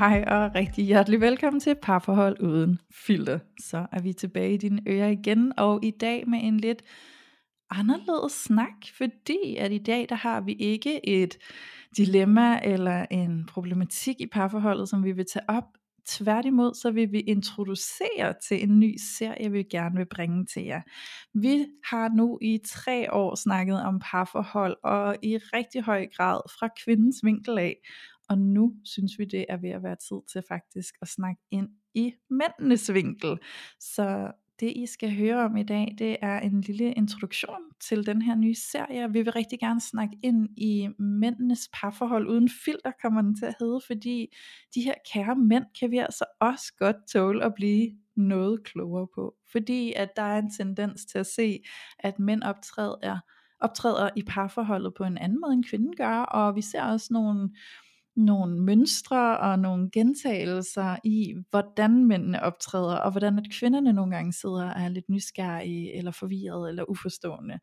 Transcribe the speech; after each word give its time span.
Hej 0.00 0.24
og 0.26 0.54
rigtig 0.54 0.84
hjertelig 0.84 1.20
velkommen 1.20 1.60
til 1.60 1.74
Parforhold 1.82 2.40
Uden 2.42 2.78
Filter. 3.06 3.38
Så 3.60 3.86
er 3.92 4.02
vi 4.02 4.12
tilbage 4.12 4.54
i 4.54 4.56
dine 4.56 4.82
ører 4.88 5.08
igen, 5.08 5.52
og 5.56 5.84
i 5.84 5.90
dag 5.90 6.28
med 6.28 6.38
en 6.42 6.56
lidt 6.60 6.82
anderledes 7.70 8.32
snak, 8.32 8.72
fordi 8.96 9.56
at 9.58 9.72
i 9.72 9.78
dag 9.78 10.06
der 10.08 10.14
har 10.14 10.40
vi 10.40 10.52
ikke 10.52 11.08
et 11.08 11.38
dilemma 11.96 12.60
eller 12.62 13.06
en 13.10 13.46
problematik 13.46 14.20
i 14.20 14.26
parforholdet, 14.26 14.88
som 14.88 15.04
vi 15.04 15.12
vil 15.12 15.26
tage 15.32 15.44
op. 15.48 15.64
Tværtimod 16.08 16.74
så 16.74 16.90
vil 16.90 17.12
vi 17.12 17.20
introducere 17.20 18.34
til 18.48 18.62
en 18.62 18.80
ny 18.80 18.96
serie, 19.16 19.50
vi 19.50 19.62
gerne 19.62 19.96
vil 19.96 20.06
bringe 20.10 20.46
til 20.46 20.64
jer. 20.64 20.80
Vi 21.34 21.66
har 21.84 22.08
nu 22.16 22.38
i 22.42 22.58
tre 22.66 23.12
år 23.12 23.34
snakket 23.34 23.82
om 23.82 24.00
parforhold, 24.10 24.76
og 24.84 25.16
i 25.22 25.36
rigtig 25.36 25.82
høj 25.82 26.06
grad 26.16 26.40
fra 26.58 26.68
kvindens 26.84 27.16
vinkel 27.24 27.58
af. 27.58 27.76
Og 28.30 28.38
nu 28.38 28.74
synes 28.84 29.18
vi, 29.18 29.24
det 29.24 29.46
er 29.48 29.56
ved 29.56 29.70
at 29.70 29.82
være 29.82 29.96
tid 29.96 30.20
til 30.32 30.42
faktisk 30.48 30.94
at 31.02 31.08
snakke 31.08 31.42
ind 31.50 31.68
i 31.94 32.12
mændenes 32.30 32.94
vinkel. 32.94 33.38
Så 33.80 34.32
det 34.60 34.72
I 34.76 34.86
skal 34.86 35.16
høre 35.16 35.44
om 35.44 35.56
i 35.56 35.62
dag, 35.62 35.94
det 35.98 36.16
er 36.22 36.40
en 36.40 36.60
lille 36.60 36.92
introduktion 36.92 37.60
til 37.80 38.06
den 38.06 38.22
her 38.22 38.34
nye 38.34 38.54
serie. 38.54 39.12
Vi 39.12 39.22
vil 39.22 39.32
rigtig 39.32 39.58
gerne 39.58 39.80
snakke 39.80 40.16
ind 40.22 40.48
i 40.56 40.88
mændenes 40.98 41.70
parforhold 41.72 42.28
uden 42.28 42.48
filter, 42.64 42.92
kommer 43.02 43.22
den 43.22 43.36
til 43.36 43.44
at 43.44 43.54
hedde, 43.60 43.80
fordi 43.86 44.26
de 44.74 44.80
her 44.80 44.94
kære 45.12 45.36
mænd 45.36 45.64
kan 45.80 45.90
vi 45.90 45.98
altså 45.98 46.24
også 46.40 46.72
godt 46.78 46.96
tåle 47.12 47.44
at 47.44 47.54
blive 47.54 47.90
noget 48.16 48.64
klogere 48.64 49.06
på. 49.14 49.34
Fordi 49.52 49.92
at 49.96 50.08
der 50.16 50.22
er 50.22 50.38
en 50.38 50.50
tendens 50.50 51.04
til 51.04 51.18
at 51.18 51.26
se, 51.26 51.62
at 51.98 52.18
mænd 52.18 52.42
optræder, 52.42 53.18
optræder 53.60 54.10
i 54.16 54.22
parforholdet 54.22 54.94
på 54.94 55.04
en 55.04 55.18
anden 55.18 55.40
måde 55.40 55.52
end 55.52 55.64
kvinden 55.64 55.96
gør, 55.96 56.18
og 56.18 56.56
vi 56.56 56.62
ser 56.62 56.82
også 56.82 57.08
nogle 57.10 57.50
nogle 58.16 58.60
mønstre 58.62 59.38
og 59.38 59.58
nogle 59.58 59.90
gentagelser 59.90 60.96
i, 61.04 61.34
hvordan 61.50 62.04
mændene 62.04 62.42
optræder, 62.42 62.96
og 62.96 63.10
hvordan 63.10 63.38
at 63.38 63.46
kvinderne 63.52 63.92
nogle 63.92 64.16
gange 64.16 64.32
sidder 64.32 64.64
og 64.74 64.82
er 64.82 64.88
lidt 64.88 65.08
nysgerrige, 65.08 65.96
eller 65.96 66.10
forvirret, 66.10 66.68
eller 66.68 66.90
uforstående 66.90 67.58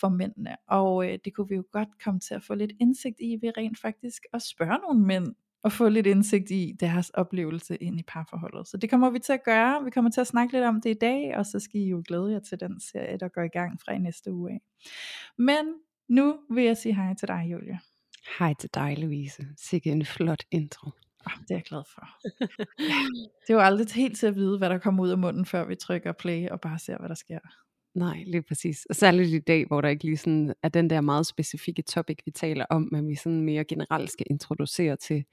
for 0.00 0.08
mændene. 0.08 0.56
Og 0.68 1.08
øh, 1.08 1.18
det 1.24 1.34
kunne 1.34 1.48
vi 1.48 1.54
jo 1.54 1.64
godt 1.72 1.88
komme 2.04 2.20
til 2.20 2.34
at 2.34 2.42
få 2.42 2.54
lidt 2.54 2.72
indsigt 2.80 3.20
i, 3.20 3.38
ved 3.42 3.52
rent 3.56 3.80
faktisk 3.80 4.22
at 4.32 4.42
spørge 4.42 4.78
nogle 4.78 5.06
mænd, 5.06 5.34
og 5.62 5.72
få 5.72 5.88
lidt 5.88 6.06
indsigt 6.06 6.50
i 6.50 6.74
deres 6.80 7.10
oplevelse 7.10 7.76
ind 7.76 8.00
i 8.00 8.02
parforholdet. 8.02 8.68
Så 8.68 8.76
det 8.76 8.90
kommer 8.90 9.10
vi 9.10 9.18
til 9.18 9.32
at 9.32 9.44
gøre. 9.44 9.84
Vi 9.84 9.90
kommer 9.90 10.10
til 10.10 10.20
at 10.20 10.26
snakke 10.26 10.52
lidt 10.52 10.64
om 10.64 10.80
det 10.80 10.90
i 10.90 10.98
dag, 11.00 11.36
og 11.36 11.46
så 11.46 11.60
skal 11.60 11.80
I 11.80 11.88
jo 11.88 12.02
glæde 12.08 12.32
jer 12.32 12.40
til 12.40 12.60
den 12.60 12.80
serie, 12.80 13.18
der 13.18 13.28
går 13.28 13.42
i 13.42 13.48
gang 13.48 13.80
fra 13.80 13.92
i 13.92 13.98
næste 13.98 14.32
uge 14.32 14.50
af. 14.50 14.60
Men 15.38 15.74
nu 16.08 16.38
vil 16.50 16.64
jeg 16.64 16.76
sige 16.76 16.94
hej 16.94 17.14
til 17.14 17.28
dig, 17.28 17.48
Julie. 17.52 17.78
Hej 18.38 18.54
til 18.60 18.70
dig, 18.74 18.98
Louise. 18.98 19.46
Sikke 19.56 19.90
en 19.90 20.04
flot 20.04 20.42
intro. 20.50 20.86
Oh, 21.26 21.32
det 21.42 21.50
er 21.50 21.54
jeg 21.54 21.62
glad 21.62 21.82
for. 21.94 22.08
det 23.46 23.50
er 23.50 23.54
jo 23.54 23.60
aldrig 23.60 23.86
helt 23.94 24.18
til 24.18 24.26
at 24.26 24.34
vide, 24.34 24.58
hvad 24.58 24.70
der 24.70 24.78
kommer 24.78 25.02
ud 25.04 25.08
af 25.10 25.18
munden, 25.18 25.46
før 25.46 25.64
vi 25.66 25.74
trykker 25.74 26.12
play 26.12 26.48
og 26.48 26.60
bare 26.60 26.78
ser, 26.78 26.98
hvad 26.98 27.08
der 27.08 27.14
sker. 27.14 27.38
Nej, 27.94 28.22
lige 28.26 28.42
præcis. 28.42 28.86
Og 28.90 28.96
særligt 28.96 29.28
i 29.28 29.38
dag, 29.38 29.66
hvor 29.66 29.80
der 29.80 29.88
ikke 29.88 30.04
lige 30.04 30.16
sådan 30.16 30.54
er 30.62 30.68
den 30.68 30.90
der 30.90 31.00
meget 31.00 31.26
specifikke 31.26 31.82
topic, 31.82 32.18
vi 32.24 32.30
taler 32.30 32.64
om, 32.70 32.88
men 32.92 33.08
vi 33.08 33.14
sådan 33.14 33.40
mere 33.40 33.64
generelt 33.64 34.10
skal 34.10 34.26
introducere 34.30 34.96
til 34.96 35.24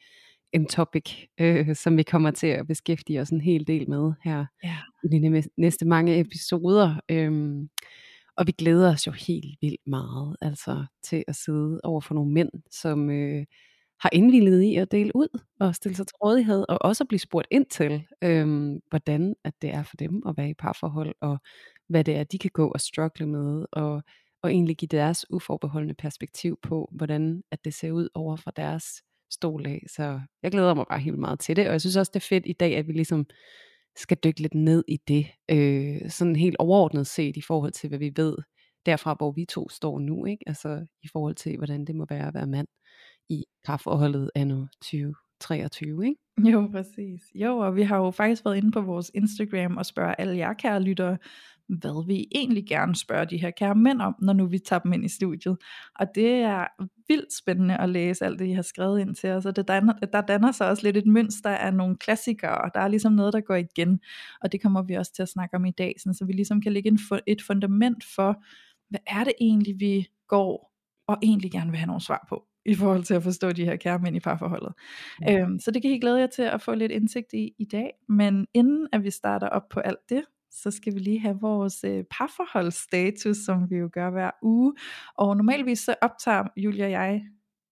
en 0.53 0.65
topic, 0.67 1.11
øh, 1.39 1.75
som 1.75 1.97
vi 1.97 2.03
kommer 2.03 2.31
til 2.31 2.47
at 2.47 2.67
beskæftige 2.67 3.21
os 3.21 3.29
en 3.29 3.41
hel 3.41 3.67
del 3.67 3.89
med 3.89 4.11
her 4.23 4.45
Ja. 4.63 4.77
i 5.03 5.07
de 5.07 5.19
næ- 5.19 5.41
næste 5.57 5.85
mange 5.85 6.19
episoder. 6.19 6.95
Øhm, 7.09 7.69
og 8.37 8.47
vi 8.47 8.51
glæder 8.51 8.91
os 8.93 9.07
jo 9.07 9.11
helt 9.11 9.57
vildt 9.61 9.87
meget 9.87 10.35
altså 10.41 10.85
til 11.03 11.23
at 11.27 11.35
sidde 11.35 11.79
over 11.83 12.01
for 12.01 12.13
nogle 12.15 12.31
mænd, 12.31 12.49
som 12.71 13.09
øh, 13.09 13.45
har 13.99 14.09
indvillet 14.13 14.61
i 14.61 14.75
at 14.75 14.91
dele 14.91 15.11
ud 15.15 15.39
og 15.59 15.75
stille 15.75 15.95
sig 15.95 16.07
til 16.07 16.15
rådighed, 16.23 16.65
og 16.69 16.77
også 16.81 17.03
at 17.03 17.07
blive 17.07 17.19
spurgt 17.19 17.47
ind 17.51 17.65
til, 17.65 18.03
øh, 18.23 18.71
hvordan 18.89 19.35
at 19.43 19.53
det 19.61 19.69
er 19.69 19.83
for 19.83 19.97
dem 19.97 20.23
at 20.27 20.37
være 20.37 20.49
i 20.49 20.53
parforhold, 20.53 21.15
og 21.21 21.37
hvad 21.89 22.03
det 22.03 22.15
er, 22.15 22.23
de 22.23 22.39
kan 22.39 22.51
gå 22.53 22.67
og 22.67 22.81
struggle 22.81 23.27
med, 23.27 23.65
og, 23.71 24.03
og 24.43 24.51
egentlig 24.51 24.77
give 24.77 24.87
deres 24.87 25.25
uforbeholdende 25.29 25.95
perspektiv 25.95 26.59
på, 26.61 26.89
hvordan 26.91 27.43
at 27.51 27.65
det 27.65 27.73
ser 27.73 27.91
ud 27.91 28.09
over 28.13 28.35
for 28.35 28.51
deres 28.51 28.85
stol 29.31 29.65
af. 29.67 29.83
Så 29.87 30.19
jeg 30.43 30.51
glæder 30.51 30.73
mig 30.73 30.85
bare 30.89 30.99
helt 30.99 31.19
meget 31.19 31.39
til 31.39 31.55
det, 31.55 31.67
og 31.67 31.71
jeg 31.71 31.81
synes 31.81 31.95
også, 31.95 32.11
det 32.13 32.19
er 32.19 32.27
fedt 32.27 32.43
i 32.47 32.53
dag, 32.53 32.75
at 32.75 32.87
vi 32.87 32.93
ligesom 32.93 33.25
skal 33.95 34.17
dykke 34.23 34.41
lidt 34.41 34.53
ned 34.53 34.83
i 34.87 34.97
det, 35.07 35.27
øh, 35.51 36.09
sådan 36.09 36.35
helt 36.35 36.55
overordnet 36.59 37.07
set 37.07 37.37
i 37.37 37.41
forhold 37.41 37.71
til, 37.71 37.89
hvad 37.89 37.99
vi 37.99 38.11
ved 38.15 38.37
derfra, 38.85 39.13
hvor 39.13 39.31
vi 39.31 39.45
to 39.45 39.69
står 39.69 39.99
nu, 39.99 40.25
ikke? 40.25 40.43
altså 40.47 40.85
i 41.03 41.07
forhold 41.07 41.35
til, 41.35 41.57
hvordan 41.57 41.85
det 41.85 41.95
må 41.95 42.05
være 42.09 42.27
at 42.27 42.33
være 42.33 42.47
mand 42.47 42.67
i 43.29 43.45
parforholdet 43.65 44.31
anno 44.35 44.65
2023, 44.81 46.05
ikke? 46.05 46.19
Jo, 46.51 46.69
præcis. 46.71 47.21
Jo, 47.35 47.57
og 47.57 47.75
vi 47.75 47.83
har 47.83 47.97
jo 47.97 48.11
faktisk 48.11 48.45
været 48.45 48.57
inde 48.57 48.71
på 48.71 48.81
vores 48.81 49.11
Instagram 49.13 49.77
og 49.77 49.85
spørge 49.85 50.21
alle 50.21 50.37
jer 50.37 50.53
kære 50.53 50.83
lyttere, 50.83 51.17
hvad 51.69 52.07
vi 52.07 52.27
egentlig 52.35 52.65
gerne 52.67 52.95
spørger 52.95 53.25
de 53.25 53.37
her 53.37 53.51
kære 53.51 53.75
mænd 53.75 54.01
om, 54.01 54.15
når 54.21 54.33
nu 54.33 54.45
vi 54.45 54.59
tager 54.59 54.79
dem 54.79 54.93
ind 54.93 55.05
i 55.05 55.07
studiet. 55.07 55.57
Og 55.99 56.07
det 56.15 56.29
er 56.29 56.67
vildt 57.07 57.37
spændende 57.37 57.77
at 57.77 57.89
læse 57.89 58.25
alt 58.25 58.39
det, 58.39 58.47
I 58.47 58.51
har 58.51 58.61
skrevet 58.61 58.99
ind 58.99 59.15
til 59.15 59.29
os, 59.29 59.45
og 59.45 59.55
det 59.55 59.67
danner, 59.67 59.93
der 59.93 60.21
danner 60.21 60.51
sig 60.51 60.69
også 60.69 60.83
lidt 60.83 60.97
et 60.97 61.05
mønster 61.05 61.49
af 61.49 61.73
nogle 61.73 61.97
klassikere, 61.97 62.57
og 62.57 62.71
der 62.73 62.79
er 62.79 62.87
ligesom 62.87 63.13
noget, 63.13 63.33
der 63.33 63.41
går 63.41 63.55
igen, 63.55 63.99
og 64.41 64.51
det 64.51 64.61
kommer 64.61 64.81
vi 64.81 64.93
også 64.93 65.13
til 65.13 65.21
at 65.21 65.29
snakke 65.29 65.55
om 65.55 65.65
i 65.65 65.71
dag, 65.71 65.95
sådan, 65.99 66.13
så 66.13 66.25
vi 66.25 66.33
ligesom 66.33 66.61
kan 66.61 66.73
lægge 66.73 66.89
en, 66.89 66.99
et 67.27 67.41
fundament 67.41 68.03
for, 68.15 68.43
hvad 68.89 68.99
er 69.07 69.23
det 69.23 69.33
egentlig, 69.41 69.75
vi 69.79 70.07
går 70.27 70.73
og 71.07 71.17
egentlig 71.23 71.51
gerne 71.51 71.71
vil 71.71 71.79
have 71.79 71.87
nogle 71.87 72.01
svar 72.01 72.25
på 72.29 72.43
i 72.65 72.75
forhold 72.75 73.03
til 73.03 73.13
at 73.13 73.23
forstå 73.23 73.51
de 73.51 73.65
her 73.65 73.75
kære 73.75 73.99
mænd 73.99 74.15
i 74.15 74.19
parforholdet. 74.19 74.73
Mm. 75.21 75.35
Øhm, 75.35 75.59
så 75.59 75.71
det 75.71 75.81
kan 75.81 75.91
I 75.91 75.99
glæde 75.99 76.19
jer 76.19 76.27
til 76.27 76.41
at 76.41 76.61
få 76.61 76.75
lidt 76.75 76.91
indsigt 76.91 77.33
i 77.33 77.53
i 77.59 77.65
dag. 77.65 77.91
Men 78.09 78.47
inden 78.53 78.87
at 78.93 79.03
vi 79.03 79.11
starter 79.11 79.47
op 79.47 79.69
på 79.69 79.79
alt 79.79 80.09
det, 80.09 80.23
så 80.61 80.71
skal 80.71 80.93
vi 80.93 80.99
lige 80.99 81.19
have 81.19 81.39
vores 81.41 81.83
øh, 81.83 82.03
parforholdsstatus, 82.11 83.37
som 83.37 83.69
vi 83.69 83.75
jo 83.75 83.89
gør 83.93 84.09
hver 84.09 84.31
uge. 84.41 84.73
Og 85.15 85.37
normalvis 85.37 85.79
så 85.79 85.95
optager 86.01 86.43
Julia 86.57 86.85
og 86.85 86.91
jeg 86.91 87.25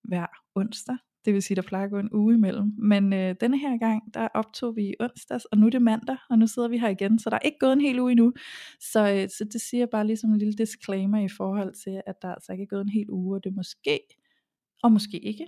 hver 0.04 0.26
onsdag. 0.56 0.96
Det 1.26 1.34
vil 1.34 1.42
sige, 1.42 1.56
der 1.56 1.62
plejer 1.62 1.86
at 1.86 1.92
gå 1.92 2.00
en 2.00 2.14
uge 2.14 2.34
imellem. 2.34 2.74
Men 2.78 3.14
øh, 3.14 3.36
denne 3.42 3.60
her 3.60 3.78
gang, 3.78 4.14
der 4.14 4.28
optog 4.34 4.76
vi 4.76 4.84
i 4.84 4.94
onsdags, 5.00 5.46
og 5.46 5.58
nu 5.58 5.66
er 5.66 5.70
det 5.70 5.82
mandag, 5.82 6.18
og 6.30 6.40
nu 6.40 6.48
sidder 6.48 6.68
vi 6.68 6.78
her 6.78 6.90
igen. 6.90 7.20
Så 7.20 7.30
der 7.30 7.36
er 7.36 7.46
ikke 7.46 7.60
gået 7.60 7.74
en 7.74 7.82
hel 7.82 8.00
uge 8.00 8.12
endnu. 8.12 8.34
Så, 8.80 9.14
øh, 9.14 9.30
så 9.30 9.46
det 9.54 9.62
siger 9.62 9.86
bare 9.86 10.08
ligesom 10.08 10.30
en 10.32 10.38
lille 10.38 10.54
disclaimer 10.54 11.20
i 11.20 11.30
forhold 11.30 11.74
til, 11.84 12.02
at 12.08 12.16
der 12.22 12.34
altså 12.34 12.52
ikke 12.52 12.62
er 12.62 12.68
gået 12.68 12.82
en 12.82 12.90
hel 12.90 13.10
uge, 13.10 13.38
og 13.38 13.44
det 13.44 13.56
måske, 13.56 14.00
og 14.84 14.92
måske 14.92 15.20
ikke, 15.20 15.48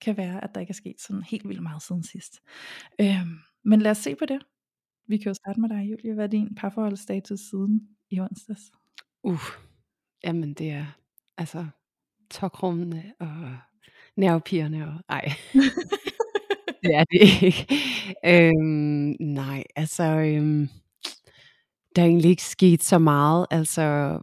kan 0.00 0.16
være, 0.16 0.44
at 0.44 0.50
der 0.54 0.60
ikke 0.60 0.70
er 0.70 0.74
sket 0.74 1.00
sådan 1.00 1.22
helt 1.22 1.48
vildt 1.48 1.62
meget 1.62 1.82
siden 1.82 2.02
sidst. 2.02 2.40
Øh, 3.00 3.26
men 3.64 3.80
lad 3.80 3.90
os 3.90 3.98
se 3.98 4.14
på 4.14 4.26
det. 4.26 4.42
Vi 5.08 5.16
kan 5.16 5.30
jo 5.30 5.34
starte 5.34 5.60
med 5.60 5.68
dig, 5.68 5.90
Julie. 5.90 6.14
Hvad 6.14 6.24
er 6.24 6.28
din 6.28 6.54
parforholdsstatus 6.54 7.40
siden 7.40 7.88
i 8.10 8.20
onsdags? 8.20 8.72
Uh, 9.22 9.40
jamen 10.24 10.54
det 10.54 10.70
er 10.70 10.86
altså 11.38 11.66
tokrummende 12.30 13.12
og 13.20 13.56
nervepirrende 14.16 14.84
og 14.84 14.94
ej, 15.08 15.24
det 16.82 16.94
er 16.94 17.04
det 17.04 17.42
ikke. 17.42 17.66
Øhm, 18.26 19.16
nej, 19.20 19.64
altså 19.76 20.02
øhm, 20.04 20.68
der 21.96 22.02
er 22.02 22.06
egentlig 22.06 22.30
ikke 22.30 22.42
sket 22.42 22.82
så 22.82 22.98
meget. 22.98 23.46
Altså 23.50 24.18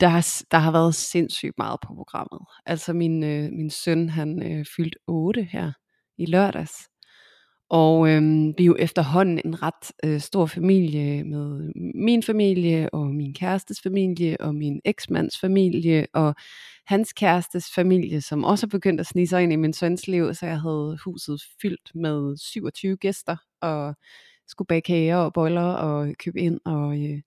der 0.00 0.08
har, 0.08 0.42
der 0.50 0.58
har 0.58 0.72
været 0.72 0.94
sindssygt 0.94 1.58
meget 1.58 1.80
på 1.80 1.94
programmet. 1.94 2.40
Altså 2.66 2.92
min, 2.92 3.24
øh, 3.24 3.52
min 3.52 3.70
søn, 3.70 4.08
han 4.08 4.42
øh, 4.42 4.64
fyldte 4.76 4.98
8 5.06 5.42
her 5.42 5.72
i 6.18 6.26
lørdags. 6.26 6.88
Og 7.70 8.08
øhm, 8.08 8.54
vi 8.58 8.62
er 8.62 8.66
jo 8.66 8.76
efterhånden 8.78 9.40
en 9.44 9.62
ret 9.62 9.92
øh, 10.04 10.20
stor 10.20 10.46
familie 10.46 11.24
med 11.24 11.72
min 11.94 12.22
familie 12.22 12.90
og 12.92 13.06
min 13.06 13.34
kærestes 13.34 13.80
familie 13.80 14.36
og 14.40 14.54
min 14.54 14.80
eksmands 14.84 15.40
familie 15.40 16.06
og 16.14 16.34
hans 16.86 17.12
kærestes 17.12 17.66
familie, 17.74 18.20
som 18.20 18.44
også 18.44 18.66
er 18.66 18.68
begyndt 18.68 19.00
at 19.00 19.06
snige 19.06 19.26
sig 19.28 19.42
ind 19.42 19.52
i 19.52 19.56
min 19.56 19.72
søns 19.72 20.08
liv, 20.08 20.34
så 20.34 20.46
jeg 20.46 20.60
havde 20.60 20.98
huset 21.04 21.40
fyldt 21.62 21.90
med 21.94 22.36
27 22.36 22.96
gæster 22.96 23.36
og 23.60 23.94
skulle 24.46 24.66
bage 24.66 24.80
kager 24.80 25.16
og 25.16 25.32
boller 25.32 25.72
og 25.72 26.14
købe 26.18 26.40
ind 26.40 26.60
og 26.64 26.98
øh, 27.04 27.20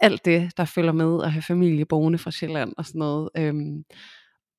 alt 0.00 0.24
det, 0.24 0.52
der 0.56 0.64
følger 0.64 0.92
med 0.92 1.24
at 1.24 1.32
have 1.32 1.42
familie 1.42 1.84
boende 1.84 2.18
fra 2.18 2.30
Sjælland 2.30 2.72
og 2.78 2.86
sådan 2.86 2.98
noget. 2.98 3.28
Øhm, 3.38 3.84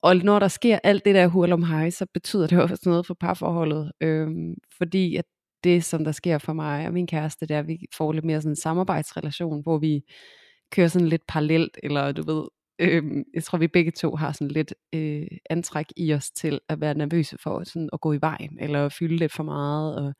og 0.01 0.15
når 0.15 0.39
der 0.39 0.47
sker 0.47 0.79
alt 0.83 1.05
det 1.05 1.15
der 1.15 1.27
hurl 1.27 1.51
om 1.51 1.63
hej, 1.63 1.89
så 1.89 2.05
betyder 2.13 2.47
det 2.47 2.59
også 2.63 2.81
noget 2.85 3.05
for 3.05 3.13
parforholdet. 3.13 3.91
Øhm, 4.01 4.55
fordi 4.77 5.15
at 5.15 5.25
det, 5.63 5.83
som 5.83 6.03
der 6.03 6.11
sker 6.11 6.37
for 6.37 6.53
mig 6.53 6.87
og 6.87 6.93
min 6.93 7.07
kæreste, 7.07 7.47
det 7.47 7.55
er, 7.55 7.59
at 7.59 7.67
vi 7.67 7.77
får 7.97 8.11
lidt 8.11 8.25
mere 8.25 8.41
sådan 8.41 8.51
en 8.51 8.55
samarbejdsrelation, 8.55 9.63
hvor 9.63 9.77
vi 9.77 10.01
kører 10.71 10.87
sådan 10.87 11.07
lidt 11.07 11.21
parallelt, 11.27 11.77
eller 11.83 12.11
du 12.11 12.23
ved, 12.23 12.43
øhm, 12.79 13.23
jeg 13.33 13.43
tror 13.43 13.57
vi 13.57 13.67
begge 13.67 13.91
to 13.91 14.15
har 14.15 14.31
sådan 14.31 14.47
lidt 14.47 14.73
øh, 14.93 15.27
antræk 15.49 15.85
i 15.97 16.13
os 16.13 16.31
til 16.31 16.59
at 16.69 16.81
være 16.81 16.93
nervøse 16.93 17.37
for 17.43 17.63
sådan 17.63 17.89
at 17.93 18.01
gå 18.01 18.13
i 18.13 18.21
vejen, 18.21 18.57
eller 18.59 18.89
fylde 18.89 19.15
lidt 19.17 19.33
for 19.33 19.43
meget, 19.43 19.95
og 19.95 20.13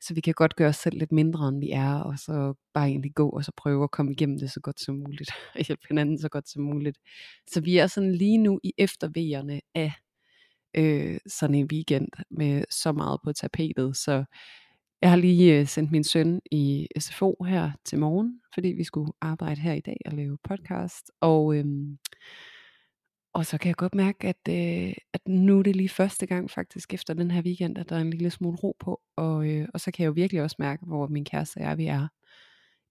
så 0.00 0.14
vi 0.14 0.20
kan 0.20 0.34
godt 0.34 0.56
gøre 0.56 0.68
os 0.68 0.76
selv 0.76 0.98
lidt 0.98 1.12
mindre, 1.12 1.48
end 1.48 1.60
vi 1.60 1.70
er, 1.70 1.94
og 1.94 2.18
så 2.18 2.54
bare 2.74 2.88
egentlig 2.88 3.14
gå, 3.14 3.28
og 3.28 3.44
så 3.44 3.52
prøve 3.56 3.84
at 3.84 3.90
komme 3.90 4.12
igennem 4.12 4.38
det 4.38 4.50
så 4.50 4.60
godt 4.60 4.80
som 4.80 4.94
muligt, 4.94 5.30
og 5.54 5.64
hjælpe 5.66 5.86
hinanden 5.88 6.18
så 6.18 6.28
godt 6.28 6.48
som 6.48 6.62
muligt. 6.62 6.98
Så 7.46 7.60
vi 7.60 7.78
er 7.78 7.86
sådan 7.86 8.14
lige 8.14 8.38
nu 8.38 8.60
i 8.62 8.72
eftervejerne 8.78 9.60
af 9.74 9.92
øh, 10.74 11.18
sådan 11.26 11.54
en 11.54 11.68
weekend, 11.72 12.08
med 12.30 12.64
så 12.70 12.92
meget 12.92 13.20
på 13.24 13.32
tapetet, 13.32 13.96
så 13.96 14.24
jeg 15.02 15.10
har 15.10 15.16
lige 15.16 15.60
øh, 15.60 15.66
sendt 15.66 15.90
min 15.92 16.04
søn 16.04 16.40
i 16.50 16.86
SFO 16.98 17.44
her 17.48 17.70
til 17.84 17.98
morgen, 17.98 18.40
fordi 18.54 18.68
vi 18.68 18.84
skulle 18.84 19.12
arbejde 19.20 19.60
her 19.60 19.72
i 19.72 19.80
dag 19.80 19.96
og 20.06 20.12
lave 20.12 20.38
podcast, 20.44 21.10
og 21.20 21.56
øhm, 21.56 21.98
og 23.32 23.46
så 23.46 23.58
kan 23.58 23.68
jeg 23.68 23.76
godt 23.76 23.94
mærke, 23.94 24.28
at, 24.28 24.48
øh, 24.48 24.94
at 25.12 25.28
nu 25.28 25.58
er 25.58 25.62
det 25.62 25.76
lige 25.76 25.88
første 25.88 26.26
gang 26.26 26.50
faktisk 26.50 26.94
efter 26.94 27.14
den 27.14 27.30
her 27.30 27.42
weekend, 27.42 27.78
at 27.78 27.88
der 27.88 27.96
er 27.96 28.00
en 28.00 28.10
lille 28.10 28.30
smule 28.30 28.56
ro 28.56 28.76
på. 28.80 29.00
Og, 29.16 29.48
øh, 29.48 29.68
og 29.74 29.80
så 29.80 29.90
kan 29.90 30.02
jeg 30.02 30.08
jo 30.08 30.12
virkelig 30.12 30.42
også 30.42 30.56
mærke, 30.58 30.86
hvor 30.86 31.06
min 31.06 31.24
kæreste 31.24 31.58
og 31.58 31.62
jeg 31.62 31.78
vi 31.78 31.86
er 31.86 32.08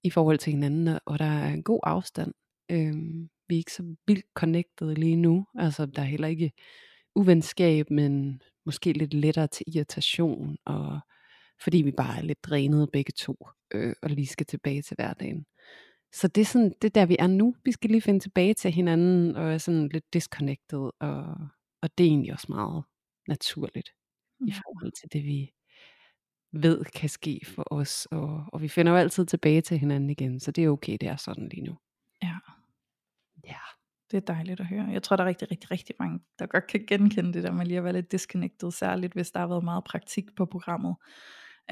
i 0.02 0.10
forhold 0.10 0.38
til 0.38 0.52
hinanden. 0.52 0.98
Og 1.06 1.18
der 1.18 1.24
er 1.24 1.48
en 1.48 1.62
god 1.62 1.80
afstand. 1.82 2.34
Øh, 2.70 2.94
vi 3.48 3.54
er 3.54 3.58
ikke 3.58 3.72
så 3.72 3.94
vildt 4.06 4.26
connected 4.34 4.94
lige 4.94 5.16
nu. 5.16 5.46
Altså 5.58 5.86
der 5.86 6.02
er 6.02 6.06
heller 6.06 6.28
ikke 6.28 6.52
uvenskab, 7.14 7.90
men 7.90 8.42
måske 8.66 8.92
lidt 8.92 9.14
lettere 9.14 9.46
til 9.46 9.66
irritation. 9.74 10.56
Og 10.64 11.00
fordi 11.62 11.82
vi 11.82 11.92
bare 11.92 12.18
er 12.18 12.22
lidt 12.22 12.44
drænede 12.44 12.88
begge 12.92 13.12
to, 13.18 13.36
øh, 13.74 13.94
og 14.02 14.10
lige 14.10 14.26
skal 14.26 14.46
tilbage 14.46 14.82
til 14.82 14.94
hverdagen. 14.94 15.44
Så 16.12 16.28
det 16.28 16.40
er, 16.40 16.44
sådan, 16.44 16.72
det 16.82 16.88
er 16.88 17.00
der, 17.00 17.06
vi 17.06 17.16
er 17.18 17.26
nu. 17.26 17.54
Vi 17.64 17.72
skal 17.72 17.90
lige 17.90 18.02
finde 18.02 18.20
tilbage 18.20 18.54
til 18.54 18.70
hinanden, 18.70 19.36
og 19.36 19.52
er 19.52 19.58
sådan 19.58 19.88
lidt 19.88 20.12
disconnected, 20.12 20.90
og, 21.00 21.24
og 21.82 21.98
det 21.98 22.06
er 22.06 22.10
egentlig 22.10 22.32
også 22.32 22.46
meget 22.48 22.84
naturligt, 23.28 23.90
ja. 24.40 24.46
i 24.46 24.52
forhold 24.52 24.92
til 24.92 25.08
det, 25.12 25.24
vi 25.24 25.52
ved 26.52 26.84
kan 26.84 27.08
ske 27.08 27.40
for 27.44 27.64
os, 27.70 28.06
og, 28.10 28.44
og 28.52 28.62
vi 28.62 28.68
finder 28.68 28.92
jo 28.92 28.98
altid 28.98 29.26
tilbage 29.26 29.60
til 29.60 29.78
hinanden 29.78 30.10
igen, 30.10 30.40
så 30.40 30.50
det 30.50 30.64
er 30.64 30.68
okay, 30.68 30.96
det 31.00 31.08
er 31.08 31.16
sådan 31.16 31.48
lige 31.48 31.62
nu. 31.62 31.78
Ja. 32.22 32.36
Ja. 33.44 33.58
Det 34.10 34.16
er 34.16 34.34
dejligt 34.34 34.60
at 34.60 34.66
høre. 34.66 34.88
Jeg 34.92 35.02
tror, 35.02 35.16
der 35.16 35.24
er 35.24 35.28
rigtig, 35.28 35.50
rigtig, 35.50 35.70
rigtig 35.70 35.94
mange, 35.98 36.20
der 36.38 36.46
godt 36.46 36.66
kan 36.66 36.86
genkende 36.86 37.32
det 37.32 37.42
der 37.42 37.52
med 37.52 37.66
lige 37.66 37.78
at 37.78 37.84
være 37.84 37.92
lidt 37.92 38.12
disconnected, 38.12 38.70
særligt 38.70 39.12
hvis 39.12 39.30
der 39.30 39.40
har 39.40 39.46
været 39.46 39.64
meget 39.64 39.84
praktik 39.84 40.34
på 40.36 40.46
programmet. 40.46 40.96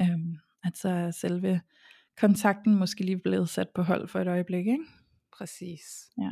Øhm, 0.01 0.37
at 0.63 0.77
så 0.77 1.17
selve 1.19 1.61
kontakten 2.19 2.75
måske 2.75 3.03
lige 3.03 3.19
blevet 3.19 3.49
sat 3.49 3.69
på 3.75 3.81
hold 3.81 4.07
for 4.07 4.19
et 4.19 4.27
øjeblik, 4.27 4.67
ikke? 4.67 4.85
Præcis. 5.37 5.81
Ja. 6.21 6.31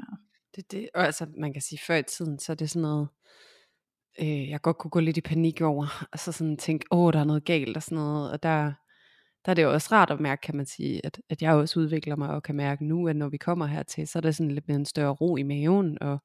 Det, 0.55 0.71
det, 0.71 0.89
og 0.93 1.05
altså, 1.05 1.27
man 1.37 1.53
kan 1.53 1.61
sige, 1.61 1.79
før 1.87 1.95
i 1.95 2.03
tiden, 2.03 2.39
så 2.39 2.51
er 2.51 2.55
det 2.55 2.69
sådan 2.69 2.81
noget, 2.81 3.07
øh, 4.21 4.49
jeg 4.49 4.61
godt 4.61 4.77
kunne 4.77 4.91
gå 4.91 4.99
lidt 4.99 5.17
i 5.17 5.21
panik 5.21 5.61
over, 5.61 6.07
og 6.11 6.19
så 6.19 6.31
sådan 6.31 6.57
tænke, 6.57 6.85
åh, 6.91 7.13
der 7.13 7.19
er 7.19 7.23
noget 7.23 7.45
galt 7.45 7.77
og 7.77 7.83
sådan 7.83 7.95
noget, 7.95 8.31
og 8.31 8.43
der, 8.43 8.73
der 9.45 9.51
er 9.51 9.53
det 9.53 9.63
jo 9.63 9.73
også 9.73 9.89
rart 9.91 10.11
at 10.11 10.19
mærke, 10.19 10.41
kan 10.41 10.55
man 10.55 10.65
sige, 10.65 11.05
at, 11.05 11.21
at 11.29 11.41
jeg 11.41 11.53
også 11.53 11.79
udvikler 11.79 12.15
mig, 12.15 12.29
og 12.29 12.43
kan 12.43 12.55
mærke 12.55 12.85
nu, 12.85 13.07
at 13.07 13.15
når 13.15 13.29
vi 13.29 13.37
kommer 13.37 13.65
hertil, 13.65 14.07
så 14.07 14.19
er 14.19 14.21
der 14.21 14.31
sådan 14.31 14.51
lidt 14.51 14.67
mere 14.67 14.77
en 14.77 14.85
større 14.85 15.13
ro 15.13 15.37
i 15.37 15.43
maven, 15.43 15.97
og, 16.01 16.19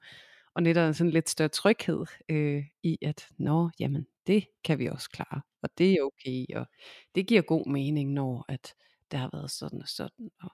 og 0.54 0.62
netop 0.62 0.94
sådan 0.94 1.10
lidt 1.10 1.28
større 1.28 1.48
tryghed 1.48 2.04
øh, 2.28 2.64
i, 2.82 2.98
at 3.02 3.26
nå, 3.38 3.70
jamen, 3.80 4.06
det 4.26 4.46
kan 4.64 4.78
vi 4.78 4.86
også 4.86 5.10
klare, 5.10 5.40
og 5.62 5.70
det 5.78 5.92
er 5.92 6.02
okay, 6.02 6.56
og 6.56 6.66
det 7.14 7.26
giver 7.26 7.42
god 7.42 7.66
mening, 7.66 8.12
når 8.12 8.44
at, 8.48 8.74
det 9.10 9.20
har 9.20 9.30
været 9.32 9.50
sådan 9.50 9.82
og 9.82 9.88
sådan. 9.88 10.30
Og, 10.42 10.50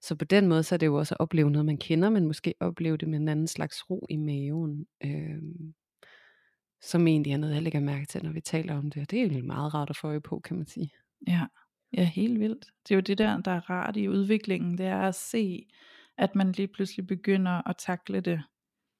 så 0.00 0.14
på 0.14 0.24
den 0.24 0.48
måde, 0.48 0.62
så 0.62 0.74
er 0.74 0.76
det 0.76 0.86
jo 0.86 0.94
også 0.94 1.14
at 1.14 1.20
opleve 1.20 1.50
noget, 1.50 1.66
man 1.66 1.78
kender, 1.78 2.10
men 2.10 2.26
måske 2.26 2.54
opleve 2.60 2.96
det 2.96 3.08
med 3.08 3.18
en 3.18 3.28
anden 3.28 3.48
slags 3.48 3.90
ro 3.90 4.06
i 4.10 4.16
maven. 4.16 4.86
Øh, 5.04 5.42
som 6.80 7.06
egentlig 7.06 7.32
er 7.32 7.36
noget, 7.36 7.54
jeg 7.54 7.62
lægger 7.62 7.80
mærke 7.80 8.06
til, 8.06 8.24
når 8.24 8.32
vi 8.32 8.40
taler 8.40 8.78
om 8.78 8.90
det. 8.90 9.02
Og 9.02 9.10
det 9.10 9.18
er 9.18 9.22
egentlig 9.22 9.44
meget 9.44 9.74
rart 9.74 9.90
at 9.90 9.96
få 9.96 10.08
øje 10.08 10.20
på, 10.20 10.40
kan 10.40 10.56
man 10.56 10.66
sige. 10.66 10.92
Ja, 11.28 11.46
ja, 11.92 12.04
helt 12.04 12.40
vildt. 12.40 12.66
Det 12.88 12.90
er 12.90 12.96
jo 12.96 13.00
det 13.00 13.18
der, 13.18 13.40
der 13.40 13.50
er 13.50 13.70
rart 13.70 13.96
i 13.96 14.08
udviklingen, 14.08 14.78
det 14.78 14.86
er 14.86 15.00
at 15.00 15.14
se, 15.14 15.66
at 16.18 16.34
man 16.34 16.52
lige 16.52 16.68
pludselig 16.68 17.06
begynder 17.06 17.68
at 17.68 17.76
takle 17.76 18.20
det 18.20 18.42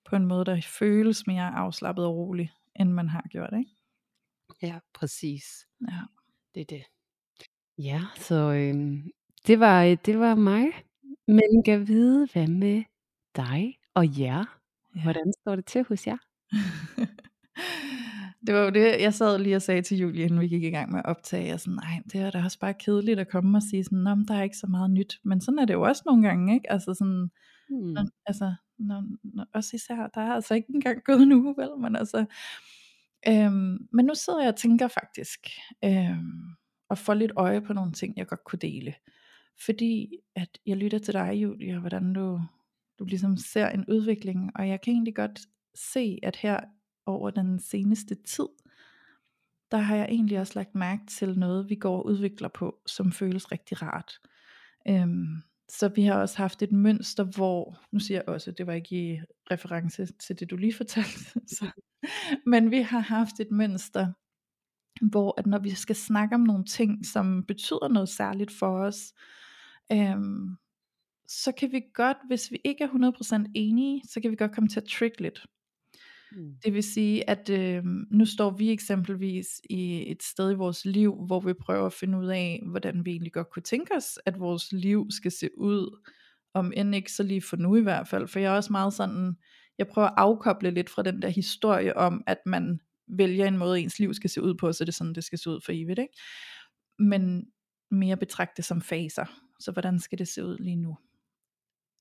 på 0.04 0.16
en 0.16 0.26
måde, 0.26 0.44
der 0.44 0.60
føles 0.78 1.26
mere 1.26 1.54
afslappet 1.54 2.04
og 2.04 2.16
rolig, 2.16 2.52
end 2.80 2.90
man 2.90 3.08
har 3.08 3.24
gjort, 3.30 3.52
ikke? 3.58 3.70
Ja, 4.62 4.78
præcis. 4.94 5.66
Ja. 5.90 6.00
Det 6.54 6.60
er 6.60 6.64
det. 6.64 6.84
Ja, 7.78 8.00
så 8.16 8.34
øhm, 8.52 9.10
det, 9.46 9.60
var, 9.60 9.84
øh, 9.84 9.96
det 10.06 10.18
var 10.18 10.34
mig. 10.34 10.66
Men 11.26 11.62
kan 11.64 11.88
vide, 11.88 12.28
hvad 12.32 12.46
med 12.46 12.82
dig 13.36 13.78
og 13.94 14.20
jer? 14.20 14.58
Hvordan 15.02 15.32
står 15.40 15.56
det 15.56 15.66
til 15.66 15.84
hos 15.88 16.06
jer? 16.06 16.16
det 18.46 18.54
var 18.54 18.60
jo 18.60 18.70
det, 18.70 19.02
jeg 19.02 19.14
sad 19.14 19.38
lige 19.38 19.56
og 19.56 19.62
sagde 19.62 19.82
til 19.82 19.98
Julie, 19.98 20.24
inden 20.24 20.40
vi 20.40 20.48
gik 20.48 20.62
i 20.62 20.70
gang 20.70 20.92
med 20.92 20.98
at 20.98 21.06
optage, 21.06 21.54
og 21.54 21.60
sådan, 21.60 21.74
nej, 21.74 22.02
det 22.12 22.20
er 22.20 22.30
da 22.30 22.44
også 22.44 22.58
bare 22.58 22.74
kedeligt 22.74 23.20
at 23.20 23.28
komme 23.28 23.58
og 23.58 23.62
sige 23.62 23.84
sådan, 23.84 23.98
Nå, 23.98 24.16
der 24.28 24.34
er 24.34 24.42
ikke 24.42 24.56
så 24.56 24.66
meget 24.66 24.90
nyt, 24.90 25.18
men 25.24 25.40
sådan 25.40 25.58
er 25.58 25.64
det 25.64 25.74
jo 25.74 25.82
også 25.82 26.02
nogle 26.06 26.28
gange, 26.28 26.54
ikke? 26.54 26.72
Altså 26.72 26.94
sådan, 26.94 27.30
Hmm. 27.68 27.92
når, 27.92 28.04
altså, 28.26 28.54
når, 28.78 29.04
når, 29.22 29.46
også 29.54 29.76
især, 29.76 30.06
der 30.14 30.20
er 30.20 30.32
altså 30.32 30.54
ikke 30.54 30.68
engang 30.74 31.04
gået 31.04 31.22
en 31.22 31.32
uge, 31.32 31.54
vel, 31.58 31.70
men 31.80 31.96
altså, 31.96 32.24
øhm, 33.28 33.88
men 33.92 34.04
nu 34.04 34.14
sidder 34.14 34.40
jeg 34.40 34.48
og 34.48 34.56
tænker 34.56 34.88
faktisk, 34.88 35.40
øhm, 35.84 36.55
og 36.88 36.98
får 36.98 37.14
lidt 37.14 37.32
øje 37.36 37.60
på 37.60 37.72
nogle 37.72 37.92
ting, 37.92 38.16
jeg 38.16 38.26
godt 38.26 38.44
kunne 38.44 38.58
dele, 38.58 38.94
fordi 39.64 40.18
at 40.34 40.58
jeg 40.66 40.76
lytter 40.76 40.98
til 40.98 41.14
dig, 41.14 41.34
Julia, 41.34 41.78
hvordan 41.78 42.12
du, 42.12 42.40
du 42.98 43.04
ligesom 43.04 43.36
ser 43.36 43.68
en 43.68 43.84
udvikling, 43.88 44.50
og 44.54 44.68
jeg 44.68 44.80
kan 44.80 44.92
egentlig 44.92 45.14
godt 45.14 45.40
se, 45.74 46.18
at 46.22 46.36
her 46.36 46.60
over 47.06 47.30
den 47.30 47.58
seneste 47.60 48.14
tid, 48.14 48.48
der 49.70 49.76
har 49.76 49.96
jeg 49.96 50.06
egentlig 50.10 50.40
også 50.40 50.52
lagt 50.56 50.74
mærke 50.74 51.02
til 51.08 51.38
noget, 51.38 51.68
vi 51.68 51.74
går 51.74 51.96
og 51.96 52.06
udvikler 52.06 52.48
på, 52.48 52.78
som 52.86 53.12
føles 53.12 53.52
rigtig 53.52 53.82
rart. 53.82 54.20
Øhm, 54.88 55.42
så 55.68 55.88
vi 55.88 56.02
har 56.02 56.20
også 56.20 56.36
haft 56.36 56.62
et 56.62 56.72
mønster, 56.72 57.24
hvor, 57.24 57.78
nu 57.92 57.98
siger 57.98 58.18
jeg 58.18 58.28
også, 58.28 58.50
det 58.50 58.66
var 58.66 58.72
ikke 58.72 59.12
i 59.12 59.20
reference 59.50 60.06
til 60.06 60.40
det, 60.40 60.50
du 60.50 60.56
lige 60.56 60.74
fortalte, 60.74 61.40
så, 61.56 61.70
men 62.46 62.70
vi 62.70 62.80
har 62.80 62.98
haft 62.98 63.40
et 63.40 63.50
mønster, 63.50 64.12
hvor 65.02 65.34
at 65.38 65.46
når 65.46 65.58
vi 65.58 65.70
skal 65.70 65.96
snakke 65.96 66.34
om 66.34 66.40
nogle 66.40 66.64
ting, 66.64 67.06
som 67.06 67.44
betyder 67.48 67.88
noget 67.88 68.08
særligt 68.08 68.50
for 68.50 68.78
os, 68.78 69.12
øhm, 69.92 70.56
så 71.28 71.52
kan 71.52 71.72
vi 71.72 71.82
godt, 71.94 72.16
hvis 72.28 72.52
vi 72.52 72.60
ikke 72.64 72.84
er 72.84 72.88
100% 72.88 73.50
enige, 73.54 74.02
så 74.08 74.20
kan 74.20 74.30
vi 74.30 74.36
godt 74.36 74.54
komme 74.54 74.68
til 74.68 74.80
at 74.80 74.86
trick 74.86 75.20
lidt. 75.20 75.46
Mm. 76.32 76.54
Det 76.64 76.74
vil 76.74 76.82
sige, 76.82 77.30
at 77.30 77.50
øh, 77.50 77.84
nu 78.10 78.24
står 78.24 78.50
vi 78.50 78.70
eksempelvis 78.70 79.46
i 79.70 80.10
et 80.10 80.22
sted 80.22 80.52
i 80.52 80.54
vores 80.54 80.84
liv, 80.84 81.14
hvor 81.26 81.40
vi 81.40 81.52
prøver 81.52 81.86
at 81.86 81.92
finde 81.92 82.18
ud 82.18 82.26
af, 82.26 82.62
hvordan 82.66 83.04
vi 83.04 83.10
egentlig 83.10 83.32
godt 83.32 83.50
kunne 83.50 83.62
tænke 83.62 83.94
os, 83.96 84.18
at 84.26 84.40
vores 84.40 84.72
liv 84.72 85.06
skal 85.10 85.30
se 85.30 85.48
ud, 85.58 86.06
om 86.54 86.72
end 86.76 86.94
ikke 86.94 87.12
så 87.12 87.22
lige 87.22 87.42
for 87.42 87.56
nu 87.56 87.76
i 87.76 87.80
hvert 87.80 88.08
fald, 88.08 88.28
for 88.28 88.38
jeg 88.38 88.52
er 88.52 88.56
også 88.56 88.72
meget 88.72 88.92
sådan, 88.92 89.36
jeg 89.78 89.86
prøver 89.86 90.08
at 90.08 90.14
afkoble 90.16 90.70
lidt 90.70 90.90
fra 90.90 91.02
den 91.02 91.22
der 91.22 91.28
historie 91.28 91.96
om, 91.96 92.24
at 92.26 92.38
man 92.46 92.80
vælger 93.08 93.46
en 93.46 93.58
måde, 93.58 93.80
ens 93.80 93.98
liv 93.98 94.14
skal 94.14 94.30
se 94.30 94.42
ud 94.42 94.54
på, 94.54 94.72
så 94.72 94.84
det 94.84 94.88
er 94.88 94.92
sådan, 94.92 95.14
det 95.14 95.24
skal 95.24 95.38
se 95.38 95.50
ud 95.50 95.60
for 95.64 95.72
evigt, 95.72 95.98
ikke? 95.98 96.14
Men 96.98 97.46
mere 97.90 98.16
betragte 98.16 98.62
som 98.62 98.80
faser, 98.80 99.24
så 99.60 99.72
hvordan 99.72 100.00
skal 100.00 100.18
det 100.18 100.28
se 100.28 100.44
ud 100.44 100.58
lige 100.58 100.76
nu? 100.76 100.96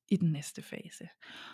i 0.10 0.16
den 0.18 0.32
næste 0.32 0.62
fase. 0.62 1.08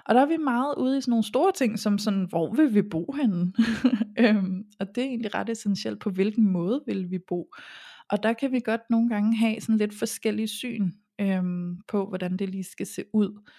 Og 0.06 0.16
der 0.16 0.22
er 0.22 0.26
vi 0.26 0.38
meget 0.38 0.76
ude 0.78 0.98
i 0.98 1.02
sådan 1.02 1.12
nogle 1.12 1.24
store 1.24 1.52
ting, 1.52 1.80
som 1.80 1.98
sådan, 1.98 2.26
hvor 2.30 2.54
vil 2.54 2.74
vi 2.74 2.82
bo 2.82 3.12
henne? 3.12 3.54
øhm, 4.20 4.66
og 4.80 4.88
det 4.96 5.04
er 5.04 5.08
egentlig 5.08 5.36
ret 5.36 5.50
essentielt, 5.50 6.00
på 6.00 6.10
hvilken 6.10 6.52
måde 6.52 6.84
vil 6.88 7.12
vi 7.12 7.20
bo? 7.28 7.54
Og 8.10 8.24
der 8.24 8.34
kan 8.34 8.52
vi 8.52 8.60
godt 8.60 8.82
nogle 8.90 9.10
gange 9.10 9.38
have 9.38 9.62
sådan 9.62 9.78
lidt 9.78 10.00
forskellige 10.00 10.48
syn 10.48 10.92
øhm, 11.22 11.82
på, 11.88 12.08
hvordan 12.08 12.38
det 12.38 12.50
lige 12.50 12.64
skal 12.64 12.88
se 12.88 13.04
ud. 13.14 13.50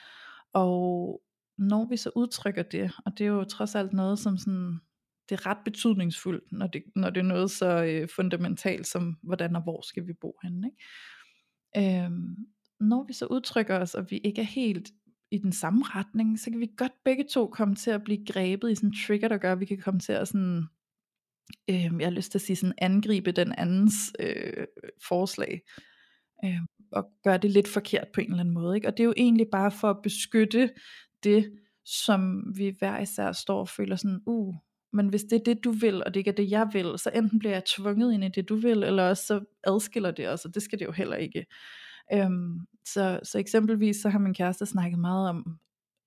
Og 0.52 1.22
når 1.58 1.88
vi 1.88 1.96
så 1.96 2.10
udtrykker 2.16 2.62
det, 2.62 2.92
og 3.06 3.18
det 3.18 3.24
er 3.24 3.30
jo 3.30 3.44
trods 3.44 3.74
alt 3.74 3.92
noget, 3.92 4.18
som 4.18 4.38
sådan, 4.38 4.80
det 5.28 5.40
er 5.40 5.46
ret 5.46 5.58
betydningsfuldt, 5.64 6.52
når 6.52 6.66
det, 6.66 6.82
når 6.96 7.10
det 7.10 7.20
er 7.20 7.24
noget 7.24 7.50
så 7.50 7.84
øh, 7.84 8.08
fundamentalt 8.08 8.86
som, 8.86 9.16
hvordan 9.22 9.56
og 9.56 9.62
hvor 9.62 9.80
skal 9.80 10.06
vi 10.06 10.12
bo 10.20 10.38
henne. 10.42 10.70
Ikke? 10.70 12.04
Øhm, 12.04 12.36
når 12.80 13.04
vi 13.06 13.12
så 13.12 13.26
udtrykker 13.26 13.78
os, 13.78 13.94
og 13.94 14.10
vi 14.10 14.18
ikke 14.18 14.40
er 14.40 14.46
helt 14.46 14.90
i 15.30 15.38
den 15.38 15.52
samme 15.52 15.84
retning, 15.84 16.40
så 16.40 16.50
kan 16.50 16.60
vi 16.60 16.70
godt 16.76 16.92
begge 17.04 17.24
to 17.30 17.46
komme 17.46 17.74
til 17.74 17.90
at 17.90 18.04
blive 18.04 18.26
grebet 18.26 18.70
i 18.70 18.74
sådan 18.74 18.88
en 18.88 18.96
trigger, 19.06 19.28
der 19.28 19.38
gør, 19.38 19.52
at 19.52 19.60
vi 19.60 19.64
kan 19.64 19.78
komme 19.78 20.00
til 20.00 20.12
at 20.12 20.28
sådan, 20.28 20.64
øh, 21.70 21.84
jeg 21.84 22.06
har 22.06 22.10
lyst 22.10 22.30
til 22.30 22.38
at 22.38 22.42
sige 22.42 22.56
sådan 22.56 22.74
angribe 22.78 23.32
den 23.32 23.52
andens 23.58 24.12
øh, 24.20 24.66
forslag. 25.08 25.60
Øh, 26.44 26.60
og 26.92 27.10
gøre 27.24 27.38
det 27.38 27.50
lidt 27.50 27.68
forkert 27.68 28.08
på 28.14 28.20
en 28.20 28.26
eller 28.26 28.40
anden 28.40 28.54
måde. 28.54 28.76
Ikke? 28.76 28.88
Og 28.88 28.96
det 28.96 29.02
er 29.02 29.06
jo 29.06 29.14
egentlig 29.16 29.46
bare 29.52 29.70
for 29.70 29.90
at 29.90 30.02
beskytte 30.02 30.70
det, 31.24 31.52
som 31.84 32.42
vi 32.56 32.74
hver 32.78 33.00
især 33.00 33.32
står 33.32 33.60
og 33.60 33.68
føler 33.68 33.96
sådan, 33.96 34.20
uh, 34.26 34.54
men 34.92 35.08
hvis 35.08 35.22
det 35.22 35.40
er 35.40 35.44
det, 35.44 35.64
du 35.64 35.70
vil, 35.70 36.04
og 36.04 36.14
det 36.14 36.20
ikke 36.20 36.30
er 36.30 36.34
det, 36.34 36.50
jeg 36.50 36.68
vil, 36.72 36.98
så 36.98 37.10
enten 37.14 37.38
bliver 37.38 37.52
jeg 37.52 37.64
tvunget 37.64 38.14
ind 38.14 38.24
i 38.24 38.28
det, 38.28 38.48
du 38.48 38.56
vil, 38.56 38.82
eller 38.82 39.08
også 39.08 39.26
så 39.26 39.44
adskiller 39.64 40.10
det 40.10 40.28
os, 40.28 40.44
og 40.44 40.54
det 40.54 40.62
skal 40.62 40.78
det 40.78 40.84
jo 40.84 40.92
heller 40.92 41.16
ikke. 41.16 41.46
Øhm, 42.12 42.66
så, 42.84 43.20
så 43.22 43.38
eksempelvis 43.38 43.96
så 43.96 44.08
har 44.08 44.18
min 44.18 44.34
kæreste 44.34 44.66
snakket 44.66 44.98
meget 44.98 45.28
om 45.28 45.58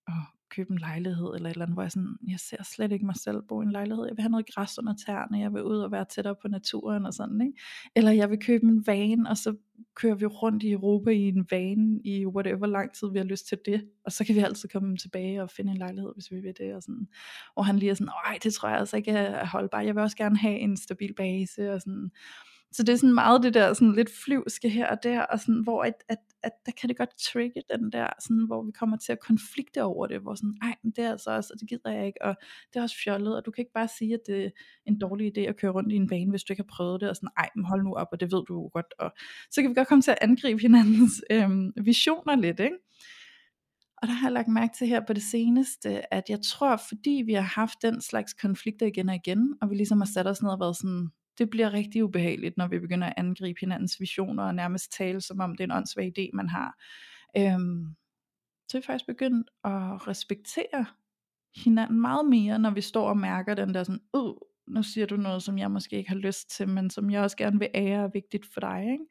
åh, 0.09 0.34
købe 0.55 0.71
en 0.71 0.77
lejlighed 0.77 1.31
eller 1.35 1.49
et 1.49 1.53
eller 1.53 1.65
andet, 1.65 1.75
hvor 1.75 1.83
jeg 1.83 1.91
sådan, 1.91 2.15
jeg 2.27 2.39
ser 2.39 2.63
slet 2.63 2.91
ikke 2.91 3.05
mig 3.05 3.15
selv 3.15 3.41
bo 3.41 3.61
i 3.61 3.65
en 3.65 3.71
lejlighed. 3.71 4.05
Jeg 4.05 4.17
vil 4.17 4.21
have 4.21 4.31
noget 4.31 4.45
græs 4.55 4.79
under 4.79 4.95
tæerne, 5.05 5.39
jeg 5.39 5.53
vil 5.53 5.63
ud 5.63 5.77
og 5.77 5.91
være 5.91 6.05
tættere 6.05 6.35
på 6.41 6.47
naturen 6.47 7.05
og 7.05 7.13
sådan, 7.13 7.41
ikke? 7.41 7.59
Eller 7.95 8.11
jeg 8.11 8.29
vil 8.29 8.39
købe 8.39 8.65
en 8.65 8.87
van, 8.87 9.27
og 9.27 9.37
så 9.37 9.55
kører 9.95 10.15
vi 10.15 10.25
rundt 10.25 10.63
i 10.63 10.71
Europa 10.71 11.09
i 11.09 11.27
en 11.27 11.47
van 11.51 12.01
i 12.03 12.25
whatever 12.25 12.67
lang 12.67 12.93
tid 12.93 13.11
vi 13.11 13.17
har 13.17 13.25
lyst 13.25 13.47
til 13.47 13.57
det. 13.65 13.85
Og 14.05 14.11
så 14.11 14.25
kan 14.25 14.35
vi 14.35 14.39
altid 14.39 14.69
komme 14.69 14.97
tilbage 14.97 15.41
og 15.41 15.49
finde 15.49 15.71
en 15.71 15.77
lejlighed, 15.77 16.11
hvis 16.13 16.31
vi 16.31 16.39
vil 16.39 16.53
det. 16.57 16.75
Og, 16.75 16.83
sådan. 16.83 17.07
og 17.55 17.65
han 17.65 17.79
lige 17.79 17.89
er 17.89 17.93
sådan, 17.93 18.13
nej, 18.25 18.37
det 18.43 18.53
tror 18.53 18.69
jeg 18.69 18.77
altså 18.77 18.97
ikke 18.97 19.11
er 19.11 19.45
holdbart. 19.45 19.85
Jeg 19.85 19.95
vil 19.95 20.03
også 20.03 20.17
gerne 20.17 20.37
have 20.37 20.59
en 20.59 20.77
stabil 20.77 21.13
base. 21.13 21.73
Og 21.73 21.81
sådan. 21.81 22.11
Så 22.75 22.83
det 22.83 22.93
er 22.93 22.97
sådan 22.97 23.13
meget 23.13 23.43
det 23.43 23.53
der 23.53 23.73
sådan 23.73 23.95
lidt 23.95 24.09
flyvske 24.25 24.69
her 24.69 24.87
og 24.87 25.03
der, 25.03 25.21
og 25.21 25.39
sådan, 25.39 25.63
hvor 25.63 25.83
at, 25.83 25.93
at, 26.09 26.17
at 26.43 26.51
der 26.65 26.71
kan 26.71 26.89
det 26.89 26.97
godt 26.97 27.09
trigge 27.19 27.61
den 27.73 27.91
der, 27.91 28.07
sådan, 28.19 28.45
hvor 28.47 28.63
vi 28.63 28.71
kommer 28.71 28.97
til 28.97 29.11
at 29.11 29.19
konflikte 29.19 29.83
over 29.83 30.07
det, 30.07 30.19
hvor 30.21 30.35
sådan, 30.35 30.55
ej, 30.61 30.75
men 30.83 30.91
det 30.91 31.03
er 31.03 31.11
altså 31.11 31.31
også, 31.31 31.53
og 31.53 31.59
det 31.59 31.69
gider 31.69 31.91
jeg 31.91 32.05
ikke, 32.07 32.21
og 32.21 32.35
det 32.73 32.79
er 32.79 32.83
også 32.83 32.95
fjollet, 33.03 33.35
og 33.37 33.45
du 33.45 33.51
kan 33.51 33.61
ikke 33.61 33.73
bare 33.73 33.87
sige, 33.87 34.13
at 34.13 34.19
det 34.27 34.45
er 34.45 34.49
en 34.85 34.99
dårlig 34.99 35.37
idé 35.37 35.41
at 35.41 35.57
køre 35.57 35.71
rundt 35.71 35.91
i 35.91 35.95
en 35.95 36.07
bane, 36.07 36.29
hvis 36.29 36.43
du 36.43 36.53
ikke 36.53 36.63
har 36.63 36.75
prøvet 36.75 37.01
det, 37.01 37.09
og 37.09 37.15
sådan, 37.15 37.29
ej, 37.37 37.49
men 37.55 37.65
hold 37.65 37.83
nu 37.83 37.93
op, 37.93 38.07
og 38.11 38.19
det 38.19 38.31
ved 38.31 38.43
du 38.47 38.53
jo 38.53 38.69
godt, 38.73 38.93
og 38.99 39.11
så 39.51 39.61
kan 39.61 39.69
vi 39.69 39.75
godt 39.75 39.87
komme 39.87 40.01
til 40.01 40.11
at 40.11 40.17
angribe 40.21 40.61
hinandens 40.61 41.23
øhm, 41.31 41.73
visioner 41.83 42.35
lidt, 42.35 42.59
ikke? 42.59 42.77
Og 44.01 44.07
der 44.07 44.13
har 44.13 44.27
jeg 44.27 44.33
lagt 44.33 44.47
mærke 44.47 44.73
til 44.77 44.87
her 44.87 45.01
på 45.07 45.13
det 45.13 45.23
seneste, 45.23 46.13
at 46.13 46.23
jeg 46.29 46.39
tror, 46.41 46.75
fordi 46.87 47.23
vi 47.25 47.33
har 47.33 47.41
haft 47.61 47.81
den 47.81 48.01
slags 48.01 48.33
konflikter 48.33 48.85
igen 48.85 49.09
og 49.09 49.15
igen, 49.15 49.55
og 49.61 49.69
vi 49.69 49.75
ligesom 49.75 50.01
har 50.01 50.09
sat 50.13 50.27
os 50.27 50.41
ned 50.41 50.51
og 50.51 50.59
været 50.59 50.77
sådan, 50.77 51.09
det 51.37 51.49
bliver 51.49 51.73
rigtig 51.73 52.03
ubehageligt, 52.03 52.57
når 52.57 52.67
vi 52.67 52.79
begynder 52.79 53.07
at 53.07 53.13
angribe 53.17 53.59
hinandens 53.59 53.99
visioner 53.99 54.43
og 54.43 54.55
nærmest 54.55 54.91
tale, 54.91 55.21
som 55.21 55.39
om 55.39 55.51
det 55.51 55.59
er 55.59 55.63
en 55.63 55.71
åndssvag 55.71 56.13
idé, 56.19 56.29
man 56.33 56.49
har. 56.49 56.83
Øhm, 57.37 57.95
så 58.69 58.77
er 58.77 58.81
vi 58.81 58.85
faktisk 58.85 59.05
begyndt 59.07 59.49
at 59.63 60.07
respektere 60.07 60.85
hinanden 61.63 62.01
meget 62.01 62.25
mere, 62.25 62.59
når 62.59 62.69
vi 62.69 62.81
står 62.81 63.09
og 63.09 63.17
mærker 63.17 63.53
den 63.53 63.73
der 63.73 63.83
sådan, 63.83 64.01
øh, 64.15 64.33
nu 64.67 64.83
siger 64.83 65.05
du 65.05 65.15
noget, 65.17 65.43
som 65.43 65.57
jeg 65.57 65.71
måske 65.71 65.97
ikke 65.97 66.09
har 66.09 66.17
lyst 66.17 66.49
til, 66.49 66.69
men 66.69 66.89
som 66.89 67.09
jeg 67.09 67.21
også 67.21 67.37
gerne 67.37 67.59
vil 67.59 67.69
ære 67.75 68.03
er 68.03 68.09
vigtigt 68.13 68.45
for 68.53 68.59
dig. 68.59 68.81
Ikke? 68.91 69.05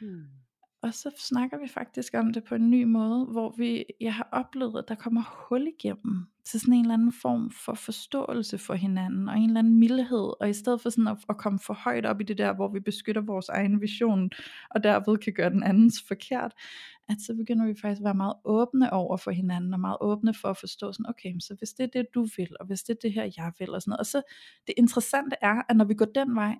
Hmm. 0.00 0.26
Og 0.82 0.94
så 0.94 1.10
snakker 1.18 1.58
vi 1.58 1.68
faktisk 1.68 2.14
om 2.14 2.32
det 2.32 2.44
på 2.44 2.54
en 2.54 2.70
ny 2.70 2.84
måde, 2.84 3.24
hvor 3.24 3.54
vi, 3.56 3.84
jeg 4.00 4.14
har 4.14 4.28
oplevet, 4.32 4.78
at 4.78 4.88
der 4.88 4.94
kommer 4.94 5.22
hul 5.48 5.66
igennem 5.66 6.26
til 6.44 6.60
sådan 6.60 6.74
en 6.74 6.80
eller 6.80 6.94
anden 6.94 7.12
form 7.12 7.50
for 7.50 7.74
forståelse 7.74 8.58
for 8.58 8.74
hinanden, 8.74 9.28
og 9.28 9.38
en 9.38 9.50
eller 9.50 9.58
anden 9.58 9.78
mildhed, 9.78 10.40
og 10.40 10.50
i 10.50 10.52
stedet 10.52 10.80
for 10.80 10.90
sådan 10.90 11.08
at, 11.08 11.16
at 11.28 11.36
komme 11.36 11.58
for 11.58 11.74
højt 11.74 12.06
op 12.06 12.20
i 12.20 12.24
det 12.24 12.38
der, 12.38 12.54
hvor 12.54 12.68
vi 12.68 12.80
beskytter 12.80 13.22
vores 13.22 13.48
egen 13.48 13.80
vision, 13.80 14.30
og 14.70 14.84
derved 14.84 15.18
kan 15.18 15.32
gøre 15.32 15.50
den 15.50 15.62
andens 15.62 16.02
forkert, 16.08 16.52
at 17.08 17.16
så 17.20 17.34
begynder 17.34 17.66
vi 17.66 17.74
faktisk 17.80 18.00
at 18.00 18.04
være 18.04 18.14
meget 18.14 18.36
åbne 18.44 18.92
over 18.92 19.16
for 19.16 19.30
hinanden, 19.30 19.74
og 19.74 19.80
meget 19.80 19.96
åbne 20.00 20.34
for 20.34 20.48
at 20.48 20.56
forstå 20.56 20.92
sådan, 20.92 21.06
okay, 21.08 21.34
så 21.40 21.54
hvis 21.58 21.70
det 21.70 21.84
er 21.84 22.00
det, 22.00 22.06
du 22.14 22.26
vil, 22.36 22.56
og 22.60 22.66
hvis 22.66 22.82
det 22.82 22.94
er 22.94 22.98
det 23.02 23.12
her, 23.12 23.30
jeg 23.36 23.52
vil, 23.58 23.70
og 23.70 23.82
sådan 23.82 23.90
noget. 23.90 24.00
Og 24.00 24.06
så 24.06 24.22
det 24.66 24.74
interessante 24.76 25.36
er, 25.40 25.62
at 25.68 25.76
når 25.76 25.84
vi 25.84 25.94
går 25.94 26.08
den 26.14 26.34
vej, 26.34 26.56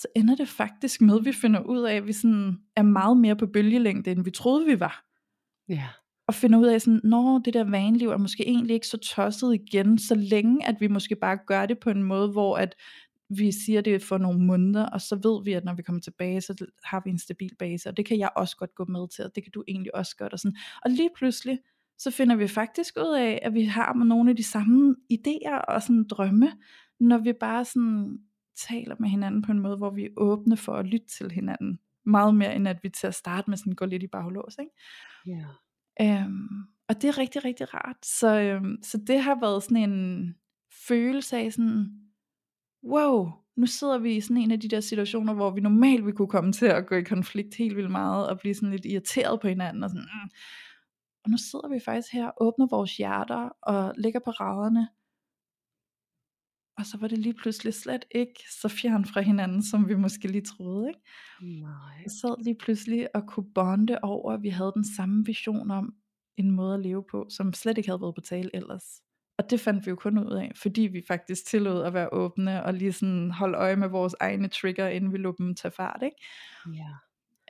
så 0.00 0.08
ender 0.16 0.34
det 0.34 0.48
faktisk 0.48 1.00
med, 1.00 1.18
at 1.18 1.24
vi 1.24 1.32
finder 1.32 1.60
ud 1.60 1.82
af, 1.82 1.94
at 1.94 2.06
vi 2.06 2.12
sådan 2.12 2.58
er 2.76 2.82
meget 2.82 3.16
mere 3.16 3.36
på 3.36 3.46
bølgelængde, 3.46 4.10
end 4.10 4.24
vi 4.24 4.30
troede, 4.30 4.66
vi 4.66 4.80
var. 4.80 5.04
Ja. 5.68 5.88
Og 6.26 6.34
finder 6.34 6.58
ud 6.58 6.66
af, 6.66 6.80
sådan, 6.80 7.00
når 7.04 7.38
det 7.38 7.54
der 7.54 7.64
vanliv 7.64 8.08
er 8.08 8.16
måske 8.16 8.48
egentlig 8.48 8.74
ikke 8.74 8.86
så 8.86 8.96
tosset 8.96 9.54
igen, 9.54 9.98
så 9.98 10.14
længe 10.14 10.66
at 10.66 10.76
vi 10.80 10.88
måske 10.88 11.16
bare 11.16 11.38
gør 11.46 11.66
det 11.66 11.78
på 11.78 11.90
en 11.90 12.02
måde, 12.02 12.28
hvor 12.28 12.56
at 12.56 12.74
vi 13.30 13.52
siger 13.52 13.80
det 13.80 14.02
for 14.02 14.18
nogle 14.18 14.40
måneder, 14.40 14.86
og 14.86 15.00
så 15.00 15.16
ved 15.16 15.44
vi, 15.44 15.52
at 15.52 15.64
når 15.64 15.74
vi 15.74 15.82
kommer 15.82 16.00
tilbage, 16.00 16.40
så 16.40 16.66
har 16.84 17.02
vi 17.04 17.10
en 17.10 17.18
stabil 17.18 17.54
base, 17.58 17.88
og 17.88 17.96
det 17.96 18.06
kan 18.06 18.18
jeg 18.18 18.30
også 18.36 18.56
godt 18.56 18.74
gå 18.74 18.84
med 18.84 19.08
til, 19.08 19.24
og 19.24 19.34
det 19.34 19.42
kan 19.42 19.52
du 19.52 19.64
egentlig 19.68 19.94
også 19.94 20.16
godt. 20.16 20.32
Og, 20.32 20.38
sådan. 20.38 20.56
og 20.84 20.90
lige 20.90 21.10
pludselig, 21.16 21.58
så 21.98 22.10
finder 22.10 22.36
vi 22.36 22.48
faktisk 22.48 22.96
ud 22.96 23.16
af, 23.18 23.38
at 23.42 23.54
vi 23.54 23.64
har 23.64 24.04
nogle 24.04 24.30
af 24.30 24.36
de 24.36 24.44
samme 24.44 24.96
idéer 25.12 25.64
og 25.68 25.82
sådan 25.82 26.04
drømme, 26.04 26.52
når 27.00 27.18
vi 27.18 27.32
bare 27.32 27.64
sådan 27.64 28.18
taler 28.68 28.96
med 28.98 29.08
hinanden 29.08 29.42
på 29.42 29.52
en 29.52 29.58
måde, 29.58 29.76
hvor 29.76 29.90
vi 29.90 30.04
er 30.04 30.10
åbne 30.16 30.56
for 30.56 30.72
at 30.72 30.86
lytte 30.86 31.06
til 31.06 31.30
hinanden. 31.30 31.78
Meget 32.06 32.34
mere 32.34 32.54
end 32.54 32.68
at 32.68 32.78
vi 32.82 32.88
til 32.88 33.06
at 33.06 33.14
starte 33.14 33.50
med 33.50 33.58
sådan 33.58 33.72
gå 33.72 33.84
lidt 33.84 34.02
i 34.02 34.06
baglås. 34.06 34.56
Ikke? 34.58 34.72
Yeah. 36.00 36.22
Øhm, 36.24 36.48
og 36.88 37.02
det 37.02 37.08
er 37.08 37.18
rigtig, 37.18 37.44
rigtig 37.44 37.74
rart. 37.74 38.06
Så, 38.06 38.40
øhm, 38.40 38.76
så 38.82 38.98
det 39.06 39.20
har 39.20 39.40
været 39.40 39.62
sådan 39.62 39.90
en 39.90 40.34
følelse 40.88 41.36
af 41.36 41.52
sådan, 41.52 41.86
wow, 42.84 43.30
nu 43.56 43.66
sidder 43.66 43.98
vi 43.98 44.16
i 44.16 44.20
sådan 44.20 44.36
en 44.36 44.50
af 44.50 44.60
de 44.60 44.68
der 44.68 44.80
situationer, 44.80 45.34
hvor 45.34 45.50
vi 45.50 45.60
normalt 45.60 46.04
ville 46.04 46.16
kunne 46.16 46.28
komme 46.28 46.52
til 46.52 46.66
at 46.66 46.86
gå 46.86 46.94
i 46.94 47.02
konflikt 47.02 47.54
helt 47.54 47.76
vildt 47.76 47.90
meget, 47.90 48.28
og 48.28 48.38
blive 48.38 48.54
sådan 48.54 48.70
lidt 48.70 48.86
irriteret 48.86 49.40
på 49.40 49.48
hinanden, 49.48 49.82
og 49.82 49.90
sådan, 49.90 50.08
mm. 50.24 50.30
og 51.24 51.30
nu 51.30 51.36
sidder 51.36 51.68
vi 51.68 51.80
faktisk 51.84 52.12
her, 52.12 52.30
åbner 52.40 52.66
vores 52.70 52.96
hjerter, 52.96 53.48
og 53.62 53.94
ligger 53.98 54.20
på 54.24 54.30
raderne, 54.30 54.88
og 56.78 56.86
så 56.86 56.98
var 56.98 57.08
det 57.08 57.18
lige 57.18 57.34
pludselig 57.34 57.74
slet 57.74 58.04
ikke 58.10 58.40
så 58.60 58.68
fjern 58.68 59.04
fra 59.04 59.20
hinanden, 59.20 59.62
som 59.62 59.88
vi 59.88 59.94
måske 59.94 60.28
lige 60.28 60.44
troede. 60.44 60.88
Ikke? 60.88 61.00
Nej. 61.60 61.98
Vi 62.04 62.10
sad 62.20 62.44
lige 62.44 62.56
pludselig 62.60 63.16
og 63.16 63.22
kunne 63.26 63.52
bonde 63.54 63.98
over, 64.02 64.32
at 64.32 64.42
vi 64.42 64.48
havde 64.48 64.72
den 64.74 64.84
samme 64.96 65.24
vision 65.26 65.70
om 65.70 65.94
en 66.36 66.50
måde 66.50 66.74
at 66.74 66.80
leve 66.80 67.04
på, 67.10 67.26
som 67.30 67.52
slet 67.52 67.78
ikke 67.78 67.88
havde 67.88 68.00
været 68.00 68.14
på 68.14 68.20
tale 68.20 68.50
ellers. 68.54 68.84
Og 69.38 69.50
det 69.50 69.60
fandt 69.60 69.86
vi 69.86 69.90
jo 69.90 69.96
kun 69.96 70.18
ud 70.18 70.32
af, 70.32 70.52
fordi 70.56 70.82
vi 70.82 71.02
faktisk 71.08 71.46
tillod 71.46 71.82
at 71.82 71.94
være 71.94 72.12
åbne, 72.12 72.64
og 72.64 72.74
lige 72.74 72.92
sådan 72.92 73.30
holde 73.30 73.58
øje 73.58 73.76
med 73.76 73.88
vores 73.88 74.14
egne 74.20 74.48
trigger, 74.48 74.88
inden 74.88 75.12
vi 75.12 75.18
lå 75.18 75.34
dem 75.38 75.54
tage 75.54 75.72
fart. 75.72 76.02
Ikke? 76.02 76.16
Ja. 76.74 76.92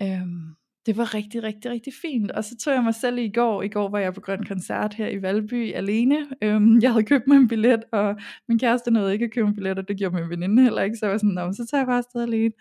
Øhm, 0.03 0.55
det 0.89 0.97
var 0.97 1.15
rigtig, 1.15 1.43
rigtig, 1.43 1.71
rigtig 1.71 1.93
fint. 2.03 2.31
Og 2.31 2.45
så 2.45 2.57
tog 2.57 2.75
jeg 2.75 2.85
mig 2.85 2.95
selv 2.95 3.19
i 3.19 3.29
går. 3.29 3.63
I 3.63 3.69
går 3.69 3.89
var 3.89 3.99
jeg 3.99 4.15
på 4.15 4.21
Grøn 4.21 4.45
Koncert 4.45 4.95
her 4.95 5.09
i 5.09 5.23
Valby 5.23 5.75
alene. 5.75 6.27
Øhm, 6.43 6.79
jeg 6.83 6.93
havde 6.93 7.05
købt 7.05 7.27
mig 7.27 7.37
en 7.37 7.49
billet, 7.49 7.85
og 7.93 8.17
min 8.49 8.59
kæreste 8.59 8.91
nåede 8.91 9.13
ikke 9.13 9.25
at 9.25 9.33
købe 9.33 9.49
en 9.49 9.55
billet, 9.55 9.79
og 9.79 9.89
det 9.89 9.99
gjorde 9.99 10.17
min 10.17 10.31
veninde 10.31 10.63
heller 10.63 10.83
ikke. 10.83 10.97
Så 10.97 11.07
jeg 11.07 11.13
var 11.13 11.19
sådan, 11.19 11.55
så 11.55 11.67
tager 11.71 11.81
jeg 11.81 11.87
bare 11.87 11.99
afsted 11.99 12.23
alene. 12.23 12.53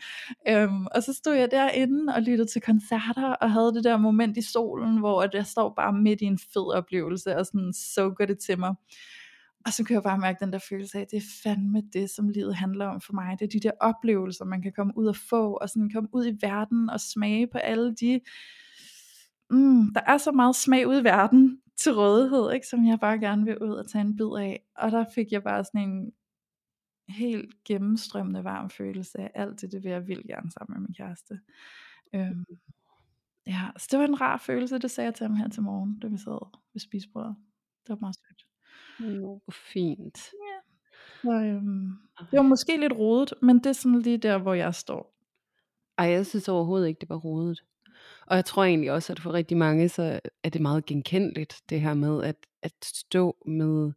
Øhm, 0.50 0.86
og 0.96 1.04
så 1.04 1.14
stod 1.14 1.34
jeg 1.34 1.52
derinde 1.52 2.14
og 2.16 2.22
lyttede 2.22 2.50
til 2.50 2.62
koncerter, 2.62 3.34
og 3.42 3.52
havde 3.52 3.74
det 3.74 3.84
der 3.84 3.98
moment 3.98 4.38
i 4.38 4.42
solen, 4.42 5.00
hvor 5.00 5.28
jeg 5.34 5.46
står 5.46 5.74
bare 5.76 5.94
midt 5.94 6.22
i 6.22 6.26
en 6.26 6.40
fed 6.54 6.76
oplevelse, 6.76 7.38
og 7.38 7.46
sådan 7.46 7.74
så 7.74 8.26
det 8.28 8.40
til 8.40 8.60
mig. 8.60 8.74
Og 9.68 9.74
så 9.74 9.84
kan 9.84 9.94
jeg 9.94 10.04
bare 10.04 10.18
mærke 10.18 10.40
den 10.40 10.54
der 10.54 10.60
følelse 10.70 10.98
af, 10.98 11.02
at 11.02 11.12
det 11.12 11.18
er 11.18 11.28
fandme 11.44 11.82
det, 11.94 12.10
som 12.10 12.30
livet 12.30 12.56
handler 12.56 12.86
om 12.86 13.02
for 13.02 13.14
mig. 13.14 13.40
Det 13.40 13.46
er 13.46 13.60
de 13.60 13.68
der 13.68 13.72
oplevelser, 13.80 14.46
man 14.46 14.62
kan 14.62 14.74
komme 14.74 14.98
ud 14.98 15.08
og 15.08 15.16
få, 15.16 15.54
og 15.54 15.70
sådan 15.70 15.90
komme 15.90 16.10
ud 16.14 16.28
i 16.28 16.38
verden 16.42 16.90
og 16.90 17.00
smage 17.00 17.48
på 17.48 17.58
alle 17.58 17.96
de... 17.96 18.20
Mm, 19.50 19.94
der 19.94 20.02
er 20.08 20.18
så 20.18 20.32
meget 20.32 20.56
smag 20.56 20.88
ud 20.88 21.02
i 21.02 21.04
verden 21.04 21.62
til 21.76 21.94
rådighed, 21.94 22.52
ikke, 22.54 22.68
som 22.68 22.86
jeg 22.86 23.00
bare 23.00 23.20
gerne 23.20 23.46
vil 23.46 23.64
ud 23.64 23.74
og 23.74 23.90
tage 23.90 24.02
en 24.02 24.16
bid 24.16 24.32
af. 24.38 24.66
Og 24.76 24.92
der 24.92 25.06
fik 25.16 25.32
jeg 25.32 25.44
bare 25.44 25.64
sådan 25.64 25.90
en 25.90 26.12
helt 27.10 27.64
gennemstrømmende 27.66 28.44
varm 28.44 28.70
følelse 28.70 29.18
af 29.18 29.32
alt 29.36 29.62
det, 29.62 29.72
det 29.72 29.84
vil 29.84 29.92
jeg 29.92 30.08
vildt 30.08 30.28
gerne 30.28 30.52
sammen 30.52 30.80
med 30.80 30.88
min 30.88 30.94
kæreste. 30.94 31.40
Øhm, 32.14 32.46
ja, 33.48 33.70
så 33.78 33.88
det 33.92 34.00
var 34.00 34.06
en 34.06 34.22
rar 34.22 34.38
følelse, 34.38 34.80
det 34.80 34.92
sagde 34.92 35.06
jeg 35.06 35.16
til 35.16 35.28
ham 35.28 35.36
her 35.36 35.48
til 35.48 35.64
morgen, 35.64 36.00
da 36.00 36.08
vi 36.08 36.18
sad 36.18 36.58
ved 36.74 36.80
spisebordet. 36.80 37.36
Det 37.84 37.90
var 37.90 38.00
meget 38.02 38.16
hvor 39.00 39.42
fint. 39.52 40.18
Ja. 40.34 40.58
Så, 41.22 41.32
øhm, 41.32 41.92
det 42.32 42.38
var 42.38 42.42
måske 42.42 42.78
lidt 42.78 42.94
rodet, 42.94 43.34
men 43.42 43.58
det 43.58 43.66
er 43.66 43.74
sådan 43.74 44.02
lige 44.02 44.18
der, 44.18 44.38
hvor 44.38 44.54
jeg 44.54 44.76
står. 44.76 45.14
Ej, 45.98 46.06
jeg 46.06 46.26
synes 46.26 46.50
overhovedet 46.50 46.88
ikke, 46.88 47.00
det 47.00 47.10
var 47.10 47.16
rodet. 47.18 47.64
Og 48.28 48.36
jeg 48.36 48.46
tror 48.46 48.64
egentlig 48.64 48.92
også, 48.92 49.14
at 49.14 49.20
for 49.20 49.34
rigtig 49.34 49.58
mange, 49.58 49.90
så 49.90 50.20
er 50.44 50.50
det 50.50 50.62
meget 50.62 50.86
genkendeligt, 50.86 51.62
det 51.70 51.82
her 51.82 51.94
med 51.94 52.24
at, 52.24 52.36
at 52.62 52.74
stå 52.84 53.38
med 53.46 53.92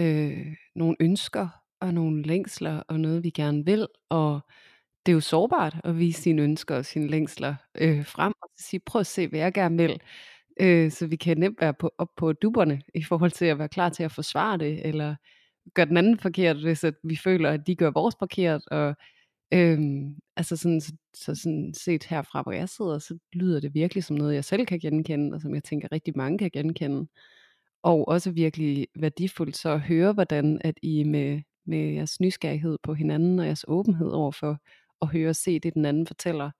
øh, 0.00 0.46
nogle 0.74 0.96
ønsker 1.00 1.48
og 1.80 1.94
nogle 1.94 2.22
længsler 2.22 2.82
og 2.88 3.00
noget, 3.00 3.24
vi 3.24 3.30
gerne 3.30 3.64
vil. 3.64 3.86
Og 4.08 4.40
det 5.06 5.12
er 5.12 5.14
jo 5.14 5.20
sårbart 5.20 5.76
at 5.84 5.98
vise 5.98 6.22
sine 6.22 6.42
ønsker 6.42 6.76
og 6.76 6.84
sine 6.84 7.08
længsler 7.08 7.54
øh, 7.74 8.06
frem 8.06 8.32
og 8.42 8.50
sige, 8.58 8.80
prøv 8.80 9.00
at 9.00 9.06
se, 9.06 9.28
hvad 9.28 9.40
jeg 9.40 9.52
gerne 9.52 9.76
vil. 9.76 10.00
Øh, 10.60 10.90
så 10.90 11.06
vi 11.06 11.16
kan 11.16 11.38
nemt 11.38 11.60
være 11.60 11.74
på, 11.74 11.90
op 11.98 12.08
på 12.16 12.32
duberne 12.32 12.82
i 12.94 13.02
forhold 13.02 13.30
til 13.30 13.44
at 13.44 13.58
være 13.58 13.68
klar 13.68 13.88
til 13.88 14.02
at 14.02 14.12
forsvare 14.12 14.58
det, 14.58 14.86
eller 14.86 15.16
gøre 15.74 15.86
den 15.86 15.96
anden 15.96 16.18
forkert, 16.18 16.56
hvis 16.56 16.84
at 16.84 16.94
vi 17.04 17.16
føler, 17.16 17.50
at 17.50 17.66
de 17.66 17.76
gør 17.76 17.90
vores 17.90 18.16
forkert. 18.18 18.62
Og, 18.70 18.94
øhm, 19.54 20.16
altså 20.36 20.56
sådan, 20.56 20.80
så, 20.80 20.92
så 21.14 21.34
sådan 21.34 21.74
set 21.74 22.04
herfra, 22.04 22.42
hvor 22.42 22.52
jeg 22.52 22.68
sidder, 22.68 22.98
så 22.98 23.18
lyder 23.32 23.60
det 23.60 23.74
virkelig 23.74 24.04
som 24.04 24.16
noget, 24.16 24.34
jeg 24.34 24.44
selv 24.44 24.66
kan 24.66 24.78
genkende, 24.78 25.34
og 25.34 25.40
som 25.40 25.54
jeg 25.54 25.64
tænker 25.64 25.92
rigtig 25.92 26.16
mange 26.16 26.38
kan 26.38 26.50
genkende. 26.52 27.08
Og 27.82 28.08
også 28.08 28.30
virkelig 28.30 28.88
værdifuldt 29.00 29.56
så 29.56 29.70
at 29.70 29.80
høre, 29.80 30.12
hvordan 30.12 30.60
at 30.64 30.74
I 30.82 31.04
med, 31.04 31.42
med 31.66 31.92
jeres 31.92 32.20
nysgerrighed 32.20 32.78
på 32.82 32.94
hinanden 32.94 33.38
og 33.38 33.46
jeres 33.46 33.64
åbenhed 33.68 34.10
overfor 34.10 34.58
at 35.02 35.08
høre 35.08 35.30
og 35.30 35.36
se 35.36 35.58
det, 35.60 35.74
den 35.74 35.84
anden 35.84 36.06
fortæller, 36.06 36.50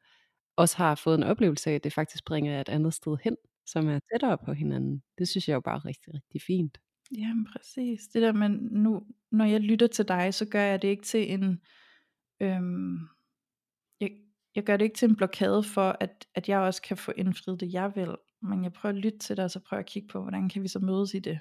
også 0.57 0.77
har 0.77 0.95
fået 0.95 1.15
en 1.19 1.23
oplevelse 1.25 1.71
af, 1.71 1.75
at 1.75 1.85
det 1.85 1.93
faktisk 1.93 2.25
bringer 2.25 2.53
jer 2.53 2.61
et 2.61 2.69
andet 2.69 2.95
sted 2.95 3.17
hen, 3.25 3.37
som 3.67 3.89
er 3.89 3.99
tættere 4.13 4.39
på 4.39 4.53
hinanden. 4.53 5.03
Det 5.19 5.29
synes 5.29 5.49
jeg 5.49 5.55
jo 5.55 5.61
bare 5.61 5.77
er 5.77 5.85
rigtig, 5.85 6.15
rigtig 6.15 6.43
fint. 6.43 6.79
Jamen 7.19 7.47
præcis. 7.53 8.09
Det 8.09 8.23
der 8.23 8.33
med, 8.33 8.49
nu, 8.49 9.03
når 9.31 9.45
jeg 9.45 9.61
lytter 9.61 9.87
til 9.87 10.09
dig, 10.09 10.35
så 10.35 10.47
gør 10.47 10.63
jeg 10.63 10.83
det 10.83 10.89
ikke 10.89 11.03
til 11.03 11.33
en, 11.33 11.61
øhm, 12.41 12.99
jeg, 14.01 14.11
jeg 14.55 14.65
gør 14.65 14.77
det 14.77 14.85
ikke 14.85 14.97
til 14.97 15.09
en 15.09 15.17
blokade 15.17 15.63
for, 15.63 15.97
at, 16.01 16.27
at 16.35 16.49
jeg 16.49 16.59
også 16.59 16.83
kan 16.83 16.97
få 16.97 17.13
indfriet 17.17 17.61
det, 17.61 17.73
jeg 17.73 17.93
vil. 17.95 18.17
Men 18.43 18.65
jeg 18.65 18.73
prøver 18.73 18.95
at 18.95 19.01
lytte 19.01 19.19
til 19.19 19.37
dig, 19.37 19.45
og 19.45 19.51
så 19.51 19.61
prøver 19.61 19.81
at 19.81 19.87
kigge 19.87 20.09
på, 20.09 20.23
hvordan 20.23 20.49
kan 20.49 20.63
vi 20.63 20.69
så 20.69 20.79
mødes 20.79 21.15
i 21.15 21.19
det. 21.19 21.41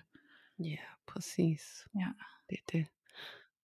Ja, 0.60 0.78
præcis. 1.08 1.62
Ja. 1.96 2.08
Det 2.50 2.58
er 2.58 2.78
det. 2.78 2.88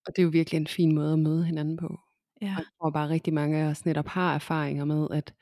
Og 0.05 0.15
det 0.15 0.21
er 0.21 0.23
jo 0.23 0.29
virkelig 0.29 0.57
en 0.57 0.67
fin 0.67 0.95
måde 0.95 1.13
at 1.13 1.19
møde 1.19 1.45
hinanden 1.45 1.77
på. 1.77 1.99
Ja. 2.41 2.45
Og 2.45 2.57
jeg 2.57 2.65
tror 2.77 2.89
bare 2.89 3.09
rigtig 3.09 3.33
mange 3.33 3.57
af 3.57 3.65
os 3.65 3.85
netop 3.85 4.07
har 4.07 4.35
erfaringer 4.35 4.85
med, 4.85 5.07
at, 5.11 5.33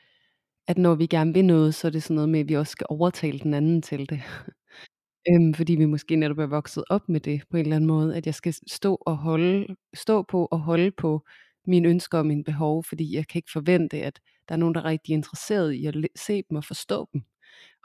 at 0.69 0.77
når 0.77 0.95
vi 0.95 1.05
gerne 1.07 1.33
vil 1.33 1.45
noget, 1.45 1.75
så 1.75 1.87
er 1.87 1.91
det 1.91 2.03
sådan 2.03 2.15
noget 2.15 2.29
med, 2.29 2.39
at 2.39 2.49
vi 2.49 2.55
også 2.55 2.71
skal 2.71 2.87
overtale 2.89 3.39
den 3.39 3.53
anden 3.53 3.81
til 3.81 4.09
det. 4.09 4.21
øhm, 5.29 5.53
fordi 5.53 5.75
vi 5.75 5.85
måske 5.85 6.15
netop 6.15 6.39
er 6.39 6.45
vokset 6.47 6.83
op 6.89 7.09
med 7.09 7.19
det 7.19 7.41
på 7.51 7.57
en 7.57 7.63
eller 7.63 7.75
anden 7.75 7.87
måde, 7.87 8.15
at 8.17 8.25
jeg 8.25 8.35
skal 8.35 8.53
stå 8.67 8.95
og 9.05 9.17
holde, 9.17 9.75
stå 9.93 10.21
på 10.23 10.47
og 10.51 10.59
holde 10.59 10.91
på 10.91 11.25
mine 11.67 11.89
ønsker 11.89 12.17
og 12.17 12.25
mine 12.25 12.43
behov, 12.43 12.83
fordi 12.83 13.15
jeg 13.15 13.27
kan 13.27 13.39
ikke 13.39 13.51
forvente, 13.53 13.97
at 14.01 14.19
der 14.49 14.55
er 14.55 14.59
nogen, 14.59 14.75
der 14.75 14.81
er 14.81 14.85
rigtig 14.85 15.13
interesseret 15.13 15.73
i 15.73 15.85
at 15.85 15.95
se 16.15 16.43
dem 16.49 16.57
og 16.57 16.63
forstå 16.65 17.09
dem 17.13 17.21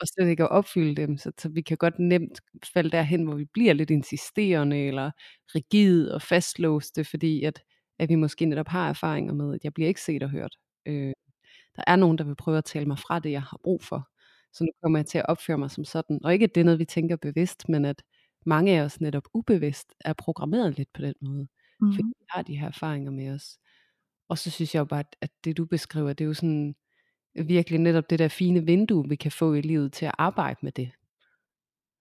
og 0.00 0.06
slet 0.08 0.28
ikke 0.28 0.42
at 0.42 0.50
opfylde 0.50 0.94
dem. 1.02 1.18
Så, 1.18 1.32
så 1.38 1.48
vi 1.48 1.62
kan 1.62 1.76
godt 1.76 1.98
nemt 1.98 2.40
falde 2.74 2.90
derhen, 2.90 3.24
hvor 3.24 3.34
vi 3.34 3.44
bliver 3.52 3.72
lidt 3.72 3.90
insisterende 3.90 4.78
eller 4.86 5.10
rigide 5.54 6.14
og 6.14 6.22
fastlåste, 6.22 7.04
fordi 7.04 7.44
at, 7.44 7.62
at 7.98 8.08
vi 8.08 8.14
måske 8.14 8.44
netop 8.46 8.68
har 8.68 8.88
erfaringer 8.88 9.34
med, 9.34 9.54
at 9.54 9.60
jeg 9.64 9.74
bliver 9.74 9.88
ikke 9.88 10.00
set 10.02 10.22
og 10.22 10.30
hørt. 10.30 10.56
Øh, 10.86 11.12
der 11.76 11.84
er 11.86 11.96
nogen, 11.96 12.18
der 12.18 12.24
vil 12.24 12.34
prøve 12.34 12.58
at 12.58 12.64
tale 12.64 12.86
mig 12.86 12.98
fra 12.98 13.18
det, 13.18 13.30
jeg 13.30 13.42
har 13.42 13.60
brug 13.64 13.82
for. 13.82 14.08
Så 14.52 14.64
nu 14.64 14.70
kommer 14.82 14.98
jeg 14.98 15.06
til 15.06 15.18
at 15.18 15.26
opføre 15.28 15.58
mig 15.58 15.70
som 15.70 15.84
sådan. 15.84 16.20
Og 16.24 16.32
ikke, 16.32 16.44
at 16.44 16.54
det 16.54 16.60
er 16.60 16.64
noget, 16.64 16.78
vi 16.78 16.84
tænker 16.84 17.16
bevidst, 17.16 17.68
men 17.68 17.84
at 17.84 18.02
mange 18.46 18.78
af 18.78 18.84
os 18.84 19.00
netop 19.00 19.28
ubevidst 19.34 19.94
er 20.00 20.12
programmeret 20.12 20.76
lidt 20.76 20.88
på 20.94 21.02
den 21.02 21.14
måde. 21.20 21.48
Mm. 21.80 21.92
Fordi 21.92 22.08
vi 22.18 22.24
har 22.30 22.42
de 22.42 22.56
her 22.58 22.66
erfaringer 22.66 23.10
med 23.10 23.30
os. 23.30 23.58
Og 24.28 24.38
så 24.38 24.50
synes 24.50 24.74
jeg 24.74 24.80
jo 24.80 24.84
bare, 24.84 25.04
at 25.20 25.30
det 25.44 25.56
du 25.56 25.64
beskriver, 25.64 26.12
det 26.12 26.24
er 26.24 26.28
jo 26.28 26.34
sådan 26.34 26.74
virkelig 27.34 27.80
netop 27.80 28.10
det 28.10 28.18
der 28.18 28.28
fine 28.28 28.66
vindue, 28.66 29.08
vi 29.08 29.16
kan 29.16 29.32
få 29.32 29.54
i 29.54 29.60
livet 29.60 29.92
til 29.92 30.06
at 30.06 30.14
arbejde 30.18 30.58
med 30.62 30.72
det. 30.72 30.90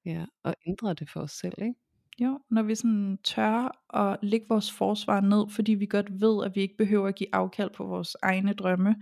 Ja, 0.06 0.26
og 0.44 0.56
ændre 0.68 0.94
det 0.94 1.10
for 1.10 1.20
os 1.20 1.32
selv, 1.32 1.54
ikke? 1.58 1.76
Jo, 2.20 2.40
når 2.50 2.62
vi 2.62 2.76
sådan 2.76 3.18
tør 3.24 3.96
at 3.98 4.20
lægge 4.22 4.46
vores 4.50 4.72
forsvar 4.72 5.22
ned, 5.22 5.50
fordi 5.50 5.74
vi 5.74 5.86
godt 5.86 6.22
ved, 6.22 6.46
at 6.46 6.56
vi 6.56 6.62
ikke 6.62 6.78
behøver 6.78 7.08
at 7.08 7.16
give 7.16 7.36
afkald 7.36 7.70
på 7.70 7.84
vores 7.84 8.16
egne 8.22 8.54
drømme, 8.54 8.96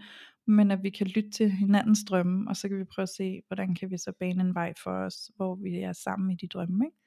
men 0.48 0.72
at 0.72 0.84
vi 0.84 0.90
kan 0.90 1.08
lytte 1.08 1.30
til 1.30 1.52
hinandens 1.52 2.00
drømme, 2.10 2.50
og 2.50 2.58
så 2.58 2.70
kan 2.70 2.78
vi 2.80 2.84
prøve 2.84 3.04
at 3.04 3.10
se, 3.10 3.42
hvordan 3.48 3.76
kan 3.76 3.92
vi 3.92 3.98
så 3.98 4.12
bane 4.20 4.42
en 4.42 4.56
vej 4.56 4.74
for 4.84 4.92
os, 4.92 5.32
hvor 5.36 5.56
vi 5.56 5.78
er 5.78 5.94
sammen 5.94 6.32
i 6.32 6.36
de 6.36 6.48
drømme, 6.48 6.86
ikke? 6.86 6.98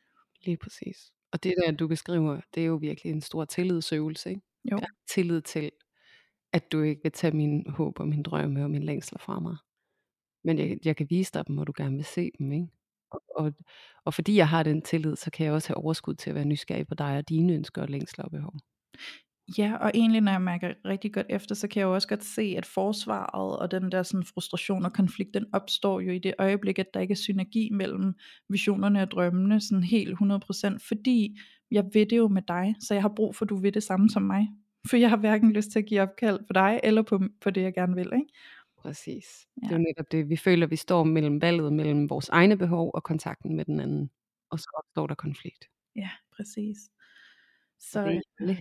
Lige 0.44 0.56
præcis. 0.56 1.12
Og 1.32 1.42
det 1.42 1.54
der, 1.64 1.72
du 1.72 1.88
beskriver, 1.88 2.40
det 2.54 2.62
er 2.62 2.66
jo 2.66 2.74
virkelig 2.74 3.12
en 3.12 3.20
stor 3.20 3.44
tillidsøvelse, 3.44 4.30
ikke? 4.30 4.42
Jo. 4.70 4.76
Ja, 4.76 4.86
tillid 5.08 5.40
til, 5.40 5.70
at 6.52 6.72
du 6.72 6.82
ikke 6.82 7.02
vil 7.02 7.12
tage 7.12 7.36
min 7.36 7.70
håb 7.70 8.00
og 8.00 8.08
min 8.08 8.22
drømme 8.22 8.64
og 8.64 8.70
min 8.70 8.82
længsler 8.82 9.18
fra 9.18 9.40
mig. 9.40 9.56
Men 10.44 10.58
jeg, 10.58 10.78
jeg 10.84 10.96
kan 10.96 11.06
vise 11.10 11.32
dig 11.32 11.46
dem, 11.46 11.56
hvor 11.56 11.64
du 11.64 11.72
gerne 11.76 11.96
vil 11.96 12.04
se 12.04 12.30
dem. 12.38 12.52
Ikke? 12.52 12.68
Og, 13.10 13.22
og, 13.36 13.52
og 14.04 14.14
fordi 14.14 14.36
jeg 14.36 14.48
har 14.48 14.62
den 14.62 14.82
tillid, 14.82 15.16
så 15.16 15.30
kan 15.30 15.46
jeg 15.46 15.52
også 15.52 15.68
have 15.68 15.76
overskud 15.76 16.14
til 16.14 16.30
at 16.30 16.36
være 16.36 16.44
nysgerrig 16.44 16.86
på 16.86 16.94
dig 16.94 17.16
og 17.18 17.28
dine 17.28 17.52
ønsker 17.52 17.82
og 17.82 17.88
længsler 17.88 18.24
og 18.24 18.30
behov. 18.30 18.54
Ja, 19.58 19.76
og 19.76 19.90
egentlig 19.94 20.20
når 20.20 20.32
jeg 20.32 20.42
mærker 20.42 20.74
rigtig 20.84 21.12
godt 21.12 21.26
efter, 21.28 21.54
så 21.54 21.68
kan 21.68 21.80
jeg 21.80 21.86
jo 21.86 21.94
også 21.94 22.08
godt 22.08 22.24
se, 22.24 22.54
at 22.58 22.66
forsvaret 22.66 23.58
og 23.58 23.70
den 23.70 23.92
der 23.92 24.02
sådan 24.02 24.24
frustration 24.24 24.84
og 24.84 24.92
konflikt, 24.92 25.34
den 25.34 25.46
opstår 25.52 26.00
jo 26.00 26.12
i 26.12 26.18
det 26.18 26.34
øjeblik, 26.38 26.78
at 26.78 26.94
der 26.94 27.00
ikke 27.00 27.12
er 27.12 27.16
synergi 27.16 27.68
mellem 27.72 28.14
visionerne 28.48 29.02
og 29.02 29.10
drømmene, 29.10 29.60
sådan 29.60 29.82
helt 29.82 30.18
100%, 30.22 30.88
fordi 30.88 31.38
jeg 31.70 31.84
ved 31.94 32.06
det 32.06 32.16
jo 32.16 32.28
med 32.28 32.42
dig, 32.48 32.74
så 32.80 32.94
jeg 32.94 33.02
har 33.02 33.12
brug 33.16 33.36
for, 33.36 33.44
at 33.44 33.48
du 33.48 33.56
ved 33.56 33.72
det 33.72 33.82
samme 33.82 34.10
som 34.10 34.22
mig. 34.22 34.48
For 34.90 34.96
jeg 34.96 35.10
har 35.10 35.16
hverken 35.16 35.52
lyst 35.52 35.70
til 35.70 35.78
at 35.78 35.86
give 35.86 36.02
opkald 36.02 36.38
på 36.38 36.52
dig, 36.52 36.80
eller 36.82 37.02
på, 37.02 37.20
på 37.40 37.50
det, 37.50 37.62
jeg 37.62 37.74
gerne 37.74 37.94
vil. 37.94 38.10
Ikke? 38.14 38.32
Præcis. 38.78 39.24
Ja. 39.62 39.68
Det 39.68 39.74
er 39.74 39.78
netop 39.78 40.12
det, 40.12 40.28
vi 40.28 40.36
føler, 40.36 40.66
vi 40.66 40.76
står 40.76 41.04
mellem 41.04 41.42
valget 41.42 41.72
mellem 41.72 42.10
vores 42.10 42.28
egne 42.28 42.56
behov 42.56 42.90
og 42.94 43.02
kontakten 43.02 43.56
med 43.56 43.64
den 43.64 43.80
anden. 43.80 44.10
Og 44.50 44.58
så 44.58 44.82
opstår 44.84 45.06
der 45.06 45.14
konflikt. 45.14 45.64
Ja, 45.96 46.10
præcis. 46.36 46.76
Så 47.92 48.04
det 48.04 48.16
er 48.16 48.20
alle 48.40 48.58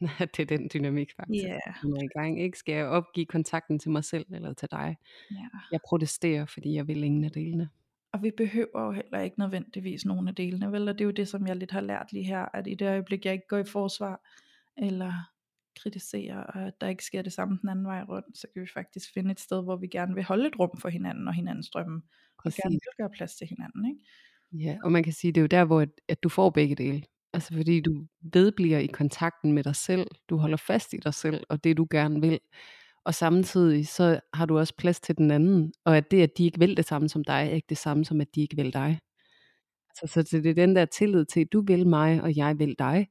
det 0.36 0.40
er 0.40 0.56
den 0.56 0.70
dynamik 0.74 1.12
faktisk, 1.16 1.44
yeah. 1.44 1.80
som 1.80 1.92
er 1.92 2.02
i 2.02 2.18
gang. 2.18 2.42
Ikke? 2.42 2.58
Skal 2.58 2.74
jeg 2.74 2.86
opgive 2.86 3.26
kontakten 3.26 3.78
til 3.78 3.90
mig 3.90 4.04
selv 4.04 4.26
eller 4.32 4.52
til 4.52 4.68
dig? 4.70 4.96
Ja. 5.30 5.36
Jeg 5.72 5.80
protesterer, 5.88 6.46
fordi 6.46 6.74
jeg 6.74 6.88
vil 6.88 7.04
ingen 7.04 7.24
af 7.24 7.30
delene. 7.30 7.68
Og 8.12 8.22
vi 8.22 8.30
behøver 8.36 8.84
jo 8.84 8.90
heller 8.92 9.20
ikke 9.20 9.38
nødvendigvis 9.38 10.04
nogen 10.04 10.28
af 10.28 10.34
delene, 10.34 10.72
vel? 10.72 10.88
Og 10.88 10.94
det 10.94 11.00
er 11.00 11.06
jo 11.06 11.10
det, 11.10 11.28
som 11.28 11.46
jeg 11.46 11.56
lidt 11.56 11.70
har 11.70 11.80
lært 11.80 12.12
lige 12.12 12.24
her, 12.24 12.56
at 12.56 12.66
i 12.66 12.74
det 12.74 12.88
øjeblik, 12.88 13.24
jeg 13.24 13.32
ikke 13.32 13.48
går 13.48 13.58
i 13.58 13.64
forsvar, 13.64 14.20
eller 14.76 15.12
kritisere, 15.82 16.46
og 16.46 16.66
at 16.66 16.80
der 16.80 16.88
ikke 16.88 17.04
sker 17.04 17.22
det 17.22 17.32
samme 17.32 17.58
den 17.60 17.68
anden 17.68 17.84
vej 17.84 18.02
rundt, 18.02 18.38
så 18.38 18.46
kan 18.52 18.62
vi 18.62 18.68
faktisk 18.74 19.12
finde 19.14 19.30
et 19.30 19.40
sted, 19.40 19.62
hvor 19.62 19.76
vi 19.76 19.86
gerne 19.86 20.14
vil 20.14 20.24
holde 20.24 20.46
et 20.46 20.58
rum 20.58 20.76
for 20.78 20.88
hinanden 20.88 21.28
og 21.28 21.34
hinandens 21.34 21.70
drømme, 21.70 22.02
Præcis. 22.42 22.58
og 22.58 22.62
gerne 22.62 22.72
vil 22.72 22.96
gøre 22.96 23.10
plads 23.10 23.34
til 23.36 23.46
hinanden. 23.46 23.86
Ikke? 23.86 24.00
Ja, 24.66 24.78
og 24.84 24.92
man 24.92 25.02
kan 25.02 25.12
sige, 25.12 25.32
det 25.32 25.40
er 25.40 25.42
jo 25.42 25.46
der, 25.46 25.64
hvor 25.64 25.80
at, 25.80 25.90
at 26.08 26.22
du 26.22 26.28
får 26.28 26.50
begge 26.50 26.74
dele. 26.74 27.02
Altså 27.32 27.54
fordi 27.54 27.80
du 27.80 28.06
vedbliver 28.20 28.78
i 28.78 28.86
kontakten 28.86 29.52
med 29.52 29.64
dig 29.64 29.76
selv, 29.76 30.06
du 30.30 30.36
holder 30.36 30.56
fast 30.56 30.92
i 30.92 30.96
dig 30.96 31.14
selv, 31.14 31.44
og 31.48 31.64
det 31.64 31.76
du 31.76 31.86
gerne 31.90 32.20
vil, 32.20 32.40
og 33.04 33.14
samtidig 33.14 33.88
så 33.88 34.20
har 34.34 34.46
du 34.46 34.58
også 34.58 34.74
plads 34.78 35.00
til 35.00 35.18
den 35.18 35.30
anden, 35.30 35.72
og 35.84 35.96
at 35.96 36.10
det, 36.10 36.22
at 36.22 36.38
de 36.38 36.44
ikke 36.44 36.58
vil 36.58 36.76
det 36.76 36.84
samme 36.84 37.08
som 37.08 37.24
dig, 37.24 37.32
er 37.50 37.54
ikke 37.54 37.66
det 37.68 37.78
samme 37.78 38.04
som, 38.04 38.20
at 38.20 38.34
de 38.34 38.40
ikke 38.42 38.56
vil 38.56 38.72
dig. 38.72 38.98
Altså, 40.02 40.22
så 40.22 40.38
det 40.38 40.46
er 40.46 40.54
den 40.54 40.76
der 40.76 40.84
tillid 40.84 41.24
til, 41.24 41.40
at 41.40 41.52
du 41.52 41.60
vil 41.66 41.86
mig, 41.86 42.22
og 42.22 42.36
jeg 42.36 42.58
vil 42.58 42.74
dig, 42.78 43.08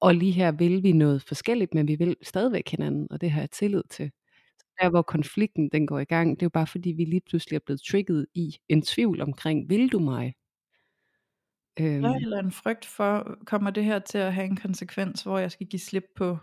og 0.00 0.14
lige 0.14 0.32
her 0.32 0.52
vil 0.52 0.82
vi 0.82 0.92
noget 0.92 1.22
forskelligt, 1.22 1.74
men 1.74 1.88
vi 1.88 1.94
vil 1.96 2.16
stadigvæk 2.22 2.68
hinanden, 2.70 3.08
og 3.10 3.20
det 3.20 3.30
har 3.30 3.40
jeg 3.40 3.50
tillid 3.50 3.82
til. 3.90 4.10
Så 4.58 4.66
der 4.82 4.90
hvor 4.90 5.02
konflikten 5.02 5.68
den 5.72 5.86
går 5.86 5.98
i 5.98 6.04
gang, 6.04 6.30
det 6.30 6.42
er 6.42 6.46
jo 6.46 6.50
bare 6.50 6.66
fordi 6.66 6.92
vi 6.92 7.04
lige 7.04 7.22
pludselig 7.28 7.56
er 7.56 7.60
blevet 7.66 7.82
trigget 7.90 8.26
i 8.34 8.56
en 8.68 8.82
tvivl 8.82 9.20
omkring, 9.20 9.70
vil 9.70 9.88
du 9.88 9.98
mig? 9.98 10.34
Øhm. 11.80 12.04
Ja, 12.04 12.14
eller 12.16 12.38
en 12.38 12.52
frygt 12.52 12.84
for, 12.84 13.38
kommer 13.46 13.70
det 13.70 13.84
her 13.84 13.98
til 13.98 14.18
at 14.18 14.34
have 14.34 14.46
en 14.46 14.56
konsekvens, 14.56 15.22
hvor 15.22 15.38
jeg 15.38 15.52
skal 15.52 15.66
give 15.66 15.80
slip 15.80 16.04
på 16.16 16.38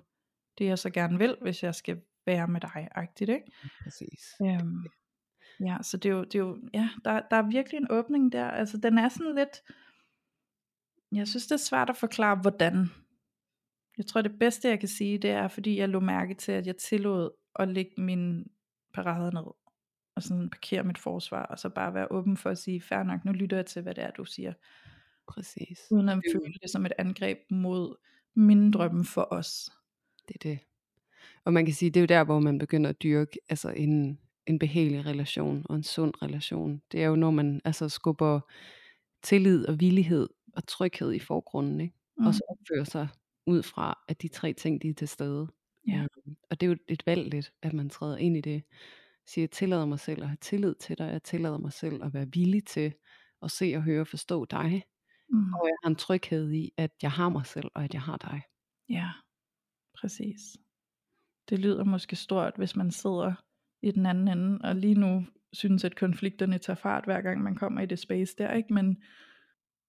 det 0.57 0.65
jeg 0.65 0.79
så 0.79 0.89
gerne 0.89 1.17
vil, 1.17 1.37
hvis 1.41 1.63
jeg 1.63 1.75
skal 1.75 2.01
være 2.25 2.47
med 2.47 2.61
dig, 2.61 2.87
agtigt, 2.95 3.29
ikke? 3.29 3.51
Præcis. 3.83 4.33
Øhm, 4.41 4.85
ja, 5.59 5.77
så 5.81 5.97
det 5.97 6.09
er 6.09 6.13
jo, 6.13 6.23
det 6.23 6.35
er 6.35 6.39
jo 6.39 6.57
ja, 6.73 6.89
der, 7.05 7.21
der 7.31 7.37
er 7.37 7.49
virkelig 7.49 7.77
en 7.77 7.87
åbning 7.89 8.31
der, 8.31 8.45
altså 8.45 8.77
den 8.77 8.97
er 8.97 9.09
sådan 9.09 9.35
lidt, 9.35 9.61
jeg 11.11 11.27
synes 11.27 11.47
det 11.47 11.51
er 11.55 11.57
svært 11.57 11.89
at 11.89 11.97
forklare, 11.97 12.35
hvordan, 12.35 12.89
jeg 13.97 14.05
tror 14.05 14.21
det 14.21 14.39
bedste 14.39 14.69
jeg 14.69 14.79
kan 14.79 14.89
sige, 14.89 15.17
det 15.17 15.29
er 15.29 15.47
fordi 15.47 15.77
jeg 15.77 15.89
lå 15.89 15.99
mærke 15.99 16.33
til, 16.33 16.51
at 16.51 16.67
jeg 16.67 16.77
tillod 16.77 17.29
at 17.55 17.67
lægge 17.67 18.01
min 18.01 18.51
parade 18.93 19.33
ned, 19.33 19.43
og 20.15 20.23
sådan 20.23 20.49
parkere 20.49 20.83
mit 20.83 20.97
forsvar, 20.97 21.45
og 21.45 21.59
så 21.59 21.69
bare 21.69 21.93
være 21.93 22.11
åben 22.11 22.37
for 22.37 22.49
at 22.49 22.57
sige, 22.57 22.81
fair 22.81 23.03
nok, 23.03 23.25
nu 23.25 23.31
lytter 23.31 23.57
jeg 23.57 23.65
til, 23.65 23.81
hvad 23.81 23.95
det 23.95 24.03
er, 24.03 24.11
du 24.11 24.25
siger. 24.25 24.53
Præcis. 25.27 25.79
Uden 25.91 26.09
at 26.09 26.21
føle 26.33 26.53
det 26.61 26.69
som 26.69 26.85
et 26.85 26.93
angreb 26.97 27.37
mod 27.49 27.95
mine 28.35 28.71
drømme 28.71 29.05
for 29.05 29.27
os. 29.31 29.69
Det 30.27 30.35
er 30.35 30.49
det. 30.49 30.59
Og 31.45 31.53
man 31.53 31.65
kan 31.65 31.73
sige, 31.73 31.89
det 31.89 31.99
er 31.99 32.01
jo 32.01 32.05
der, 32.05 32.23
hvor 32.23 32.39
man 32.39 32.57
begynder 32.57 32.89
at 32.89 33.03
dyrke 33.03 33.39
altså 33.49 33.69
en, 33.69 34.19
en 34.47 34.59
behagelig 34.59 35.05
relation 35.05 35.65
og 35.69 35.75
en 35.75 35.83
sund 35.83 36.13
relation. 36.21 36.81
Det 36.91 37.03
er 37.03 37.07
jo, 37.07 37.15
når 37.15 37.31
man 37.31 37.61
altså 37.65 37.89
skubber 37.89 38.39
tillid 39.23 39.67
og 39.67 39.79
villighed 39.79 40.29
og 40.55 40.67
tryghed 40.67 41.13
i 41.13 41.19
forgrunden, 41.19 41.81
ikke? 41.81 41.95
Mm. 42.17 42.25
og 42.25 42.33
så 42.33 42.41
opfører 42.49 42.83
sig 42.83 43.07
ud 43.47 43.63
fra, 43.63 44.03
at 44.07 44.21
de 44.21 44.27
tre 44.27 44.53
ting, 44.53 44.81
de 44.81 44.89
er 44.89 44.93
til 44.93 45.07
stede. 45.07 45.47
Ja. 45.87 46.05
Um, 46.25 46.35
og 46.49 46.61
det 46.61 46.67
er 46.67 46.71
jo 46.71 46.77
et 46.87 47.03
valg 47.05 47.29
lidt, 47.29 47.53
at 47.61 47.73
man 47.73 47.89
træder 47.89 48.17
ind 48.17 48.37
i 48.37 48.41
det. 48.41 48.63
Siger, 49.25 49.43
jeg 49.43 49.51
tillader 49.51 49.85
mig 49.85 49.99
selv 49.99 50.21
at 50.21 50.27
have 50.27 50.37
tillid 50.41 50.75
til 50.75 50.97
dig, 50.97 51.11
jeg 51.11 51.23
tillader 51.23 51.57
mig 51.57 51.73
selv 51.73 52.03
at 52.03 52.13
være 52.13 52.27
villig 52.33 52.65
til 52.65 52.93
at 53.41 53.51
se 53.51 53.73
og 53.75 53.83
høre 53.83 54.01
og 54.01 54.07
forstå 54.07 54.45
dig. 54.45 54.83
Mm. 55.31 55.53
Og 55.53 55.67
jeg 55.67 55.75
har 55.83 55.89
en 55.89 55.95
tryghed 55.95 56.51
i, 56.51 56.71
at 56.77 56.91
jeg 57.01 57.11
har 57.11 57.29
mig 57.29 57.45
selv, 57.45 57.69
og 57.75 57.83
at 57.83 57.93
jeg 57.93 58.01
har 58.01 58.17
dig. 58.17 58.41
Ja, 58.89 59.09
præcis. 59.97 60.57
Det 61.49 61.59
lyder 61.59 61.83
måske 61.83 62.15
stort, 62.15 62.53
hvis 62.57 62.75
man 62.75 62.91
sidder 62.91 63.33
i 63.81 63.91
den 63.91 64.05
anden 64.05 64.27
ende, 64.27 64.59
og 64.63 64.75
lige 64.75 64.95
nu 64.95 65.25
synes, 65.53 65.83
at 65.83 65.95
konflikterne 65.95 66.57
tager 66.57 66.77
fart, 66.77 67.05
hver 67.05 67.21
gang 67.21 67.41
man 67.41 67.55
kommer 67.55 67.81
i 67.81 67.85
det 67.85 67.99
space 67.99 68.35
der, 68.37 68.53
ikke? 68.53 68.73
Men, 68.73 68.97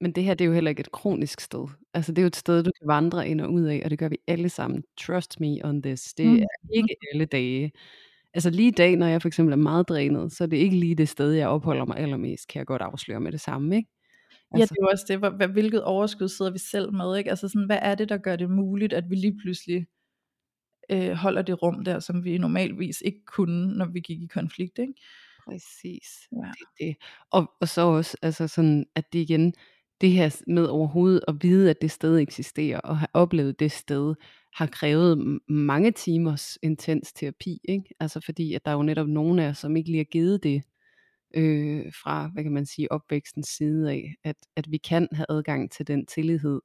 men 0.00 0.12
det 0.12 0.24
her, 0.24 0.35
det 0.35 0.44
er 0.44 0.48
jo 0.48 0.55
heller 0.55 0.70
ikke 0.70 0.81
et 0.81 0.92
kronisk 0.92 1.40
sted. 1.40 1.68
Altså 1.94 2.12
det 2.12 2.18
er 2.18 2.22
jo 2.22 2.26
et 2.26 2.37
sted, 2.37 2.62
du 2.62 2.70
kan 2.81 2.88
vandre 2.88 3.28
ind 3.28 3.40
og 3.40 3.52
ud 3.52 3.62
af, 3.62 3.81
og 3.85 3.90
det 3.90 3.98
gør 3.98 4.09
vi 4.09 4.18
alle 4.26 4.48
sammen. 4.48 4.85
Trust 5.00 5.40
me 5.40 5.64
on 5.64 5.83
this. 5.83 6.14
Det 6.14 6.26
mm. 6.26 6.37
er 6.37 6.74
ikke 6.74 6.96
alle 7.12 7.24
dage. 7.24 7.72
Altså 8.35 8.50
lige 8.50 8.68
i 8.68 8.70
dag, 8.70 8.96
når 8.96 9.07
jeg 9.07 9.22
for 9.22 9.28
eksempel 9.28 9.52
er 9.52 9.57
meget 9.57 9.88
drænet, 9.88 10.33
så 10.33 10.44
er 10.44 10.48
det 10.48 10.57
ikke 10.57 10.76
lige 10.76 10.94
det 10.94 11.09
sted, 11.09 11.33
jeg 11.33 11.48
opholder 11.48 11.85
mig 11.85 11.96
allermest, 11.96 12.48
kan 12.48 12.59
jeg 12.59 12.66
godt 12.66 12.83
afsløre 12.83 13.20
med 13.20 13.33
det 13.33 13.40
samme, 13.40 13.76
ikke? 13.76 13.88
Altså. 14.55 14.59
Ja, 14.59 14.65
det 14.65 14.71
er 14.71 14.83
jo 14.83 14.88
også 14.93 15.05
det, 15.09 15.19
hvad, 15.19 15.49
hvilket 15.49 15.85
overskud 15.85 16.29
sidder 16.29 16.51
vi 16.51 16.59
selv 16.59 16.93
med, 16.93 17.17
ikke? 17.17 17.31
Altså 17.31 17.49
sådan, 17.49 17.67
hvad 17.67 17.79
er 17.83 17.95
det, 17.95 18.09
der 18.09 18.19
gør 18.19 18.37
det 18.37 18.51
muligt, 18.51 18.93
at 18.93 19.11
vi 19.11 19.15
lige 19.15 19.38
pludselig 19.43 19.87
øh, 20.91 21.12
holder 21.12 21.43
det 21.43 21.62
rum 21.62 21.85
der, 21.85 22.01
som 22.01 22.25
vi 22.25 22.38
normalvis 22.38 23.03
ikke 23.05 23.25
kunne, 23.27 23.77
når 23.77 23.87
vi 23.87 24.01
gik 24.01 24.23
i 24.23 24.27
konflikt, 24.27 24.79
ikke? 24.79 24.95
Præcis. 25.45 26.29
Ja. 26.33 26.51
Det, 26.59 26.67
det. 26.81 26.97
Og, 27.31 27.53
og 27.61 27.69
så 27.69 27.81
også, 27.81 28.17
altså 28.23 28.49
sådan, 28.49 28.87
at 28.95 29.12
det 29.12 29.19
igen, 29.19 29.55
det 30.01 30.11
her 30.11 30.43
med 30.47 30.67
overhovedet 30.67 31.21
at 31.29 31.35
vide, 31.43 31.71
at 31.71 31.83
det 31.83 31.91
sted 31.91 32.19
eksisterer, 32.19 32.81
og 32.81 32.99
have 32.99 33.09
oplevet 33.15 33.61
det 33.61 33.73
sted, 33.73 34.15
har 34.55 34.67
krævet 34.67 35.41
mange 35.49 35.91
timers 35.91 36.59
intens 36.62 37.12
terapi, 37.12 37.61
ikke? 37.65 37.95
Altså 38.01 38.21
fordi, 38.21 38.55
at 38.55 38.65
der 38.65 38.71
er 38.71 38.75
jo 38.75 38.83
netop 38.83 39.07
nogle 39.09 39.45
af 39.45 39.49
os, 39.49 39.59
som 39.59 39.77
ikke 39.77 39.91
lige 39.91 39.99
har 39.99 40.05
givet 40.05 40.43
det, 40.43 40.62
øh, 41.35 41.92
fra, 42.03 42.31
hvad 42.33 42.42
kan 42.42 42.53
man 42.53 42.66
sige, 42.66 42.92
opvækstens 42.92 43.49
side 43.49 43.90
af, 43.90 44.14
at, 44.25 44.37
at 44.57 44.71
vi 44.71 44.77
kan 44.77 45.09
have 45.12 45.27
adgang 45.29 45.71
til 45.71 45.87
den 45.87 46.07
tillid, 46.07 46.61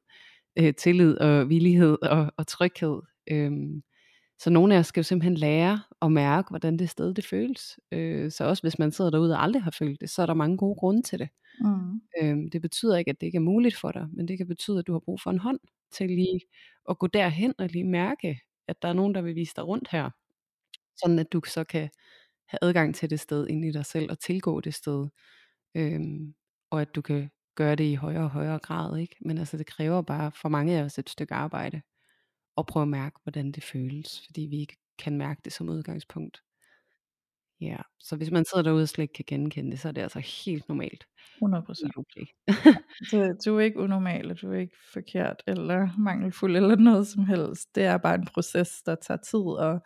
øh, 0.59 0.73
tillid 0.73 1.17
og 1.17 1.49
villighed 1.49 1.97
og, 2.01 2.31
og 2.37 2.47
tryghed. 2.47 3.01
Øhm, 3.31 3.83
så 4.39 4.49
nogle 4.49 4.75
af 4.75 4.79
os 4.79 4.87
skal 4.87 4.99
jo 5.01 5.03
simpelthen 5.03 5.37
lære 5.37 5.79
at 6.01 6.11
mærke, 6.11 6.49
hvordan 6.49 6.79
det 6.79 6.89
sted 6.89 7.13
det 7.13 7.25
føles. 7.25 7.79
Øh, 7.91 8.31
så 8.31 8.45
også 8.45 8.63
hvis 8.63 8.79
man 8.79 8.91
sidder 8.91 9.11
derude 9.11 9.33
og 9.33 9.43
aldrig 9.43 9.63
har 9.63 9.71
følt 9.71 10.01
det, 10.01 10.09
så 10.09 10.21
er 10.21 10.25
der 10.25 10.33
mange 10.33 10.57
gode 10.57 10.75
grunde 10.75 11.01
til 11.01 11.19
det. 11.19 11.29
Mm. 11.61 12.01
Øhm, 12.21 12.49
det 12.49 12.61
betyder 12.61 12.97
ikke, 12.97 13.11
at 13.11 13.21
det 13.21 13.27
ikke 13.27 13.35
er 13.35 13.41
muligt 13.41 13.75
for 13.75 13.91
dig, 13.91 14.07
men 14.13 14.27
det 14.27 14.37
kan 14.37 14.47
betyde, 14.47 14.79
at 14.79 14.87
du 14.87 14.91
har 14.91 14.99
brug 14.99 15.21
for 15.21 15.31
en 15.31 15.39
hånd 15.39 15.59
til 15.91 16.09
lige 16.09 16.41
at 16.89 16.99
gå 16.99 17.07
derhen 17.07 17.53
og 17.57 17.67
lige 17.67 17.83
mærke, 17.83 18.39
at 18.67 18.81
der 18.81 18.87
er 18.87 18.93
nogen, 18.93 19.15
der 19.15 19.21
vil 19.21 19.35
vise 19.35 19.53
dig 19.55 19.67
rundt 19.67 19.87
her. 19.91 20.09
Sådan 20.97 21.19
at 21.19 21.33
du 21.33 21.41
så 21.47 21.63
kan 21.63 21.89
have 22.47 22.59
adgang 22.61 22.95
til 22.95 23.09
det 23.09 23.19
sted 23.19 23.47
ind 23.47 23.65
i 23.65 23.71
dig 23.71 23.85
selv 23.85 24.11
og 24.11 24.19
tilgå 24.19 24.61
det 24.61 24.73
sted. 24.73 25.07
Øhm, 25.75 26.33
og 26.69 26.81
at 26.81 26.95
du 26.95 27.01
kan 27.01 27.29
gøre 27.55 27.75
det 27.75 27.83
i 27.83 27.95
højere 27.95 28.23
og 28.23 28.29
højere 28.29 28.59
grad. 28.59 28.97
ikke. 28.97 29.15
Men 29.21 29.37
altså 29.37 29.57
det 29.57 29.65
kræver 29.65 30.01
bare 30.01 30.31
for 30.31 30.49
mange 30.49 30.77
af 30.77 30.83
os 30.83 30.99
et 30.99 31.09
stykke 31.09 31.33
arbejde. 31.33 31.81
Og 32.55 32.67
prøve 32.67 32.81
at 32.81 32.87
mærke, 32.87 33.19
hvordan 33.23 33.51
det 33.51 33.63
føles. 33.63 34.21
Fordi 34.25 34.41
vi 34.41 34.59
ikke 34.59 34.77
kan 34.99 35.17
mærke 35.17 35.41
det 35.45 35.53
som 35.53 35.69
udgangspunkt. 35.69 36.41
Ja, 37.61 37.77
så 37.99 38.15
hvis 38.15 38.31
man 38.31 38.45
sidder 38.45 38.63
derude 38.63 38.83
og 38.83 38.89
slet 38.89 39.03
ikke 39.03 39.13
kan 39.13 39.25
genkende 39.27 39.71
det, 39.71 39.79
så 39.79 39.87
er 39.87 39.91
det 39.91 40.01
altså 40.01 40.19
helt 40.19 40.69
normalt. 40.69 41.07
100 41.37 41.63
procent. 41.63 41.91
Helt 41.95 41.97
okay. 41.97 42.25
Så 43.09 43.37
du 43.45 43.57
er 43.57 43.61
ikke 43.61 43.79
unormal, 43.79 44.31
og 44.31 44.41
du 44.41 44.51
er 44.51 44.59
ikke 44.59 44.77
forkert, 44.93 45.43
eller 45.47 45.89
mangelfuld, 45.97 46.55
eller 46.55 46.75
noget 46.75 47.07
som 47.07 47.25
helst. 47.25 47.75
Det 47.75 47.83
er 47.83 47.97
bare 47.97 48.15
en 48.15 48.25
proces, 48.25 48.81
der 48.85 48.95
tager 48.95 49.17
tid, 49.17 49.39
og 49.39 49.81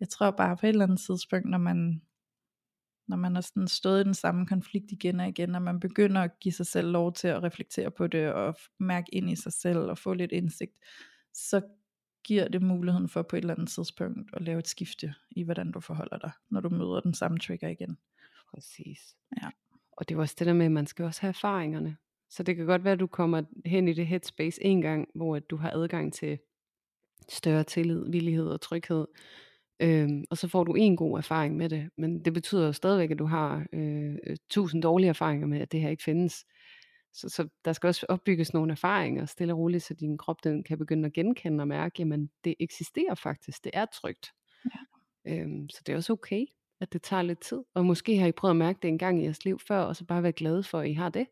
jeg 0.00 0.08
tror 0.08 0.30
bare 0.30 0.56
på 0.56 0.66
et 0.66 0.70
eller 0.70 0.84
andet 0.84 1.00
tidspunkt, 1.00 1.50
når 1.50 1.58
man, 1.58 2.02
når 3.08 3.16
man 3.16 3.34
har 3.34 3.42
sådan 3.42 3.68
stået 3.68 4.00
i 4.00 4.04
den 4.04 4.14
samme 4.14 4.46
konflikt 4.46 4.92
igen 4.92 5.20
og 5.20 5.28
igen, 5.28 5.54
og 5.54 5.62
man 5.62 5.80
begynder 5.80 6.20
at 6.20 6.38
give 6.40 6.52
sig 6.52 6.66
selv 6.66 6.90
lov 6.90 7.12
til 7.12 7.28
at 7.28 7.42
reflektere 7.42 7.90
på 7.90 8.06
det, 8.06 8.32
og 8.32 8.56
mærke 8.78 9.14
ind 9.14 9.30
i 9.30 9.36
sig 9.36 9.52
selv, 9.52 9.78
og 9.78 9.98
få 9.98 10.14
lidt 10.14 10.32
indsigt, 10.32 10.78
så 11.34 11.62
giver 12.24 12.48
det 12.48 12.62
muligheden 12.62 13.08
for 13.08 13.22
på 13.22 13.36
et 13.36 13.40
eller 13.40 13.54
andet 13.54 13.68
tidspunkt 13.68 14.30
at 14.32 14.42
lave 14.42 14.58
et 14.58 14.68
skifte 14.68 15.14
i, 15.30 15.42
hvordan 15.42 15.72
du 15.72 15.80
forholder 15.80 16.18
dig, 16.18 16.30
når 16.50 16.60
du 16.60 16.68
møder 16.68 17.00
den 17.00 17.14
samme 17.14 17.38
trigger 17.38 17.68
igen. 17.68 17.98
Præcis. 18.54 19.16
Ja. 19.42 19.50
Og 19.92 20.08
det 20.08 20.14
er 20.14 20.18
også 20.18 20.36
det 20.38 20.46
der 20.46 20.52
med, 20.52 20.66
at 20.66 20.72
man 20.72 20.86
skal 20.86 21.04
også 21.04 21.20
have 21.20 21.28
erfaringerne. 21.28 21.96
Så 22.30 22.42
det 22.42 22.56
kan 22.56 22.66
godt 22.66 22.84
være, 22.84 22.92
at 22.92 23.00
du 23.00 23.06
kommer 23.06 23.42
hen 23.66 23.88
i 23.88 23.92
det 23.92 24.06
headspace 24.06 24.64
en 24.64 24.80
gang, 24.80 25.08
hvor 25.14 25.36
at 25.36 25.50
du 25.50 25.56
har 25.56 25.70
adgang 25.70 26.12
til 26.12 26.38
større 27.28 27.64
tillid, 27.64 28.10
villighed 28.10 28.46
og 28.46 28.60
tryghed. 28.60 29.06
Øhm, 29.80 30.24
og 30.30 30.38
så 30.38 30.48
får 30.48 30.64
du 30.64 30.74
en 30.74 30.96
god 30.96 31.18
erfaring 31.18 31.56
med 31.56 31.68
det. 31.68 31.90
Men 31.96 32.24
det 32.24 32.32
betyder 32.34 32.66
jo 32.66 32.72
stadigvæk, 32.72 33.10
at 33.10 33.18
du 33.18 33.26
har 33.26 33.66
øh, 33.72 34.16
øh, 34.26 34.36
tusind 34.50 34.82
dårlige 34.82 35.08
erfaringer 35.08 35.46
med, 35.46 35.60
at 35.60 35.72
det 35.72 35.80
her 35.80 35.90
ikke 35.90 36.02
findes. 36.02 36.44
Så, 37.12 37.28
så 37.28 37.48
der 37.64 37.72
skal 37.72 37.88
også 37.88 38.06
opbygges 38.08 38.54
nogle 38.54 38.72
erfaringer 38.72 39.26
stille 39.26 39.52
og 39.52 39.58
roligt, 39.58 39.82
så 39.82 39.94
din 39.94 40.18
krop 40.18 40.44
den 40.44 40.64
kan 40.64 40.78
begynde 40.78 41.06
at 41.06 41.12
genkende 41.12 41.62
og 41.62 41.68
mærke, 41.68 41.94
jamen 41.98 42.30
det 42.44 42.54
eksisterer 42.60 43.14
faktisk, 43.14 43.64
det 43.64 43.70
er 43.74 43.84
trygt. 43.84 44.32
Ja. 44.64 44.80
Øhm, 45.32 45.68
så 45.68 45.82
det 45.86 45.92
er 45.92 45.96
også 45.96 46.12
okay, 46.12 46.46
at 46.80 46.92
det 46.92 47.02
tager 47.02 47.22
lidt 47.22 47.40
tid. 47.40 47.64
Og 47.74 47.84
måske 47.86 48.18
har 48.18 48.26
I 48.26 48.32
prøvet 48.32 48.52
at 48.52 48.56
mærke 48.56 48.78
det 48.82 48.88
en 48.88 48.98
gang 48.98 49.20
i 49.20 49.24
jeres 49.24 49.44
liv 49.44 49.58
før, 49.68 49.80
og 49.80 49.96
så 49.96 50.04
bare 50.04 50.22
være 50.22 50.32
glade 50.32 50.62
for, 50.62 50.78
at 50.80 50.88
I 50.88 50.92
har 50.92 51.08
det. 51.08 51.26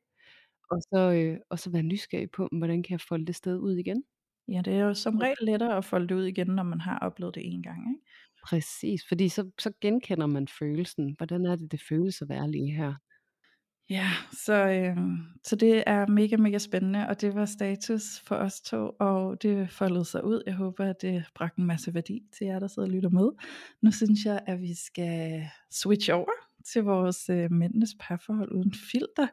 Og 0.71 0.83
så, 0.83 1.13
øh, 1.13 1.39
og 1.51 1.59
så 1.59 1.71
være 1.71 1.83
nysgerrig 1.83 2.31
på, 2.31 2.49
hvordan 2.53 2.83
kan 2.83 2.93
jeg 2.93 3.01
folde 3.01 3.27
det 3.27 3.37
sted 3.37 3.59
ud 3.59 3.77
igen. 3.77 4.05
Ja, 4.49 4.63
det 4.65 4.75
er 4.75 4.81
jo 4.81 4.95
som 4.95 5.19
regel 5.19 5.37
lettere 5.43 5.77
at 5.77 5.85
folde 5.85 6.09
det 6.09 6.15
ud 6.15 6.25
igen, 6.25 6.47
når 6.47 6.63
man 6.63 6.81
har 6.81 6.99
oplevet 6.99 7.35
det 7.35 7.55
en 7.55 7.63
gang. 7.63 7.91
Ikke? 7.91 8.05
Præcis, 8.47 9.05
fordi 9.09 9.29
så, 9.29 9.51
så 9.59 9.73
genkender 9.81 10.27
man 10.27 10.49
følelsen. 10.49 11.15
Hvordan 11.17 11.47
er 11.47 11.57
det, 11.57 11.73
det 11.73 11.81
føles 11.89 12.23
at 12.23 12.29
være 12.29 12.51
lige 12.51 12.73
her? 12.73 12.95
Ja, 13.91 14.11
så, 14.33 14.53
øh, 14.53 14.97
så 15.45 15.57
det 15.57 15.85
er 15.87 16.07
mega, 16.07 16.37
mega 16.37 16.59
spændende, 16.59 17.09
og 17.09 17.21
det 17.21 17.35
var 17.35 17.45
status 17.45 18.03
for 18.27 18.35
os 18.35 18.61
to, 18.61 18.91
og 19.01 19.43
det 19.43 19.71
foldede 19.71 20.05
sig 20.05 20.25
ud. 20.25 20.43
Jeg 20.47 20.55
håber, 20.55 20.85
at 20.85 21.03
det 21.03 21.25
bragte 21.35 21.59
en 21.59 21.67
masse 21.67 21.95
værdi 21.95 22.23
til 22.33 22.47
jer, 22.47 22.59
der 22.59 22.67
sidder 22.67 22.89
og 22.89 22.95
lytter 22.95 23.11
med. 23.11 23.31
Nu 23.83 23.91
synes 23.91 24.25
jeg, 24.25 24.41
at 24.47 24.61
vi 24.61 24.75
skal 24.75 25.43
switch 25.71 26.11
over 26.13 26.31
til 26.73 26.83
vores 26.83 27.29
øh, 27.29 27.53
mændenes 27.53 27.97
parforhold 28.01 28.53
uden 28.53 28.73
filter 28.91 29.27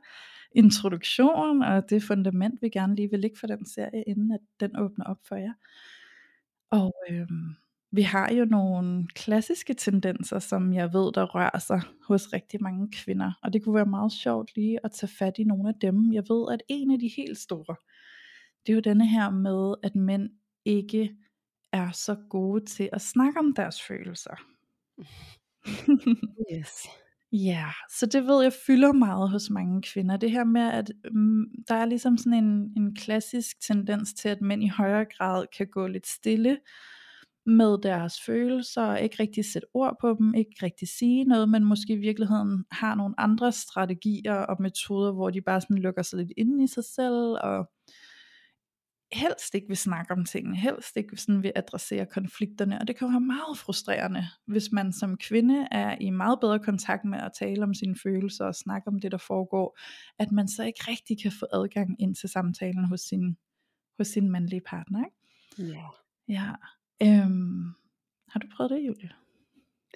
introduktion, 0.56 1.62
og 1.62 1.90
det 1.90 2.04
fundament, 2.04 2.62
vi 2.62 2.70
gerne 2.70 2.96
lige 2.96 3.10
vil 3.10 3.20
lægge 3.20 3.38
for 3.40 3.48
den 3.48 3.66
serie, 3.66 4.04
inden 4.08 4.32
at 4.32 4.40
den 4.60 4.80
åbner 4.80 5.06
op 5.06 5.20
for 5.28 5.36
jer. 5.36 5.54
Og 6.72 6.94
øh, 7.10 7.28
vi 7.96 8.02
har 8.02 8.34
jo 8.34 8.46
nogle 8.46 9.08
klassiske 9.08 9.74
tendenser, 9.74 10.40
som 10.40 10.74
jeg 10.74 10.94
ved, 10.94 11.14
der 11.14 11.24
rører 11.24 11.60
sig 11.60 11.82
hos 12.08 12.34
rigtig 12.34 12.64
mange 12.64 12.92
kvinder. 12.92 13.32
Og 13.44 13.54
det 13.54 13.64
kunne 13.64 13.76
være 13.76 13.86
meget 13.86 14.12
sjovt 14.12 14.56
lige 14.56 14.80
at 14.84 14.92
tage 14.92 15.12
fat 15.20 15.34
i 15.38 15.44
nogle 15.44 15.70
af 15.70 15.76
dem. 15.82 16.14
Jeg 16.14 16.24
ved, 16.30 16.54
at 16.54 16.62
en 16.68 16.92
af 16.92 17.00
de 17.00 17.12
helt 17.18 17.38
store, 17.38 17.76
det 18.66 18.72
er 18.72 18.76
jo 18.76 18.80
denne 18.80 19.08
her 19.08 19.30
med, 19.30 19.76
at 19.84 19.96
mænd 19.96 20.30
ikke 20.66 21.16
er 21.72 21.92
så 21.92 22.16
gode 22.30 22.66
til 22.66 22.90
at 22.94 23.02
snakke 23.02 23.40
om 23.40 23.54
deres 23.56 23.82
følelser. 23.82 24.36
Yes. 26.54 26.88
Ja, 27.32 27.66
så 27.90 28.06
det 28.06 28.28
ved 28.28 28.44
jeg 28.44 28.54
fylder 28.68 28.92
meget 28.94 29.30
hos 29.30 29.50
mange 29.50 29.82
kvinder. 29.82 30.18
Det 30.18 30.32
her 30.32 30.44
med, 30.44 30.62
at 30.62 30.92
mm, 31.12 31.46
der 31.68 31.76
er 31.76 31.86
ligesom 31.86 32.18
sådan 32.18 32.44
en, 32.44 32.74
en 32.78 32.96
klassisk 32.96 33.62
tendens 33.68 34.14
til, 34.14 34.30
at 34.30 34.42
mænd 34.42 34.64
i 34.64 34.68
højere 34.68 35.06
grad 35.18 35.46
kan 35.58 35.68
gå 35.68 35.88
lidt 35.88 36.08
stille 36.08 36.58
med 37.46 37.78
deres 37.84 38.22
følelser, 38.26 38.82
og 38.82 39.02
ikke 39.02 39.16
rigtig 39.20 39.46
sætte 39.46 39.68
ord 39.74 39.98
på 40.02 40.16
dem, 40.20 40.34
ikke 40.34 40.56
rigtig 40.64 40.88
sige 40.88 41.24
noget, 41.24 41.50
men 41.50 41.64
måske 41.64 41.94
i 41.94 41.98
virkeligheden 41.98 42.66
har 42.72 42.96
nogle 42.96 43.16
andre 43.18 43.52
strategier 43.52 44.36
og 44.36 44.62
metoder, 44.62 45.12
hvor 45.12 45.30
de 45.30 45.42
bare 45.42 45.62
sådan 45.62 45.78
lukker 45.78 46.02
sig 46.02 46.20
lidt 46.20 46.32
ind 46.38 46.64
i 46.64 46.68
sig 46.68 46.84
selv, 46.84 47.38
og 47.42 47.70
helst 49.14 49.56
ikke 49.56 49.68
vil 49.68 49.78
snakke 49.78 50.12
om 50.12 50.26
tingene, 50.26 50.58
helst 50.58 50.98
ikke 50.98 51.18
sådan 51.18 51.44
vil 51.44 51.52
adressere 51.56 52.06
konflikterne, 52.06 52.80
og 52.80 52.88
det 52.88 52.96
kan 52.96 53.08
jo 53.08 53.12
være 53.12 53.22
meget 53.22 53.58
frustrerende, 53.58 54.28
hvis 54.46 54.72
man 54.72 54.94
som 54.94 55.18
kvinde 55.18 55.68
er 55.72 55.98
i 56.02 56.10
meget 56.10 56.40
bedre 56.40 56.60
kontakt 56.60 57.06
med 57.06 57.20
at 57.20 57.32
tale 57.40 57.64
om 57.64 57.74
sine 57.74 57.96
følelser 58.04 58.46
og 58.46 58.56
snakke 58.56 58.88
om 58.88 59.00
det, 59.00 59.12
der 59.12 59.18
foregår, 59.18 59.80
at 60.20 60.32
man 60.32 60.48
så 60.48 60.64
ikke 60.64 60.84
rigtig 60.88 61.22
kan 61.22 61.32
få 61.32 61.46
adgang 61.54 62.02
ind 62.02 62.16
til 62.16 62.30
samtalen 62.30 62.86
hos 62.86 63.02
sin, 63.02 63.38
hos 63.98 64.08
sin 64.08 64.30
mandlige 64.30 64.62
partner. 64.62 65.06
Ikke? 65.06 65.74
Ja. 65.74 65.84
Ja. 66.28 66.52
Øhm, 67.04 67.74
har 68.30 68.40
du 68.40 68.48
prøvet 68.56 68.70
det, 68.70 68.80
Julie? 68.88 69.10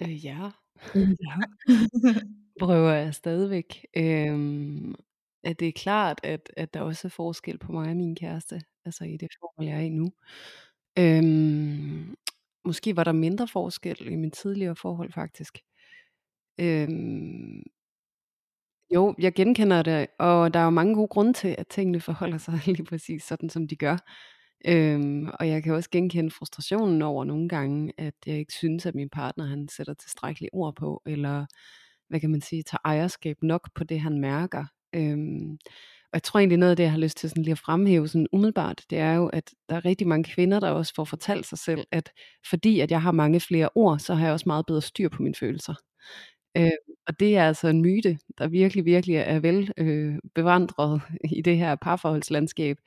Øh, 0.02 0.24
ja. 0.24 0.50
Ja. 0.96 1.36
Prøver 2.60 2.92
jeg 2.92 3.14
stadigvæk. 3.14 3.86
Øhm, 3.96 4.94
at 5.44 5.60
det 5.60 5.68
er 5.68 5.72
klart, 5.72 6.20
at, 6.24 6.50
at 6.56 6.74
der 6.74 6.80
også 6.80 7.08
er 7.08 7.10
forskel 7.10 7.58
på 7.58 7.72
mig 7.72 7.90
og 7.90 7.96
min 7.96 8.16
kæreste, 8.16 8.62
altså 8.84 9.04
i 9.04 9.16
det 9.16 9.28
forhold, 9.40 9.68
jeg 9.68 9.76
er 9.76 9.82
i 9.82 9.88
nu. 9.88 10.12
Øhm, 10.98 12.16
måske 12.64 12.96
var 12.96 13.04
der 13.04 13.12
mindre 13.12 13.48
forskel 13.48 14.08
i 14.12 14.16
min 14.16 14.30
tidligere 14.30 14.76
forhold 14.76 15.12
faktisk. 15.12 15.58
Øhm, 16.60 17.62
jo, 18.94 19.14
jeg 19.18 19.34
genkender 19.34 19.82
det, 19.82 20.06
og 20.18 20.54
der 20.54 20.60
er 20.60 20.64
jo 20.64 20.70
mange 20.70 20.94
gode 20.94 21.08
grunde 21.08 21.32
til, 21.32 21.54
at 21.58 21.66
tingene 21.68 22.00
forholder 22.00 22.38
sig 22.38 22.54
lige 22.66 22.84
præcis 22.84 23.22
sådan, 23.24 23.50
som 23.50 23.68
de 23.68 23.76
gør. 23.76 23.96
Øhm, 24.66 25.28
og 25.40 25.48
jeg 25.48 25.62
kan 25.62 25.74
også 25.74 25.90
genkende 25.90 26.30
frustrationen 26.30 27.02
over 27.02 27.24
nogle 27.24 27.48
gange, 27.48 27.92
at 27.98 28.14
jeg 28.26 28.38
ikke 28.38 28.52
synes, 28.52 28.86
at 28.86 28.94
min 28.94 29.08
partner 29.08 29.46
han 29.46 29.68
sætter 29.68 29.94
tilstrækkeligt 29.94 30.50
ord 30.52 30.76
på, 30.76 31.02
eller 31.06 31.46
hvad 32.08 32.20
kan 32.20 32.30
man 32.30 32.40
sige, 32.40 32.62
tager 32.62 32.80
ejerskab 32.84 33.36
nok 33.42 33.68
på 33.74 33.84
det, 33.84 34.00
han 34.00 34.18
mærker. 34.20 34.64
Øhm, 34.94 35.58
og 36.02 36.14
jeg 36.14 36.22
tror 36.22 36.40
egentlig 36.40 36.58
noget 36.58 36.70
af 36.70 36.76
det, 36.76 36.82
jeg 36.82 36.92
har 36.92 36.98
lyst 36.98 37.16
til 37.16 37.30
sådan 37.30 37.42
lige 37.42 37.52
at 37.52 37.58
fremhæve 37.58 38.08
sådan 38.08 38.26
umiddelbart, 38.32 38.84
det 38.90 38.98
er 38.98 39.12
jo, 39.14 39.26
at 39.26 39.50
der 39.68 39.76
er 39.76 39.84
rigtig 39.84 40.08
mange 40.08 40.24
kvinder, 40.32 40.60
der 40.60 40.70
også 40.70 40.92
får 40.96 41.04
fortalt 41.04 41.46
sig 41.46 41.58
selv, 41.58 41.84
at 41.92 42.12
fordi 42.50 42.80
at 42.80 42.90
jeg 42.90 43.02
har 43.02 43.12
mange 43.12 43.40
flere 43.40 43.68
ord, 43.74 43.98
så 43.98 44.14
har 44.14 44.24
jeg 44.24 44.32
også 44.32 44.48
meget 44.48 44.66
bedre 44.66 44.82
styr 44.82 45.08
på 45.08 45.22
mine 45.22 45.34
følelser. 45.34 45.74
Øh, 46.56 46.70
og 47.06 47.20
det 47.20 47.36
er 47.36 47.46
altså 47.46 47.68
en 47.68 47.82
myte, 47.82 48.18
der 48.38 48.48
virkelig, 48.48 48.84
virkelig 48.84 49.16
er 49.16 49.40
vel 49.40 49.72
øh, 49.76 50.14
bevandret 50.34 51.02
i 51.36 51.42
det 51.42 51.58
her 51.58 51.74
parforholdslandskab. 51.74 52.78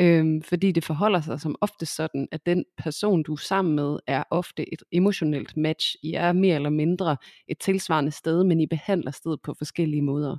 Øhm, 0.00 0.42
fordi 0.42 0.72
det 0.72 0.84
forholder 0.84 1.20
sig 1.20 1.40
som 1.40 1.56
ofte 1.60 1.86
sådan, 1.86 2.28
at 2.32 2.46
den 2.46 2.64
person, 2.78 3.22
du 3.22 3.32
er 3.32 3.36
sammen 3.36 3.74
med, 3.76 3.98
er 4.06 4.24
ofte 4.30 4.72
et 4.72 4.82
emotionelt 4.92 5.56
match. 5.56 5.96
I 6.02 6.14
er 6.14 6.32
mere 6.32 6.54
eller 6.54 6.70
mindre 6.70 7.16
et 7.48 7.58
tilsvarende 7.58 8.10
sted, 8.10 8.44
men 8.44 8.60
I 8.60 8.66
behandler 8.66 9.10
stedet 9.10 9.42
på 9.42 9.54
forskellige 9.58 10.02
måder. 10.02 10.36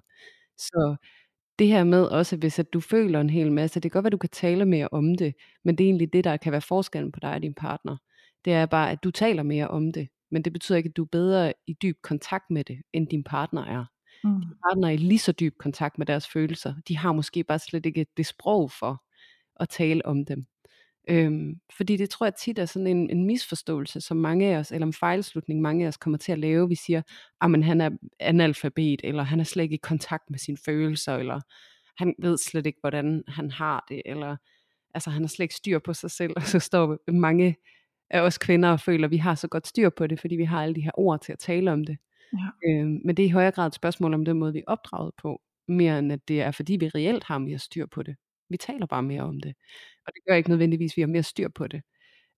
Så 0.57 0.95
det 1.59 1.67
her 1.67 1.83
med 1.83 2.03
også, 2.03 2.37
hvis 2.37 2.59
at 2.59 2.73
du 2.73 2.79
føler 2.79 3.21
en 3.21 3.29
hel 3.29 3.51
masse, 3.51 3.79
det 3.79 3.91
kan 3.91 3.97
godt 3.97 4.03
være, 4.03 4.09
du 4.11 4.17
kan 4.17 4.29
tale 4.29 4.65
mere 4.65 4.87
om 4.91 5.15
det, 5.15 5.33
men 5.65 5.77
det 5.77 5.83
er 5.83 5.87
egentlig 5.87 6.13
det, 6.13 6.23
der 6.23 6.37
kan 6.37 6.51
være 6.51 6.61
forskellen 6.61 7.11
på 7.11 7.19
dig 7.19 7.33
og 7.33 7.41
din 7.43 7.53
partner. 7.53 7.97
det 8.45 8.53
er 8.53 8.65
bare, 8.65 8.91
at 8.91 9.03
du 9.03 9.11
taler 9.11 9.43
mere 9.43 9.67
om 9.67 9.91
det, 9.93 10.07
men 10.31 10.41
det 10.43 10.53
betyder 10.53 10.77
ikke, 10.77 10.89
at 10.89 10.97
du 10.97 11.03
er 11.03 11.07
bedre 11.11 11.53
i 11.67 11.73
dyb 11.73 11.97
kontakt 12.03 12.45
med 12.49 12.63
det, 12.63 12.81
end 12.93 13.07
din 13.07 13.23
partner 13.23 13.65
er. 13.65 13.85
Mm. 14.23 14.41
Din 14.41 14.53
partner 14.67 14.87
er 14.87 14.91
i 14.91 14.97
lige 14.97 15.19
så 15.19 15.31
dyb 15.31 15.55
kontakt 15.59 15.97
med 15.97 16.05
deres 16.05 16.27
følelser. 16.27 16.73
De 16.87 16.97
har 16.97 17.13
måske 17.13 17.43
bare 17.43 17.59
slet 17.59 17.85
ikke 17.85 18.05
det 18.17 18.25
sprog 18.25 18.71
for 18.71 19.03
at 19.59 19.69
tale 19.69 20.05
om 20.05 20.25
dem. 20.25 20.45
Øhm, 21.09 21.59
fordi 21.77 21.97
det 21.97 22.09
tror 22.09 22.25
jeg 22.25 22.35
tit 22.35 22.59
er 22.59 22.65
sådan 22.65 22.87
en, 22.87 23.09
en 23.09 23.25
misforståelse, 23.25 24.01
som 24.01 24.17
mange 24.17 24.47
af 24.47 24.57
os, 24.57 24.71
eller 24.71 24.87
en 24.87 24.93
fejlslutning, 24.93 25.61
mange 25.61 25.85
af 25.85 25.87
os 25.87 25.97
kommer 25.97 26.17
til 26.17 26.31
at 26.31 26.39
lave. 26.39 26.69
Vi 26.69 26.75
siger, 26.75 27.01
at 27.41 27.63
han 27.63 27.81
er 27.81 27.89
analfabet, 28.19 29.01
eller 29.03 29.23
han 29.23 29.39
er 29.39 29.43
slet 29.43 29.63
ikke 29.63 29.75
i 29.75 29.79
kontakt 29.83 30.29
med 30.29 30.39
sine 30.39 30.57
følelser, 30.65 31.15
eller 31.15 31.39
han 31.97 32.15
ved 32.19 32.37
slet 32.37 32.65
ikke, 32.65 32.79
hvordan 32.81 33.23
han 33.27 33.51
har 33.51 33.85
det, 33.89 34.01
eller 34.05 34.35
altså 34.93 35.09
han 35.09 35.21
har 35.23 35.27
slet 35.27 35.43
ikke 35.43 35.55
styr 35.55 35.79
på 35.79 35.93
sig 35.93 36.11
selv, 36.11 36.33
og 36.37 36.41
så 36.41 36.59
står 36.59 36.97
mange 37.11 37.55
af 38.09 38.21
os 38.21 38.37
kvinder 38.37 38.69
og 38.69 38.79
føler, 38.79 39.07
at 39.07 39.11
vi 39.11 39.17
har 39.17 39.35
så 39.35 39.47
godt 39.47 39.67
styr 39.67 39.89
på 39.89 40.07
det, 40.07 40.19
fordi 40.19 40.35
vi 40.35 40.43
har 40.43 40.63
alle 40.63 40.75
de 40.75 40.81
her 40.81 40.91
ord 40.93 41.21
til 41.21 41.31
at 41.31 41.39
tale 41.39 41.71
om 41.71 41.85
det. 41.85 41.97
Ja. 42.33 42.69
Øhm, 42.69 43.01
men 43.05 43.17
det 43.17 43.23
er 43.23 43.27
i 43.27 43.31
højere 43.31 43.51
grad 43.51 43.67
et 43.67 43.75
spørgsmål 43.75 44.13
om 44.13 44.25
den 44.25 44.39
måde, 44.39 44.53
vi 44.53 44.59
er 44.59 44.71
opdraget 44.71 45.11
på, 45.17 45.41
mere 45.67 45.99
end 45.99 46.11
at 46.11 46.27
det 46.27 46.41
er, 46.41 46.51
fordi 46.51 46.77
vi 46.79 46.89
reelt 46.89 47.23
har 47.23 47.37
mere 47.37 47.59
styr 47.59 47.85
på 47.85 48.03
det. 48.03 48.15
Vi 48.49 48.57
taler 48.57 48.85
bare 48.85 49.03
mere 49.03 49.21
om 49.21 49.39
det. 49.41 49.55
Og 50.07 50.13
det 50.15 50.21
gør 50.27 50.35
ikke 50.35 50.49
nødvendigvis, 50.49 50.91
at 50.91 50.97
vi 50.97 51.01
har 51.01 51.07
mere 51.07 51.23
styr 51.23 51.49
på 51.49 51.67
det. 51.67 51.81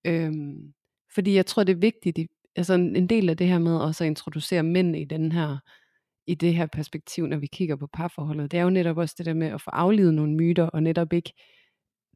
Øhm, 0.06 0.74
fordi 1.14 1.36
jeg 1.36 1.46
tror, 1.46 1.64
det 1.64 1.74
er 1.74 1.80
vigtigt, 1.80 2.20
altså 2.56 2.74
en 2.74 3.08
del 3.08 3.30
af 3.30 3.38
det 3.38 3.48
her 3.48 3.60
med 3.60 3.78
også 3.78 4.04
at 4.04 4.08
introducere 4.08 4.64
mænd 4.64 4.96
i 4.96 5.04
den 5.06 5.32
her 5.32 5.58
i 6.28 6.36
det 6.36 6.56
her 6.56 6.66
perspektiv, 6.66 7.28
når 7.28 7.38
vi 7.38 7.48
kigger 7.48 7.76
på 7.76 7.88
parforholdet, 7.88 8.52
det 8.52 8.60
er 8.60 8.64
jo 8.64 8.70
netop 8.70 8.98
også 8.98 9.16
det 9.18 9.26
der 9.26 9.34
med 9.34 9.48
at 9.48 9.62
få 9.62 9.70
aflivet 9.70 10.14
nogle 10.14 10.36
myter, 10.36 10.64
og 10.64 10.84
netop 10.84 11.14
ikke, 11.14 11.34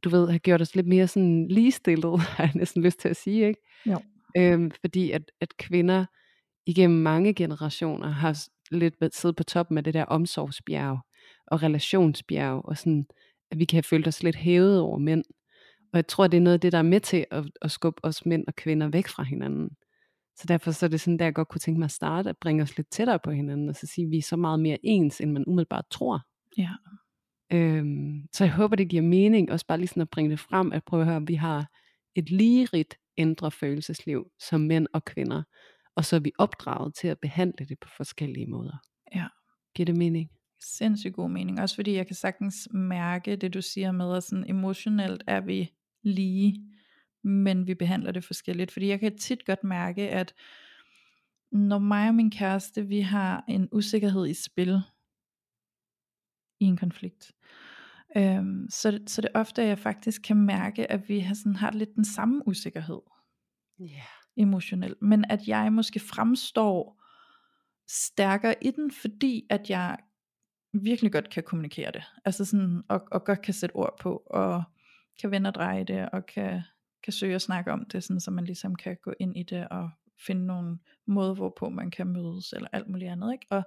du 0.04 0.08
ved, 0.08 0.28
have 0.28 0.38
gjort 0.38 0.60
os 0.60 0.74
lidt 0.74 0.86
mere 0.86 1.08
sådan 1.08 1.48
ligestillet, 1.48 2.20
har 2.36 2.44
jeg 2.44 2.52
næsten 2.54 2.82
lyst 2.82 3.00
til 3.00 3.08
at 3.08 3.16
sige, 3.16 3.48
ikke? 3.48 3.60
Jo. 3.86 3.98
Øhm, 4.36 4.70
fordi 4.80 5.10
at, 5.10 5.22
at 5.40 5.56
kvinder 5.56 6.06
igennem 6.66 6.98
mange 6.98 7.34
generationer 7.34 8.08
har 8.08 8.48
lidt 8.70 9.14
siddet 9.14 9.36
på 9.36 9.44
toppen 9.44 9.78
af 9.78 9.84
det 9.84 9.94
der 9.94 10.04
omsorgsbjerg, 10.04 10.98
og 11.46 11.62
relationsbjerg, 11.62 12.64
og 12.64 12.78
sådan, 12.78 13.06
at 13.56 13.60
vi 13.60 13.64
kan 13.64 13.76
have 13.76 13.82
følt 13.82 14.08
os 14.08 14.22
lidt 14.22 14.36
hævet 14.36 14.80
over 14.80 14.98
mænd. 14.98 15.24
Og 15.92 15.96
jeg 15.96 16.06
tror, 16.06 16.26
det 16.26 16.36
er 16.36 16.40
noget 16.40 16.54
af 16.54 16.60
det, 16.60 16.72
der 16.72 16.78
er 16.78 16.82
med 16.82 17.00
til 17.00 17.26
at, 17.30 17.44
at 17.62 17.70
skubbe 17.70 18.04
os 18.04 18.26
mænd 18.26 18.44
og 18.46 18.54
kvinder 18.54 18.88
væk 18.88 19.08
fra 19.08 19.22
hinanden. 19.22 19.70
Så 20.36 20.44
derfor 20.48 20.70
så 20.70 20.86
er 20.86 20.90
det 20.90 21.00
sådan, 21.00 21.18
der 21.18 21.24
jeg 21.24 21.34
godt 21.34 21.48
kunne 21.48 21.58
tænke 21.58 21.78
mig 21.78 21.84
at 21.84 21.90
starte, 21.90 22.30
at 22.30 22.36
bringe 22.38 22.62
os 22.62 22.76
lidt 22.76 22.90
tættere 22.90 23.18
på 23.18 23.30
hinanden, 23.30 23.68
og 23.68 23.74
så 23.74 23.86
sige, 23.86 24.04
at 24.04 24.10
vi 24.10 24.18
er 24.18 24.22
så 24.22 24.36
meget 24.36 24.60
mere 24.60 24.78
ens, 24.82 25.20
end 25.20 25.32
man 25.32 25.44
umiddelbart 25.46 25.84
tror. 25.90 26.20
Ja. 26.58 26.70
Øhm, 27.52 28.26
så 28.32 28.44
jeg 28.44 28.52
håber, 28.52 28.76
det 28.76 28.88
giver 28.88 29.02
mening, 29.02 29.52
også 29.52 29.66
bare 29.66 29.78
lige 29.78 29.88
sådan 29.88 30.00
at 30.00 30.10
bringe 30.10 30.30
det 30.30 30.40
frem, 30.40 30.72
at 30.72 30.84
prøve 30.84 31.02
at 31.02 31.06
høre, 31.06 31.16
at 31.16 31.28
vi 31.28 31.34
har 31.34 31.70
et 32.14 32.30
lige 32.30 32.64
rigt 32.64 32.98
ændre 33.16 33.50
følelsesliv 33.50 34.30
som 34.38 34.60
mænd 34.60 34.86
og 34.92 35.04
kvinder, 35.04 35.42
og 35.94 36.04
så 36.04 36.16
er 36.16 36.20
vi 36.20 36.32
opdraget 36.38 36.94
til 36.94 37.08
at 37.08 37.18
behandle 37.20 37.66
det 37.66 37.78
på 37.80 37.88
forskellige 37.96 38.46
måder. 38.46 38.76
Ja. 39.14 39.26
Giver 39.74 39.84
det 39.84 39.96
mening? 39.96 40.30
Sindssygt 40.68 41.14
god 41.14 41.30
mening, 41.30 41.60
også 41.60 41.74
fordi 41.74 41.92
jeg 41.94 42.06
kan 42.06 42.16
sagtens 42.16 42.68
mærke 42.72 43.36
det 43.36 43.54
du 43.54 43.62
siger 43.62 43.92
med, 43.92 44.16
at 44.16 44.22
sådan 44.22 44.50
emotionelt 44.50 45.24
er 45.26 45.40
vi 45.40 45.72
lige, 46.02 46.64
men 47.24 47.66
vi 47.66 47.74
behandler 47.74 48.12
det 48.12 48.24
forskelligt, 48.24 48.70
fordi 48.70 48.88
jeg 48.88 49.00
kan 49.00 49.18
tit 49.18 49.46
godt 49.46 49.64
mærke, 49.64 50.08
at 50.10 50.34
når 51.52 51.78
mig 51.78 52.08
og 52.08 52.14
min 52.14 52.30
kæreste, 52.30 52.86
vi 52.86 53.00
har 53.00 53.44
en 53.48 53.68
usikkerhed 53.72 54.26
i 54.26 54.34
spil, 54.34 54.80
i 56.60 56.64
en 56.64 56.76
konflikt, 56.76 57.32
øhm, 58.16 58.66
så, 58.70 59.00
så 59.06 59.20
det 59.20 59.30
er 59.34 59.40
ofte, 59.40 59.62
at 59.62 59.68
jeg 59.68 59.78
faktisk 59.78 60.22
kan 60.22 60.36
mærke, 60.36 60.90
at 60.90 61.08
vi 61.08 61.18
har, 61.18 61.34
sådan, 61.34 61.56
har 61.56 61.70
lidt 61.70 61.94
den 61.94 62.04
samme 62.04 62.48
usikkerhed. 62.48 63.00
Yeah. 63.80 63.90
Emotionelt. 64.36 65.02
Men 65.02 65.24
at 65.30 65.48
jeg 65.48 65.72
måske 65.72 66.00
fremstår 66.00 67.02
stærkere 67.88 68.54
i 68.62 68.70
den, 68.70 68.90
fordi 68.90 69.46
at 69.50 69.70
jeg 69.70 69.96
virkelig 70.84 71.12
godt 71.12 71.30
kan 71.30 71.42
kommunikere 71.42 71.92
det. 71.92 72.04
Altså 72.24 72.44
sådan, 72.44 72.82
og, 72.88 73.08
og 73.10 73.24
godt 73.24 73.42
kan 73.42 73.54
sætte 73.54 73.76
ord 73.76 73.96
på, 74.00 74.22
og 74.26 74.62
kan 75.20 75.30
vende 75.30 75.48
og 75.48 75.54
dreje 75.54 75.84
det, 75.84 76.08
og 76.12 76.26
kan, 76.26 76.62
kan 77.04 77.12
søge 77.12 77.34
at 77.34 77.42
snakke 77.42 77.72
om 77.72 77.84
det, 77.84 78.04
sådan, 78.04 78.20
så 78.20 78.30
man 78.30 78.44
ligesom 78.44 78.74
kan 78.74 78.96
gå 79.02 79.12
ind 79.20 79.36
i 79.36 79.42
det, 79.42 79.68
og 79.68 79.90
finde 80.26 80.46
nogle 80.46 80.78
måder, 81.06 81.34
hvorpå 81.34 81.68
man 81.68 81.90
kan 81.90 82.06
mødes, 82.06 82.52
eller 82.52 82.68
alt 82.72 82.88
muligt 82.88 83.10
andet. 83.10 83.32
Ikke? 83.32 83.46
Og 83.50 83.62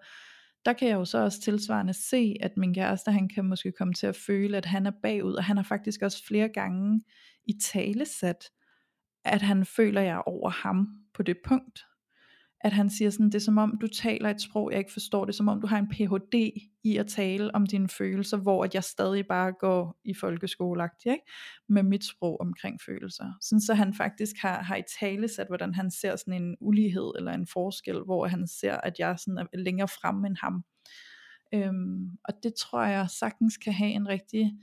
der 0.66 0.74
kan 0.74 0.88
jeg 0.88 0.96
jo 0.96 1.06
så 1.06 1.18
også 1.18 1.42
tilsvarende 1.42 1.94
se, 1.94 2.36
at 2.42 2.58
min 2.58 2.74
kæreste, 2.74 3.12
han 3.12 3.30
kan 3.30 3.46
måske 3.46 3.72
komme 3.72 3.94
til 3.94 4.08
at 4.08 4.16
føle, 4.16 4.58
at 4.58 4.66
han 4.66 4.86
er 4.86 4.92
bagud, 5.04 5.34
og 5.34 5.44
han 5.44 5.58
har 5.58 5.64
faktisk 5.64 6.02
også 6.02 6.26
flere 6.28 6.50
gange 6.50 7.02
i 7.46 7.54
tale 7.64 8.06
sat, 8.06 8.50
at 9.26 9.42
han 9.42 9.66
føler, 9.66 10.02
at 10.02 10.08
jeg 10.08 10.16
er 10.16 10.30
over 10.30 10.50
ham 10.50 10.88
på 11.14 11.24
det 11.24 11.38
punkt 11.46 11.86
at 12.62 12.72
han 12.72 12.90
siger 12.90 13.10
sådan, 13.10 13.26
det 13.26 13.36
er 13.36 13.40
som 13.40 13.58
om 13.58 13.78
du 13.82 13.88
taler 13.88 14.30
et 14.30 14.42
sprog, 14.42 14.72
jeg 14.72 14.80
ikke 14.80 14.94
forstår, 14.94 15.26
det 15.26 15.34
er 15.34 15.38
som 15.38 15.48
om 15.48 15.62
du 15.62 15.68
har 15.68 15.78
en 15.78 15.90
Ph.D. 15.90 16.52
i 16.84 16.98
at 16.98 17.08
tale 17.08 17.56
om 17.56 17.66
dine 17.66 17.90
følelser, 17.90 18.38
hvor 18.38 18.64
at 18.64 18.76
jeg 18.76 18.84
stadig 18.84 19.28
bare 19.28 19.52
går 19.52 20.00
i 20.06 20.14
folkeskoleagtig, 20.14 21.12
ikke? 21.12 21.32
med 21.70 21.84
mit 21.84 22.06
sprog 22.06 22.42
omkring 22.42 22.82
følelser. 22.86 23.34
Sådan 23.42 23.62
så 23.62 23.74
han 23.74 23.94
faktisk 23.94 24.36
har, 24.42 24.62
har 24.62 24.76
i 24.76 24.84
tale 25.00 25.28
sat, 25.28 25.48
hvordan 25.48 25.74
han 25.74 25.92
ser 25.92 26.16
sådan 26.16 26.42
en 26.42 26.56
ulighed 26.60 27.12
eller 27.18 27.32
en 27.32 27.48
forskel, 27.48 28.04
hvor 28.06 28.28
han 28.28 28.48
ser, 28.48 28.74
at 28.74 29.00
jeg 29.00 29.20
sådan 29.20 29.38
er 29.38 29.58
længere 29.58 29.88
fremme 29.88 30.28
end 30.28 30.38
ham. 30.42 30.64
Øhm, 31.54 32.10
og 32.24 32.34
det 32.44 32.54
tror 32.54 32.84
jeg 32.84 33.10
sagtens 33.10 33.58
kan 33.58 33.74
have 33.74 33.92
en 33.92 34.08
rigtig 34.08 34.54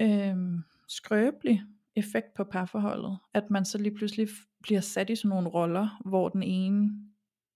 øhm, 0.00 0.58
skrøbelig 0.88 1.62
effekt 1.96 2.34
på 2.36 2.44
parforholdet, 2.44 3.18
at 3.34 3.50
man 3.50 3.64
så 3.64 3.78
lige 3.78 3.94
pludselig 3.94 4.28
bliver 4.62 4.80
sat 4.80 5.10
i 5.10 5.16
sådan 5.16 5.28
nogle 5.28 5.48
roller, 5.48 6.00
hvor 6.04 6.28
den 6.28 6.42
ene 6.42 6.90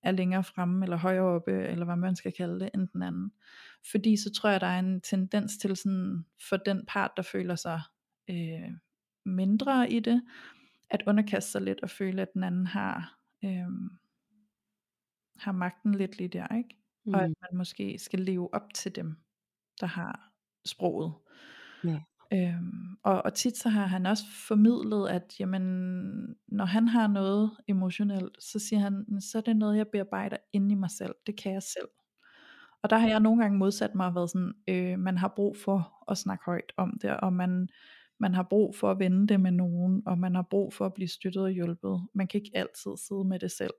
er 0.02 0.10
længere 0.10 0.44
fremme, 0.44 0.84
eller 0.84 0.96
højere 0.96 1.24
oppe, 1.24 1.52
eller 1.52 1.84
hvad 1.84 1.96
man 1.96 2.16
skal 2.16 2.32
kalde 2.32 2.60
det, 2.60 2.70
end 2.74 2.88
den 2.88 3.02
anden. 3.02 3.32
Fordi 3.90 4.16
så 4.16 4.32
tror 4.32 4.50
jeg, 4.50 4.60
der 4.60 4.66
er 4.66 4.78
en 4.78 5.00
tendens 5.00 5.58
til 5.58 5.76
sådan, 5.76 6.24
for 6.48 6.56
den 6.56 6.84
part, 6.86 7.10
der 7.16 7.22
føler 7.22 7.56
sig 7.56 7.80
øh, 8.30 8.70
mindre 9.24 9.90
i 9.90 10.00
det, 10.00 10.22
at 10.90 11.02
underkaste 11.06 11.50
sig 11.50 11.62
lidt 11.62 11.80
og 11.80 11.90
føle, 11.90 12.22
at 12.22 12.28
den 12.34 12.42
anden 12.44 12.66
har, 12.66 13.18
øh, 13.44 13.90
har 15.36 15.52
magten 15.52 15.94
lidt 15.94 16.18
lige 16.18 16.28
der, 16.28 16.56
ikke? 16.56 16.76
Mm. 17.04 17.14
Og 17.14 17.24
at 17.24 17.32
man 17.40 17.58
måske 17.58 17.98
skal 17.98 18.20
leve 18.20 18.54
op 18.54 18.74
til 18.74 18.96
dem, 18.96 19.16
der 19.80 19.86
har 19.86 20.32
sproget. 20.64 21.12
Ja. 21.84 22.00
Øhm, 22.32 22.96
og, 23.02 23.22
og 23.24 23.34
tit 23.34 23.56
så 23.56 23.68
har 23.68 23.86
han 23.86 24.06
også 24.06 24.24
formidlet, 24.48 25.08
at 25.08 25.40
jamen, 25.40 25.62
når 26.48 26.64
han 26.64 26.88
har 26.88 27.06
noget 27.06 27.50
emotionelt, 27.68 28.42
så 28.42 28.58
siger 28.58 28.80
han, 28.80 29.20
så 29.20 29.38
er 29.38 29.42
det 29.42 29.56
noget, 29.56 29.76
jeg 29.76 29.86
bearbejder 29.92 30.36
inde 30.52 30.72
i 30.72 30.74
mig 30.74 30.90
selv. 30.90 31.14
Det 31.26 31.36
kan 31.36 31.52
jeg 31.52 31.62
selv. 31.62 31.88
Og 32.82 32.90
der 32.90 32.96
har 32.98 33.08
jeg 33.08 33.20
nogle 33.20 33.42
gange 33.42 33.58
modsat 33.58 33.94
mig 33.94 34.06
og 34.06 34.14
været 34.14 34.30
sådan, 34.30 34.54
øh, 34.68 34.98
man 34.98 35.18
har 35.18 35.32
brug 35.36 35.56
for 35.56 36.04
at 36.10 36.18
snakke 36.18 36.44
højt 36.44 36.72
om 36.76 36.98
det, 37.02 37.16
og 37.16 37.32
man, 37.32 37.68
man 38.20 38.34
har 38.34 38.42
brug 38.42 38.76
for 38.76 38.90
at 38.90 38.98
vende 38.98 39.28
det 39.28 39.40
med 39.40 39.50
nogen, 39.50 40.02
og 40.06 40.18
man 40.18 40.34
har 40.34 40.46
brug 40.50 40.74
for 40.74 40.86
at 40.86 40.94
blive 40.94 41.08
støttet 41.08 41.42
og 41.42 41.50
hjulpet. 41.50 42.06
Man 42.14 42.26
kan 42.28 42.38
ikke 42.40 42.56
altid 42.56 42.90
sidde 43.08 43.24
med 43.24 43.38
det 43.38 43.50
selv. 43.50 43.74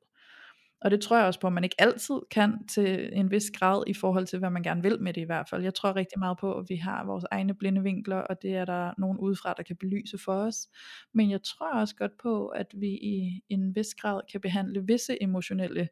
Og 0.82 0.92
det 0.92 1.02
tror 1.02 1.18
jeg 1.18 1.26
også 1.26 1.40
på, 1.40 1.48
at 1.48 1.54
man 1.54 1.64
ikke 1.64 1.76
altid 1.82 2.16
kan 2.32 2.68
til 2.68 3.10
en 3.14 3.32
vis 3.32 3.52
grad 3.52 3.84
i 3.88 3.94
forhold 3.94 4.28
til, 4.28 4.40
hvad 4.40 4.50
man 4.50 4.64
gerne 4.64 4.82
vil 4.82 5.02
med 5.02 5.14
det 5.14 5.22
i 5.22 5.26
hvert 5.26 5.50
fald. 5.50 5.64
Jeg 5.64 5.74
tror 5.74 5.96
rigtig 5.96 6.20
meget 6.20 6.38
på, 6.38 6.54
at 6.54 6.66
vi 6.70 6.76
har 6.76 7.06
vores 7.06 7.26
egne 7.32 7.54
blinde 7.54 7.84
vinkler, 7.84 8.18
og 8.18 8.42
det 8.42 8.56
er 8.56 8.66
der 8.66 8.94
nogen 8.98 9.18
udefra, 9.18 9.54
der 9.54 9.64
kan 9.64 9.76
belyse 9.76 10.18
for 10.18 10.34
os. 10.34 10.68
Men 11.14 11.32
jeg 11.32 11.44
tror 11.44 11.74
også 11.74 11.96
godt 11.96 12.18
på, 12.22 12.48
at 12.48 12.68
vi 12.74 12.88
i 12.88 13.42
en 13.50 13.76
vis 13.76 13.96
grad 13.96 14.22
kan 14.32 14.42
behandle 14.42 14.86
visse 14.86 15.24
emotionelle 15.24 15.90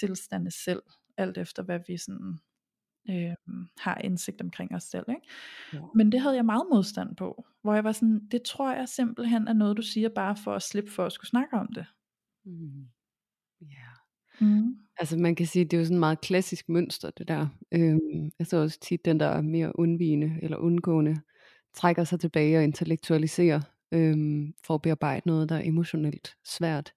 tilstande 0.00 0.50
selv, 0.50 0.82
alt 1.16 1.38
efter 1.38 1.62
hvad 1.62 1.80
vi 1.86 1.96
sådan 1.96 2.38
øh, 3.10 3.34
har 3.78 4.00
indsigt 4.04 4.40
omkring 4.40 4.74
os 4.74 4.82
selv. 4.82 5.04
Ikke? 5.08 5.22
Ja. 5.72 5.78
Men 5.94 6.12
det 6.12 6.20
havde 6.20 6.36
jeg 6.36 6.44
meget 6.44 6.66
modstand 6.72 7.16
på, 7.16 7.46
hvor 7.62 7.74
jeg 7.74 7.84
var 7.84 7.92
sådan, 7.92 8.28
det 8.30 8.42
tror 8.42 8.72
jeg 8.72 8.88
simpelthen 8.88 9.48
er 9.48 9.52
noget, 9.52 9.76
du 9.76 9.82
siger 9.82 10.08
bare 10.08 10.36
for 10.36 10.54
at 10.54 10.62
slippe 10.62 10.90
for 10.90 11.06
at 11.06 11.12
skulle 11.12 11.28
snakke 11.28 11.56
om 11.56 11.72
det. 11.74 11.86
Mm. 12.44 12.88
Yeah. 13.62 13.97
Mm. 14.40 14.74
Altså 14.98 15.16
man 15.18 15.34
kan 15.34 15.46
sige, 15.46 15.64
det 15.64 15.72
er 15.74 15.78
jo 15.78 15.84
sådan 15.84 15.96
et 15.96 16.00
meget 16.00 16.20
klassisk 16.20 16.68
mønster 16.68 17.10
det 17.10 17.28
der. 17.28 17.46
Øhm, 17.72 18.30
jeg 18.38 18.46
så 18.46 18.56
også 18.56 18.78
tit 18.80 19.04
den 19.04 19.20
der 19.20 19.40
mere 19.42 19.78
undvigende 19.78 20.38
eller 20.42 20.56
undgående 20.56 21.16
trækker 21.74 22.04
sig 22.04 22.20
tilbage 22.20 22.58
og 22.58 22.64
intellektualiserer 22.64 23.60
øhm, 23.92 24.54
for 24.66 24.74
at 24.74 24.82
bearbejde 24.82 25.22
noget, 25.28 25.48
der 25.48 25.56
er 25.56 25.62
emotionelt 25.64 26.34
svært. 26.44 26.92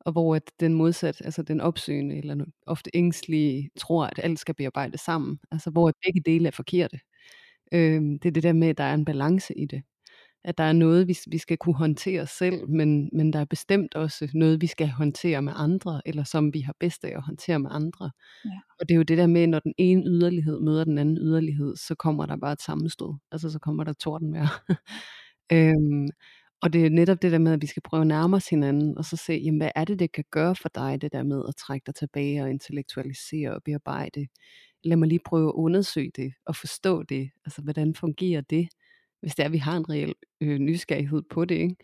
Og 0.00 0.12
hvor 0.12 0.34
at 0.36 0.42
den 0.60 0.74
modsat, 0.74 1.22
altså 1.24 1.42
den 1.42 1.60
opsøgende 1.60 2.18
eller 2.18 2.44
ofte 2.66 2.90
ængstlige, 2.94 3.70
tror 3.80 4.04
at 4.06 4.20
alt 4.22 4.38
skal 4.38 4.54
bearbejdes 4.54 5.00
sammen. 5.00 5.38
Altså 5.50 5.70
hvor 5.70 5.92
begge 6.06 6.20
dele 6.26 6.46
er 6.48 6.50
forkerte. 6.52 7.00
Øhm, 7.72 8.18
det 8.18 8.28
er 8.28 8.32
det 8.32 8.42
der 8.42 8.52
med, 8.52 8.68
at 8.68 8.78
der 8.78 8.84
er 8.84 8.94
en 8.94 9.04
balance 9.04 9.58
i 9.58 9.66
det 9.66 9.82
at 10.46 10.58
der 10.58 10.64
er 10.64 10.72
noget, 10.72 11.08
vi, 11.08 11.18
vi 11.26 11.38
skal 11.38 11.56
kunne 11.56 11.74
håndtere 11.74 12.26
selv, 12.26 12.68
men, 12.68 13.10
men 13.12 13.32
der 13.32 13.38
er 13.38 13.44
bestemt 13.44 13.94
også 13.94 14.28
noget, 14.34 14.60
vi 14.60 14.66
skal 14.66 14.88
håndtere 14.88 15.42
med 15.42 15.52
andre, 15.56 16.02
eller 16.06 16.24
som 16.24 16.54
vi 16.54 16.60
har 16.60 16.74
bedst 16.80 17.04
af 17.04 17.12
at 17.16 17.22
håndtere 17.22 17.58
med 17.58 17.70
andre. 17.72 18.10
Ja. 18.44 18.50
Og 18.80 18.88
det 18.88 18.94
er 18.94 18.96
jo 18.96 19.02
det 19.02 19.18
der 19.18 19.26
med, 19.26 19.46
når 19.46 19.58
den 19.58 19.74
ene 19.78 20.02
yderlighed 20.06 20.60
møder 20.60 20.84
den 20.84 20.98
anden 20.98 21.18
yderlighed, 21.18 21.76
så 21.76 21.94
kommer 21.94 22.26
der 22.26 22.36
bare 22.36 22.52
et 22.52 22.62
sammenstød. 22.62 23.14
Altså 23.32 23.50
så 23.50 23.58
kommer 23.58 23.84
der 23.84 23.92
tordenvejr. 23.92 24.64
øhm, 25.52 26.08
Og 26.62 26.72
det 26.72 26.86
er 26.86 26.90
netop 26.90 27.22
det 27.22 27.32
der 27.32 27.38
med, 27.38 27.52
at 27.52 27.62
vi 27.62 27.66
skal 27.66 27.82
prøve 27.82 28.00
at 28.00 28.06
nærme 28.06 28.36
os 28.36 28.48
hinanden, 28.48 28.98
og 28.98 29.04
så 29.04 29.16
se, 29.16 29.32
jamen, 29.32 29.60
hvad 29.60 29.70
er 29.74 29.84
det, 29.84 29.98
det 29.98 30.12
kan 30.12 30.24
gøre 30.30 30.56
for 30.56 30.68
dig, 30.74 31.02
det 31.02 31.12
der 31.12 31.22
med 31.22 31.42
at 31.48 31.56
trække 31.56 31.84
dig 31.86 31.94
tilbage 31.94 32.42
og 32.42 32.50
intellektualisere 32.50 33.54
og 33.54 33.62
bearbejde. 33.64 34.26
Lad 34.84 34.96
mig 34.96 35.08
lige 35.08 35.20
prøve 35.26 35.48
at 35.48 35.52
undersøge 35.52 36.10
det 36.16 36.32
og 36.46 36.56
forstå 36.56 37.02
det. 37.02 37.30
Altså, 37.46 37.62
hvordan 37.62 37.94
fungerer 37.94 38.40
det, 38.40 38.68
hvis 39.26 39.34
det 39.34 39.42
er, 39.42 39.46
at 39.46 39.52
vi 39.52 39.58
har 39.58 39.76
en 39.76 39.90
reel 39.90 40.14
øh, 40.40 40.58
nysgerrighed 40.58 41.22
på 41.30 41.44
det, 41.44 41.54
ikke? 41.54 41.76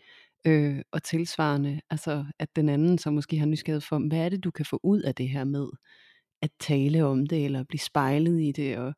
Øh, 0.47 0.81
og 0.91 1.03
tilsvarende, 1.03 1.81
altså 1.89 2.25
at 2.39 2.55
den 2.55 2.69
anden 2.69 2.97
så 2.97 3.11
måske 3.11 3.37
har 3.37 3.45
nysgerrighed 3.45 3.81
for, 3.81 4.07
hvad 4.09 4.19
er 4.19 4.29
det, 4.29 4.43
du 4.43 4.51
kan 4.51 4.65
få 4.65 4.79
ud 4.83 5.01
af 5.01 5.15
det 5.15 5.29
her 5.29 5.43
med 5.43 5.67
at 6.41 6.49
tale 6.59 7.05
om 7.05 7.25
det, 7.25 7.45
eller 7.45 7.63
blive 7.63 7.79
spejlet 7.79 8.41
i 8.41 8.51
det, 8.51 8.77
og, 8.77 8.93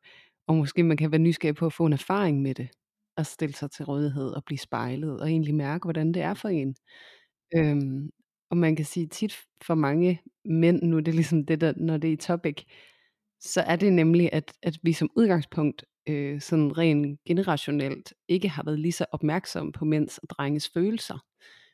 og 0.46 0.56
måske 0.56 0.82
man 0.82 0.96
kan 0.96 1.12
være 1.12 1.18
nysgerrig 1.18 1.56
på 1.56 1.66
at 1.66 1.72
få 1.72 1.86
en 1.86 1.92
erfaring 1.92 2.42
med 2.42 2.54
det, 2.54 2.68
at 3.16 3.26
stille 3.26 3.54
sig 3.54 3.70
til 3.70 3.84
rådighed 3.84 4.28
og 4.28 4.44
blive 4.44 4.58
spejlet, 4.58 5.20
og 5.20 5.30
egentlig 5.30 5.54
mærke, 5.54 5.84
hvordan 5.84 6.12
det 6.12 6.22
er 6.22 6.34
for 6.34 6.48
en. 6.48 6.76
Øhm, 7.56 8.10
og 8.50 8.56
man 8.56 8.76
kan 8.76 8.84
sige 8.84 9.06
tit 9.06 9.36
for 9.62 9.74
mange 9.74 10.20
mænd, 10.44 10.82
nu 10.82 10.96
er 10.96 11.00
det 11.00 11.14
ligesom 11.14 11.46
det 11.46 11.60
der, 11.60 11.72
når 11.76 11.96
det 11.96 12.08
er 12.08 12.12
i 12.12 12.16
topic, 12.16 12.62
så 13.40 13.60
er 13.60 13.76
det 13.76 13.92
nemlig, 13.92 14.30
at, 14.32 14.52
at 14.62 14.78
vi 14.82 14.92
som 14.92 15.10
udgangspunkt 15.16 15.84
øh, 16.06 16.40
sådan 16.40 16.78
rent 16.78 17.20
generationelt 17.24 18.14
ikke 18.28 18.48
har 18.48 18.62
været 18.62 18.78
lige 18.78 18.92
så 18.92 19.06
opmærksomme 19.12 19.72
på 19.72 19.84
mænds 19.84 20.18
og 20.18 20.30
drenges 20.30 20.68
følelser 20.68 21.18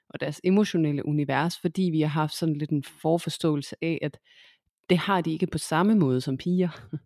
og 0.09 0.21
deres 0.21 0.41
emotionelle 0.45 1.07
univers, 1.07 1.59
fordi 1.59 1.83
vi 1.83 2.01
har 2.01 2.09
haft 2.09 2.35
sådan 2.35 2.57
lidt 2.57 2.71
en 2.71 2.85
forforståelse 2.85 3.77
af, 3.83 3.99
at 4.03 4.19
det 4.91 4.99
har 4.99 5.21
de 5.21 5.33
ikke 5.33 5.47
på 5.47 5.59
samme 5.59 5.95
måde 5.95 6.21
som 6.21 6.37
piger. 6.37 6.69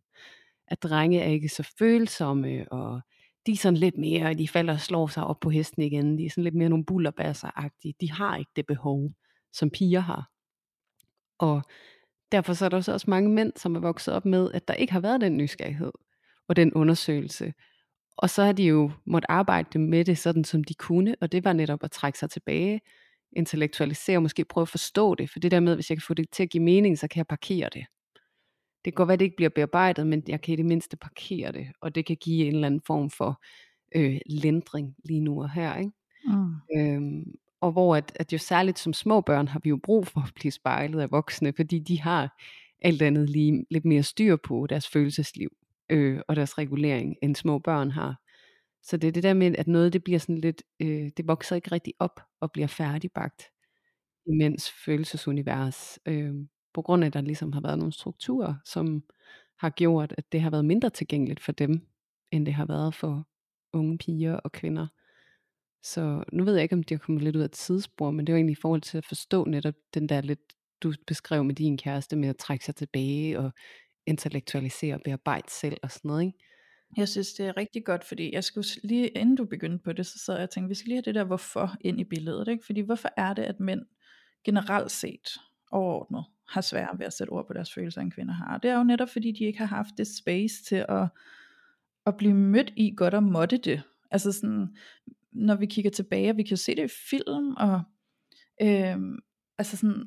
At 0.69 0.83
drenge 0.83 1.21
er 1.21 1.29
ikke 1.29 1.49
så 1.49 1.75
følsomme, 1.79 2.73
og 2.73 3.01
de 3.47 3.53
er 3.53 3.57
sådan 3.57 3.77
lidt 3.77 3.99
mere, 3.99 4.35
de 4.35 4.49
falder 4.49 4.73
og 4.73 4.81
slår 4.81 5.07
sig 5.07 5.25
op 5.25 5.41
på 5.41 5.51
hesten 5.51 5.83
igen. 5.83 6.19
De 6.19 6.27
er 6.27 6.31
sådan 6.31 6.45
lidt 6.45 6.55
mere 6.55 6.69
nogle 6.69 6.85
bullerbasser-agtige. 6.85 7.95
De 8.01 8.13
har 8.13 8.37
ikke 8.37 8.51
det 8.57 8.67
behov, 8.67 9.11
som 9.53 9.71
piger 9.71 10.01
har. 10.01 10.31
Og 11.39 11.63
derfor 12.33 12.53
så 12.53 12.65
er 12.65 12.69
der 12.69 12.77
også 12.77 13.05
mange 13.11 13.31
mænd, 13.31 13.53
som 13.57 13.77
er 13.77 13.81
vokset 13.81 14.15
op 14.15 14.25
med, 14.25 14.51
at 14.53 14.69
der 14.69 14.75
ikke 14.75 14.93
har 14.93 15.01
været 15.01 15.21
den 15.21 15.37
nysgerrighed 15.37 15.93
og 16.49 16.57
den 16.57 16.75
undersøgelse. 16.75 17.53
Og 18.17 18.31
så 18.31 18.45
har 18.45 18.53
de 18.53 18.65
jo 18.65 18.91
måttet 19.05 19.27
arbejde 19.29 19.79
med 19.79 20.05
det 20.05 20.19
sådan, 20.19 20.45
som 20.45 20.65
de 20.65 20.75
kunne, 20.75 21.17
og 21.21 21.33
det 21.33 21.45
var 21.45 21.53
netop 21.53 21.85
at 21.85 21.91
trække 21.91 22.19
sig 22.19 22.31
tilbage, 22.31 22.81
intellektualisere, 23.33 24.21
måske 24.21 24.45
prøve 24.45 24.63
at 24.63 24.69
forstå 24.69 25.15
det, 25.15 25.31
for 25.31 25.39
det 25.39 25.51
der 25.51 25.61
med, 25.61 25.75
hvis 25.75 25.91
jeg 25.91 25.99
kan 25.99 26.03
få 26.07 26.15
det 26.15 26.31
til 26.31 26.43
at 26.43 26.51
give 26.51 26.63
mening, 26.63 26.99
så 26.99 27.09
kan 27.09 27.19
jeg 27.19 27.27
parkere 27.27 27.69
det. 27.73 27.87
Det 28.85 28.93
kan 28.93 28.97
godt 28.97 29.09
være, 29.09 29.13
at 29.13 29.19
det 29.19 29.25
ikke 29.25 29.37
bliver 29.37 29.49
bearbejdet, 29.49 30.07
men 30.07 30.23
jeg 30.29 30.41
kan 30.41 30.53
i 30.53 30.57
det 30.57 30.67
mindste 30.67 30.97
parkere 30.97 31.53
det, 31.53 31.67
og 31.81 31.95
det 31.95 32.07
kan 32.07 32.17
give 32.17 32.47
en 32.47 32.55
eller 32.55 32.67
anden 32.67 32.81
form 32.87 33.11
for 33.11 33.43
øh, 33.95 34.19
lindring 34.27 34.95
lige 35.05 35.21
nu 35.21 35.43
og 35.43 35.51
her. 35.51 35.77
Ikke? 35.77 35.93
Mm. 36.25 36.55
Øhm, 36.77 37.25
og 37.61 37.73
hvor 37.73 37.97
at, 37.97 38.13
at 38.15 38.33
jo 38.33 38.39
særligt 38.39 38.79
som 38.79 38.93
små 38.93 39.21
børn 39.21 39.49
har 39.49 39.61
vi 39.65 39.69
jo 39.69 39.77
brug 39.83 40.07
for 40.07 40.21
at 40.21 40.33
blive 40.35 40.53
spejlet 40.53 41.01
af 41.01 41.11
voksne, 41.11 41.53
fordi 41.57 41.79
de 41.79 42.01
har 42.01 42.39
alt 42.81 43.03
andet 43.03 43.31
lige 43.31 43.67
lidt 43.71 43.85
mere 43.85 44.03
styr 44.03 44.37
på 44.37 44.67
deres 44.67 44.89
følelsesliv 44.89 45.51
øh, 45.91 46.21
og 46.29 46.37
deres 46.37 46.59
regulering, 46.59 47.17
end 47.23 47.37
små 47.37 47.59
børn 47.59 47.91
har. 47.91 48.21
Så 48.83 48.97
det 48.97 49.09
er 49.09 49.13
det 49.13 49.23
der 49.23 49.35
med, 49.35 49.57
at 49.59 49.67
noget 49.67 49.93
det 49.93 50.05
bliver 50.05 50.19
sådan 50.19 50.39
lidt, 50.39 50.63
øh, 50.81 51.11
det 51.17 51.29
vokser 51.29 51.57
ikke 51.57 51.73
rigtig 51.73 51.95
op 51.99 52.21
og 52.41 52.53
bliver 52.53 52.69
færdigbagt 52.69 53.43
i 54.27 54.57
følelsesunivers. 54.85 55.99
Øh, 56.07 56.35
på 56.75 56.83
grund 56.83 57.05
af, 57.05 57.07
at 57.07 57.15
der 57.15 57.21
ligesom 57.21 57.53
har 57.53 57.61
været 57.61 57.79
nogle 57.79 57.93
strukturer, 57.93 58.55
som 58.65 59.03
har 59.59 59.71
gjort, 59.71 60.15
at 60.19 60.33
det 60.33 60.41
har 60.41 60.51
været 60.51 60.65
mindre 60.65 60.91
tilgængeligt 60.91 61.41
for 61.41 61.53
dem, 61.53 61.87
end 62.31 62.47
det 62.47 62.55
har 62.55 62.67
været 62.67 62.95
for 62.95 63.27
unge 63.73 63.99
piger 63.99 64.35
og 64.35 64.53
kvinder. 64.53 64.87
Så 65.83 66.25
nu 66.33 66.45
ved 66.45 66.55
jeg 66.55 66.63
ikke, 66.63 66.75
om 66.75 66.83
det 66.83 66.95
er 66.95 66.99
kommet 66.99 67.23
lidt 67.23 67.37
ud 67.37 67.41
af 67.41 67.45
et 67.45 67.57
sidespor, 67.57 68.11
men 68.11 68.27
det 68.27 68.33
er 68.33 68.35
jo 68.35 68.37
egentlig 68.37 68.59
i 68.59 68.61
forhold 68.63 68.81
til 68.81 68.99
at 68.99 69.05
forstå 69.05 69.45
netop 69.45 69.75
den 69.95 70.09
der 70.09 70.21
lidt, 70.21 70.41
du 70.83 70.93
beskrev 71.07 71.45
med 71.45 71.55
din 71.55 71.79
kæreste, 71.79 72.17
med 72.17 72.29
at 72.29 72.37
trække 72.37 72.65
sig 72.65 72.75
tilbage 72.75 73.39
og 73.39 73.53
intellektualisere 74.07 74.95
og 74.95 75.01
bearbejde 75.05 75.51
selv 75.51 75.77
og 75.83 75.91
sådan 75.91 76.09
noget, 76.09 76.23
ikke? 76.23 76.39
Jeg 76.97 77.09
synes, 77.09 77.33
det 77.33 77.47
er 77.47 77.57
rigtig 77.57 77.85
godt, 77.85 78.05
fordi 78.05 78.35
jeg 78.35 78.45
skulle 78.45 78.67
lige, 78.83 79.09
inden 79.09 79.37
du 79.37 79.45
begyndte 79.45 79.85
på 79.85 79.93
det, 79.93 80.07
så 80.07 80.19
sad 80.19 80.35
jeg 80.35 80.43
og 80.43 80.51
tænkte, 80.51 80.69
vi 80.69 80.75
skal 80.75 80.89
lige 80.89 80.97
have 80.97 81.03
det 81.03 81.15
der 81.15 81.25
hvorfor 81.25 81.77
ind 81.81 82.01
i 82.01 82.05
billedet, 82.05 82.49
ikke? 82.49 82.67
Fordi 82.67 82.81
hvorfor 82.81 83.09
er 83.17 83.35
det, 83.35 83.43
at 83.43 83.61
mænd 83.61 83.81
generelt 84.45 84.91
set 84.91 85.29
overordnet 85.71 86.25
har 86.49 86.61
svært 86.61 86.99
ved 86.99 87.07
at 87.07 87.13
sætte 87.13 87.31
ord 87.31 87.47
på 87.47 87.53
deres 87.53 87.75
følelser, 87.75 88.01
end 88.01 88.13
kvinder 88.13 88.35
har? 88.35 88.59
Det 88.59 88.71
er 88.71 88.77
jo 88.77 88.85
netop, 88.85 89.09
fordi 89.09 89.33
de 89.33 89.45
ikke 89.45 89.59
har 89.59 89.67
haft 89.67 89.91
det 89.99 90.07
space 90.07 90.65
til 90.65 90.85
at, 90.89 91.09
at 92.07 92.17
blive 92.17 92.35
mødt 92.35 92.73
i 92.77 92.95
godt 92.97 93.15
og 93.15 93.23
måtte 93.23 93.57
det. 93.57 93.83
Altså 94.11 94.33
sådan, 94.33 94.77
når 95.33 95.55
vi 95.55 95.67
kigger 95.67 95.91
tilbage, 95.91 96.31
og 96.31 96.37
vi 96.37 96.43
kan 96.43 96.57
se 96.57 96.77
det 96.77 96.85
i 96.85 96.95
film, 97.11 97.55
og 97.57 97.83
øh, 98.63 98.97
altså 99.59 99.77
sådan, 99.77 100.05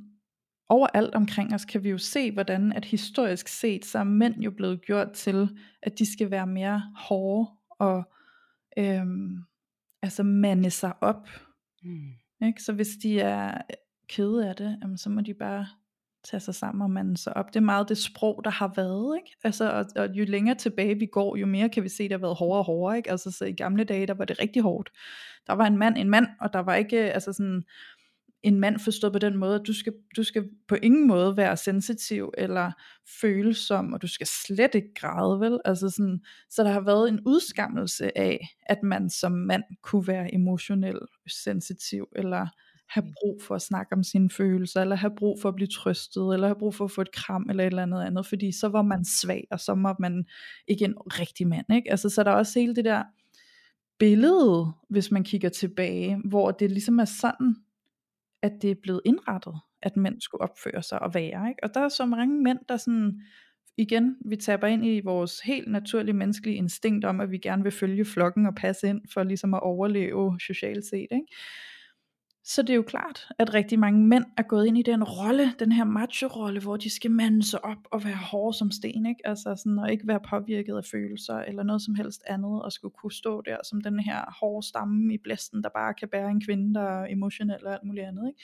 overalt 0.70 1.16
omkring 1.16 1.54
os 1.54 1.66
kan 1.66 1.84
vi 1.84 1.90
jo 1.90 1.98
se, 1.98 2.32
hvordan 2.32 2.74
at 2.74 2.86
historisk 2.86 3.48
set, 3.48 3.86
så 3.86 4.00
er 4.00 4.04
mænd 4.04 4.36
jo 4.36 4.52
blevet 4.52 4.82
gjort 4.82 5.12
til, 5.12 5.50
at 5.84 6.00
de 6.00 6.14
skal 6.14 6.32
være 6.32 6.48
mere 6.48 6.84
hårde, 6.96 7.50
og 7.70 8.04
øhm, 8.78 9.38
altså 10.02 10.24
mande 10.24 10.70
sig 10.70 10.94
op. 11.02 11.30
Mm. 11.84 12.48
Ikke? 12.48 12.64
Så 12.64 12.74
hvis 12.74 12.90
de 13.04 13.20
er 13.20 13.62
kede 14.10 14.50
af 14.50 14.56
det, 14.56 14.78
jamen, 14.82 14.98
så 14.98 15.10
må 15.10 15.22
de 15.22 15.34
bare 15.34 15.68
tage 16.24 16.40
sig 16.40 16.56
sammen 16.56 16.82
og 16.82 16.92
mande 16.92 17.18
sig 17.18 17.38
op. 17.38 17.48
Det 17.48 17.56
er 17.56 17.60
meget 17.60 17.90
det 17.90 17.98
sprog, 17.98 18.42
der 18.44 18.52
har 18.52 18.74
været. 18.76 19.18
Ikke? 19.18 19.38
Altså, 19.44 19.72
og, 19.72 19.86
og 19.96 20.10
jo 20.10 20.26
længere 20.28 20.56
tilbage 20.56 21.00
vi 21.00 21.06
går, 21.06 21.36
jo 21.36 21.46
mere 21.46 21.70
kan 21.70 21.84
vi 21.84 21.90
se, 21.90 22.04
at 22.04 22.10
det 22.10 22.16
har 22.16 22.28
været 22.28 22.38
hårdere 22.38 22.60
og 22.60 22.66
hårdere. 22.66 22.98
Ikke? 22.98 23.12
Altså, 23.12 23.32
så 23.32 23.46
i 23.46 23.52
gamle 23.52 23.84
dage, 23.84 24.08
der 24.08 24.14
var 24.14 24.26
det 24.26 24.40
rigtig 24.42 24.62
hårdt. 24.62 24.90
Der 25.48 25.54
var 25.54 25.68
en 25.68 25.78
mand 25.78 25.98
en 25.98 26.10
mand, 26.10 26.28
og 26.42 26.54
der 26.54 26.60
var 26.60 26.76
ikke, 26.76 26.98
altså 26.98 27.34
sådan, 27.34 27.64
en 28.44 28.60
mand 28.60 28.80
forstået 28.80 29.14
på 29.14 29.20
den 29.20 29.38
måde, 29.38 29.56
at 29.56 29.68
du 29.68 29.74
skal, 29.74 29.94
du 30.16 30.24
skal 30.24 30.44
på 30.68 30.76
ingen 30.76 31.08
måde 31.08 31.38
være 31.38 31.58
sensitiv 31.58 32.32
eller 32.38 32.72
følsom, 33.22 33.94
og 33.94 34.02
du 34.02 34.08
skal 34.08 34.28
slet 34.28 34.76
ikke 34.76 34.94
græde, 34.96 35.40
vel? 35.40 35.60
Altså 35.66 35.90
sådan, 35.90 36.20
så 36.50 36.64
der 36.64 36.72
har 36.72 36.82
været 36.82 37.10
en 37.10 37.20
udskammelse 37.26 38.18
af, 38.18 38.48
at 38.66 38.84
man 38.84 39.10
som 39.10 39.32
mand 39.32 39.64
kunne 39.82 40.08
være 40.08 40.34
emotionel 40.34 41.00
sensitiv, 41.28 42.08
eller 42.16 42.48
have 42.90 43.06
mm. 43.06 43.14
brug 43.22 43.42
for 43.42 43.56
at 43.56 43.62
snakke 43.62 43.94
om 43.94 44.04
sine 44.04 44.30
følelser, 44.30 44.82
eller 44.82 44.96
have 44.96 45.16
brug 45.18 45.42
for 45.42 45.50
at 45.50 45.56
blive 45.56 45.68
trøstet, 45.68 46.34
eller 46.34 46.48
have 46.48 46.60
brug 46.60 46.76
for 46.76 46.86
at 46.86 46.92
få 46.92 47.02
et 47.02 47.12
kram, 47.12 47.46
eller 47.50 47.64
et 47.64 47.68
eller 47.68 47.84
andet 47.84 48.04
andet, 48.04 48.26
fordi 48.26 48.52
så 48.52 48.68
var 48.68 48.82
man 48.82 49.06
svag, 49.06 49.48
og 49.52 49.60
så 49.60 49.72
var 49.72 49.96
man 50.00 50.26
ikke 50.68 50.86
en 50.86 50.96
rigtig 50.98 51.48
mand, 51.48 51.66
ikke? 51.74 51.92
Altså, 51.92 52.10
så 52.10 52.24
der 52.24 52.32
er 52.32 52.36
også 52.36 52.60
hele 52.60 52.76
det 52.76 52.86
der 52.86 53.04
billede, 54.00 54.72
hvis 54.90 55.12
man 55.12 55.24
kigger 55.24 55.50
tilbage, 55.50 56.22
hvor 56.26 56.52
det 56.52 56.72
ligesom 56.72 57.00
er 57.00 57.06
sådan, 57.06 57.56
at 58.42 58.52
det 58.62 58.72
er 58.72 58.76
blevet 58.84 59.02
indrettet, 59.06 59.56
at 59.82 59.98
mænd 59.98 60.22
skulle 60.22 60.42
opføre 60.42 60.84
sig 60.84 61.02
og 61.02 61.14
være. 61.14 61.50
Ikke? 61.50 61.64
Og 61.64 61.74
der 61.74 61.80
er 61.80 61.90
så 61.90 62.06
mange 62.06 62.44
mænd, 62.44 62.60
der 62.70 62.78
sådan, 62.78 63.22
igen, 63.78 64.18
vi 64.26 64.36
taber 64.36 64.68
ind 64.68 64.86
i 64.86 65.00
vores 65.00 65.40
helt 65.40 65.68
naturlige 65.68 66.16
menneskelige 66.16 66.58
instinkt 66.58 67.06
om, 67.06 67.22
at 67.22 67.32
vi 67.32 67.38
gerne 67.38 67.64
vil 67.64 67.72
følge 67.72 68.06
flokken 68.06 68.46
og 68.46 68.56
passe 68.56 68.88
ind 68.88 69.02
for 69.14 69.24
ligesom 69.24 69.54
at 69.54 69.64
overleve 69.64 70.40
socialt 70.40 70.86
set. 70.86 71.08
Ikke? 71.12 71.28
Så 72.44 72.62
det 72.62 72.70
er 72.70 72.76
jo 72.76 72.84
klart, 72.84 73.28
at 73.40 73.54
rigtig 73.54 73.80
mange 73.80 74.08
mænd 74.08 74.26
er 74.38 74.44
gået 74.44 74.66
ind 74.68 74.78
i 74.78 74.82
den 74.82 75.04
rolle, 75.04 75.54
den 75.60 75.72
her 75.72 75.84
macho-rolle, 75.84 76.62
hvor 76.62 76.78
de 76.78 76.90
skal 76.90 77.12
mande 77.12 77.44
sig 77.44 77.66
op 77.66 77.78
og 77.92 78.04
være 78.06 78.16
hårde 78.16 78.58
som 78.58 78.72
sten, 78.72 79.06
ikke? 79.06 79.28
Altså 79.28 79.56
sådan, 79.56 79.80
og 79.80 79.92
ikke 79.92 80.08
være 80.08 80.20
påvirket 80.30 80.78
af 80.78 80.86
følelser 80.92 81.38
eller 81.38 81.64
noget 81.64 81.82
som 81.82 81.96
helst 81.96 82.22
andet, 82.28 82.64
og 82.64 82.72
skulle 82.72 82.94
kunne 83.02 83.12
stå 83.12 83.42
der 83.42 83.58
som 83.64 83.82
den 83.82 84.00
her 84.00 84.38
hårde 84.40 84.68
stamme 84.68 85.14
i 85.14 85.18
blæsten, 85.24 85.64
der 85.64 85.70
bare 85.70 85.94
kan 85.94 86.10
bære 86.10 86.30
en 86.30 86.42
kvinde, 86.46 86.74
der 86.74 86.82
er 86.82 87.08
emotionel 87.10 87.66
og 87.66 87.74
alt 87.74 87.84
muligt 87.84 88.06
andet, 88.06 88.28
ikke? 88.28 88.42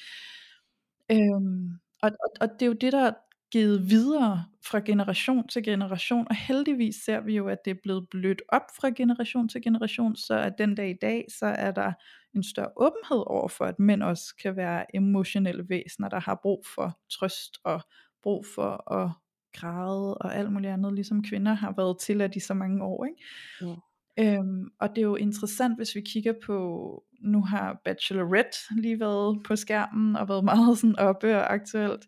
Øhm, 1.11 1.69
og, 2.01 2.11
og, 2.23 2.29
og 2.41 2.47
det 2.53 2.61
er 2.61 2.67
jo 2.67 2.73
det, 2.73 2.93
der 2.93 3.11
givet 3.51 3.89
videre 3.89 4.45
fra 4.65 4.79
generation 4.79 5.47
til 5.47 5.63
generation, 5.63 6.27
og 6.29 6.35
heldigvis 6.35 6.95
ser 6.95 7.21
vi 7.21 7.35
jo, 7.35 7.47
at 7.47 7.57
det 7.65 7.71
er 7.71 7.79
blevet 7.83 8.09
blødt 8.09 8.41
op 8.49 8.61
fra 8.79 8.89
generation 8.89 9.49
til 9.49 9.61
generation, 9.61 10.15
så 10.15 10.37
at 10.37 10.53
den 10.57 10.75
dag 10.75 10.89
i 10.89 10.97
dag, 11.01 11.25
så 11.39 11.45
er 11.45 11.71
der 11.71 11.93
en 12.35 12.43
større 12.43 12.71
åbenhed 12.77 13.23
over 13.27 13.47
for, 13.47 13.65
at 13.65 13.79
mænd 13.79 14.03
også 14.03 14.35
kan 14.41 14.55
være 14.55 14.95
emotionelle 14.95 15.69
væsener, 15.69 16.09
der 16.09 16.19
har 16.19 16.39
brug 16.41 16.65
for 16.75 16.99
trøst 17.09 17.57
og 17.63 17.81
brug 18.23 18.45
for 18.55 18.91
at 18.93 19.11
græde 19.53 20.17
og 20.17 20.35
alt 20.35 20.51
muligt 20.51 20.73
andet, 20.73 20.93
ligesom 20.93 21.23
kvinder 21.23 21.53
har 21.53 21.73
været 21.77 21.99
tilladt 21.99 22.35
i 22.35 22.39
så 22.39 22.53
mange 22.53 22.83
år. 22.83 23.05
Ikke? 23.05 23.23
Ja. 23.61 23.75
Øhm, 24.19 24.69
og 24.79 24.89
det 24.89 24.97
er 24.97 25.05
jo 25.05 25.15
interessant, 25.15 25.77
hvis 25.77 25.95
vi 25.95 26.01
kigger 26.01 26.33
på, 26.45 27.03
nu 27.21 27.41
har 27.41 27.81
Bachelorette 27.85 28.57
lige 28.77 28.99
været 28.99 29.43
på 29.45 29.55
skærmen 29.55 30.15
og 30.15 30.29
været 30.29 30.43
meget 30.43 30.77
sådan 30.77 30.99
oppe 30.99 31.35
og 31.35 31.53
aktuelt, 31.53 32.05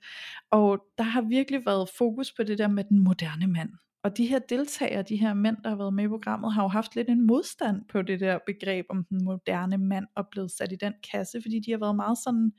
og 0.51 0.85
der 0.97 1.03
har 1.03 1.21
virkelig 1.21 1.65
været 1.65 1.89
fokus 1.97 2.33
på 2.33 2.43
det 2.43 2.57
der 2.57 2.67
med 2.67 2.83
den 2.83 3.03
moderne 3.03 3.47
mand. 3.47 3.69
Og 4.03 4.17
de 4.17 4.25
her 4.25 4.39
deltagere, 4.39 5.01
de 5.01 5.17
her 5.17 5.33
mænd, 5.33 5.57
der 5.63 5.69
har 5.69 5.75
været 5.75 5.93
med 5.93 6.03
i 6.03 6.07
programmet, 6.07 6.53
har 6.53 6.63
jo 6.63 6.67
haft 6.67 6.95
lidt 6.95 7.09
en 7.09 7.27
modstand 7.27 7.85
på 7.89 8.01
det 8.01 8.19
der 8.19 8.39
begreb 8.45 8.85
om 8.89 9.03
den 9.03 9.23
moderne 9.23 9.77
mand, 9.77 10.05
og 10.15 10.27
blevet 10.31 10.51
sat 10.51 10.71
i 10.71 10.75
den 10.75 10.93
kasse, 11.11 11.41
fordi 11.41 11.59
de 11.59 11.71
har 11.71 11.77
været 11.77 11.95
meget 11.95 12.17
sådan, 12.17 12.51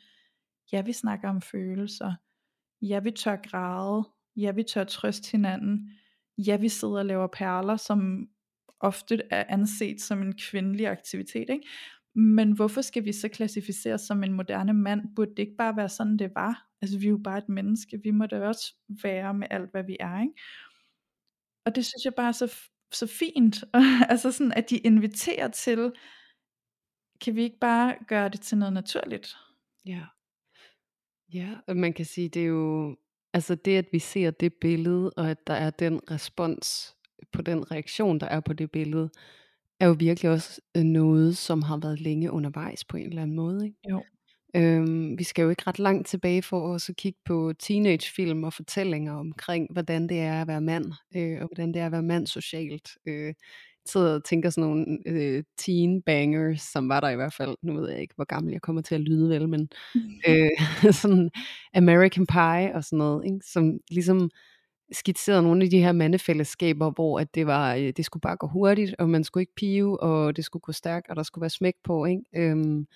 ja, 0.73 0.83
vi 0.83 0.93
snakker 0.93 1.29
om 1.29 1.41
følelser, 1.41 2.15
ja, 2.83 3.01
vi 3.01 3.11
tør 3.11 3.37
græde, 3.37 4.09
ja, 4.37 4.51
vi 4.51 4.63
tør 4.63 4.85
trøste 4.85 5.33
hinanden, 5.33 5.91
ja, 6.39 6.57
vi 6.57 6.69
sidder 6.69 6.99
og 6.99 7.07
laver 7.07 7.27
perler, 7.27 7.77
som 7.77 8.29
ofte 8.81 9.23
er 9.31 9.45
anset 9.49 10.01
som 10.01 10.23
en 10.23 10.35
kvindelig 10.51 10.87
aktivitet, 10.87 11.51
ikke? 11.51 11.69
Men 12.15 12.53
hvorfor 12.53 12.81
skal 12.81 13.05
vi 13.05 13.13
så 13.13 13.29
klassificeres 13.29 14.01
som 14.01 14.25
en 14.25 14.33
moderne 14.33 14.73
mand? 14.73 15.01
Burde 15.17 15.31
det 15.31 15.39
ikke 15.39 15.57
bare 15.59 15.77
være 15.77 15.89
sådan, 15.89 16.17
det 16.17 16.35
var? 16.35 16.69
Altså 16.83 16.99
vi 16.99 17.07
er 17.07 17.11
jo 17.11 17.21
bare 17.25 17.39
et 17.39 17.49
menneske, 17.49 18.01
vi 18.05 18.11
må 18.11 18.27
da 18.27 18.41
også 18.41 18.75
være 19.03 19.35
med 19.35 19.47
alt, 19.51 19.71
hvad 19.71 19.85
vi 19.85 19.97
er, 20.01 20.21
ikke? 20.21 20.35
Og 21.67 21.75
det 21.75 21.85
synes 21.85 22.05
jeg 22.05 22.15
bare 22.15 22.29
er 22.29 22.33
så, 22.33 22.55
så 22.93 23.07
fint, 23.07 23.65
altså 24.13 24.33
sådan, 24.33 24.53
at 24.53 24.71
de 24.71 24.79
inviterer 24.79 25.49
til, 25.49 25.93
kan 27.21 27.37
vi 27.37 27.43
ikke 27.43 27.59
bare 27.61 27.97
gøre 28.09 28.29
det 28.29 28.41
til 28.41 28.59
noget 28.59 28.73
naturligt? 28.73 29.37
Ja. 29.87 30.07
Ja, 31.35 31.57
og 31.67 31.77
man 31.77 31.93
kan 31.93 32.05
sige, 32.05 32.29
det 32.29 32.43
er 32.43 32.47
jo, 32.47 32.97
altså 33.33 33.55
det, 33.55 33.77
at 33.77 33.87
vi 33.93 33.99
ser 33.99 34.31
det 34.31 34.55
billede, 34.55 35.11
og 35.11 35.31
at 35.31 35.47
der 35.47 35.55
er 35.55 35.71
den 35.71 36.01
respons 36.11 36.97
på 37.33 37.43
den 37.43 37.71
reaktion, 37.71 38.21
der 38.21 38.27
er 38.27 38.41
på 38.41 38.53
det 38.53 38.71
billede, 38.71 39.11
er 39.81 39.87
jo 39.87 39.97
virkelig 39.99 40.31
også 40.31 40.61
øh, 40.77 40.83
noget, 40.83 41.37
som 41.37 41.63
har 41.63 41.77
været 41.77 42.01
længe 42.01 42.31
undervejs 42.31 42.85
på 42.85 42.97
en 42.97 43.07
eller 43.07 43.23
anden 43.23 43.37
måde. 43.37 43.67
Ikke? 43.67 43.79
Jo. 43.91 44.03
Øhm, 44.57 45.19
vi 45.19 45.25
skal 45.25 45.43
jo 45.43 45.51
ikke 45.51 45.63
ret 45.67 45.79
langt 45.79 46.07
tilbage 46.07 46.43
for 46.43 46.75
at 46.75 46.91
kigge 46.99 47.19
på 47.25 47.53
teenagefilm 47.59 48.45
og 48.45 48.53
fortællinger 48.53 49.15
omkring, 49.15 49.73
hvordan 49.73 50.09
det 50.09 50.21
er 50.21 50.41
at 50.41 50.49
være 50.49 50.61
mand, 50.61 50.93
øh, 51.17 51.41
og 51.41 51.47
hvordan 51.47 51.75
det 51.75 51.81
er 51.83 51.87
at 51.87 51.93
være 51.93 52.03
mand 52.03 52.27
socialt. 52.27 52.91
Øh, 53.07 53.35
sidder 53.87 54.15
og 54.15 54.25
tænker 54.25 54.51
sådan 54.51 54.71
nogle 54.71 54.99
øh, 55.07 55.43
teen 55.59 56.03
bangers, 56.03 56.61
som 56.61 56.89
var 56.89 57.01
der 57.01 57.09
i 57.09 57.17
hvert 57.17 57.35
fald. 57.35 57.57
Nu 57.63 57.75
ved 57.75 57.91
jeg 57.91 58.01
ikke, 58.01 58.15
hvor 58.15 58.25
gammel 58.25 58.53
jeg 58.53 58.63
kommer 58.63 58.83
til 58.83 58.95
at 58.95 59.01
lyde 59.01 59.31
vel, 59.31 59.49
men 59.49 59.69
øh, 60.29 60.93
sådan 61.03 61.31
American 61.75 62.27
Pie 62.27 62.75
og 62.75 62.85
sådan 62.85 62.99
noget, 62.99 63.25
ikke? 63.25 63.41
som 63.53 63.79
ligesom 63.91 64.31
skitserede 64.93 65.43
nogle 65.43 65.65
af 65.65 65.71
de 65.71 65.79
her 65.79 65.93
mandefællesskaber, 65.93 66.91
hvor 66.91 67.21
at 67.21 67.35
det 67.35 67.47
var, 67.47 67.75
øh, 67.75 67.93
det 67.97 68.05
skulle 68.05 68.21
bare 68.21 68.37
gå 68.37 68.47
hurtigt, 68.47 68.95
og 68.99 69.09
man 69.09 69.25
skulle 69.25 69.43
ikke 69.43 69.55
pive, 69.55 70.01
og 70.01 70.37
det 70.37 70.45
skulle 70.45 70.61
gå 70.61 70.73
stærkt, 70.73 71.09
og 71.09 71.17
der 71.17 71.23
skulle 71.23 71.43
være 71.43 71.51
smæk 71.51 71.75
på, 71.85 72.05
ikke? 72.05 72.23
Øhm, 72.37 72.87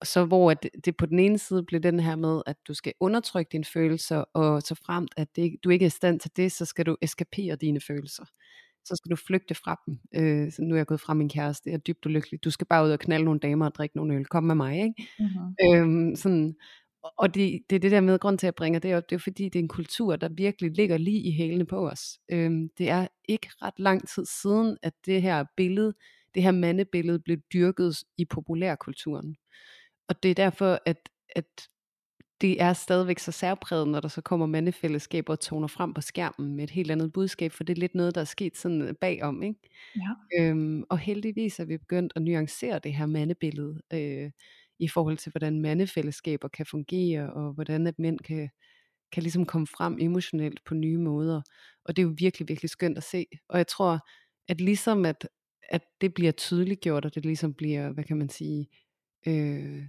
og 0.00 0.06
så 0.06 0.24
hvor 0.24 0.50
at 0.50 0.68
det 0.84 0.96
på 0.96 1.06
den 1.06 1.18
ene 1.18 1.38
side 1.38 1.64
blev 1.64 1.80
den 1.80 2.00
her 2.00 2.16
med, 2.16 2.42
at 2.46 2.56
du 2.68 2.74
skal 2.74 2.92
undertrykke 3.00 3.48
dine 3.52 3.64
følelser, 3.64 4.16
og 4.16 4.62
så 4.62 4.74
fremt, 4.86 5.14
at 5.16 5.36
det, 5.36 5.56
du 5.64 5.70
ikke 5.70 5.84
er 5.84 5.86
i 5.86 5.90
stand 5.90 6.20
til 6.20 6.30
det, 6.36 6.52
så 6.52 6.64
skal 6.64 6.86
du 6.86 6.96
eskapere 7.02 7.56
dine 7.56 7.80
følelser. 7.80 8.24
Så 8.84 8.96
skal 8.96 9.10
du 9.10 9.16
flygte 9.16 9.54
fra 9.54 9.80
dem. 9.86 9.98
Øh, 10.14 10.52
så 10.52 10.62
nu 10.62 10.74
er 10.74 10.78
jeg 10.78 10.86
gået 10.86 11.00
fra 11.00 11.14
min 11.14 11.28
kæreste, 11.28 11.70
jeg 11.70 11.74
er 11.74 11.78
dybt 11.78 12.06
ulykkelig. 12.06 12.44
Du 12.44 12.50
skal 12.50 12.66
bare 12.66 12.84
ud 12.84 12.90
og 12.90 12.98
knalde 12.98 13.24
nogle 13.24 13.40
damer 13.40 13.66
og 13.66 13.74
drikke 13.74 13.96
nogle 13.96 14.14
øl. 14.14 14.24
Kom 14.26 14.44
med 14.44 14.54
mig, 14.54 14.82
ikke? 14.82 15.08
Mm-hmm. 15.18 15.54
Øhm, 15.74 16.16
sådan, 16.16 16.54
og 17.18 17.34
det, 17.34 17.62
det 17.70 17.76
er 17.76 17.80
det 17.80 17.90
der 17.90 18.00
med, 18.00 18.18
grund 18.18 18.38
til 18.38 18.46
at 18.46 18.48
jeg 18.48 18.54
bringer 18.54 18.80
det 18.80 18.96
op, 18.96 19.10
det 19.10 19.16
er 19.16 19.20
fordi 19.20 19.44
det 19.44 19.58
er 19.58 19.62
en 19.62 19.68
kultur, 19.68 20.16
der 20.16 20.28
virkelig 20.28 20.70
ligger 20.70 20.96
lige 20.98 21.20
i 21.20 21.30
hælene 21.32 21.66
på 21.66 21.88
os. 21.88 22.18
Øhm, 22.28 22.68
det 22.78 22.88
er 22.90 23.06
ikke 23.28 23.48
ret 23.62 23.78
lang 23.78 24.08
tid 24.08 24.26
siden, 24.26 24.76
at 24.82 24.92
det 25.06 25.22
her 25.22 25.44
billede, 25.56 25.94
det 26.34 26.42
her 26.42 26.52
mandebillede 26.52 27.18
blev 27.18 27.38
dyrket 27.52 27.96
i 28.18 28.24
populærkulturen. 28.24 29.36
Og 30.08 30.22
det 30.22 30.30
er 30.30 30.34
derfor, 30.34 30.78
at, 30.86 31.08
at 31.36 31.68
det 32.40 32.62
er 32.62 32.72
stadigvæk 32.72 33.18
så 33.18 33.32
særpræget, 33.32 33.88
når 33.88 34.00
der 34.00 34.08
så 34.08 34.20
kommer 34.20 34.46
mandefællesskaber 34.46 35.32
og 35.32 35.40
toner 35.40 35.68
frem 35.68 35.94
på 35.94 36.00
skærmen 36.00 36.56
med 36.56 36.64
et 36.64 36.70
helt 36.70 36.90
andet 36.90 37.12
budskab, 37.12 37.52
for 37.52 37.64
det 37.64 37.76
er 37.76 37.80
lidt 37.80 37.94
noget, 37.94 38.14
der 38.14 38.20
er 38.20 38.24
sket 38.24 38.56
sådan 38.56 38.96
bagom. 39.00 39.42
Ikke? 39.42 39.60
Ja. 39.96 40.40
Øhm, 40.40 40.84
og 40.90 40.98
heldigvis 40.98 41.60
er 41.60 41.64
vi 41.64 41.78
begyndt 41.78 42.12
at 42.16 42.22
nuancere 42.22 42.78
det 42.78 42.94
her 42.94 43.06
mandebillede. 43.06 43.80
Øh, 43.92 44.30
i 44.78 44.88
forhold 44.88 45.16
til, 45.16 45.32
hvordan 45.32 45.60
mandefællesskaber 45.60 46.48
kan 46.48 46.66
fungere, 46.66 47.32
og 47.32 47.52
hvordan 47.52 47.86
at 47.86 47.98
mænd 47.98 48.18
kan, 48.18 48.48
kan 49.12 49.22
ligesom 49.22 49.46
komme 49.46 49.66
frem 49.66 49.98
emotionelt 50.00 50.60
på 50.64 50.74
nye 50.74 50.98
måder. 50.98 51.42
Og 51.84 51.96
det 51.96 52.02
er 52.02 52.06
jo 52.06 52.14
virkelig, 52.18 52.48
virkelig 52.48 52.70
skønt 52.70 52.98
at 52.98 53.04
se. 53.04 53.26
Og 53.48 53.58
jeg 53.58 53.66
tror, 53.66 54.08
at 54.48 54.60
ligesom 54.60 55.04
at, 55.04 55.28
at 55.68 55.82
det 56.00 56.14
bliver 56.14 56.32
tydeliggjort, 56.32 57.04
og 57.04 57.14
det 57.14 57.24
ligesom 57.24 57.54
bliver, 57.54 57.92
hvad 57.92 58.04
kan 58.04 58.16
man 58.16 58.28
sige, 58.28 58.68
øh, 59.26 59.82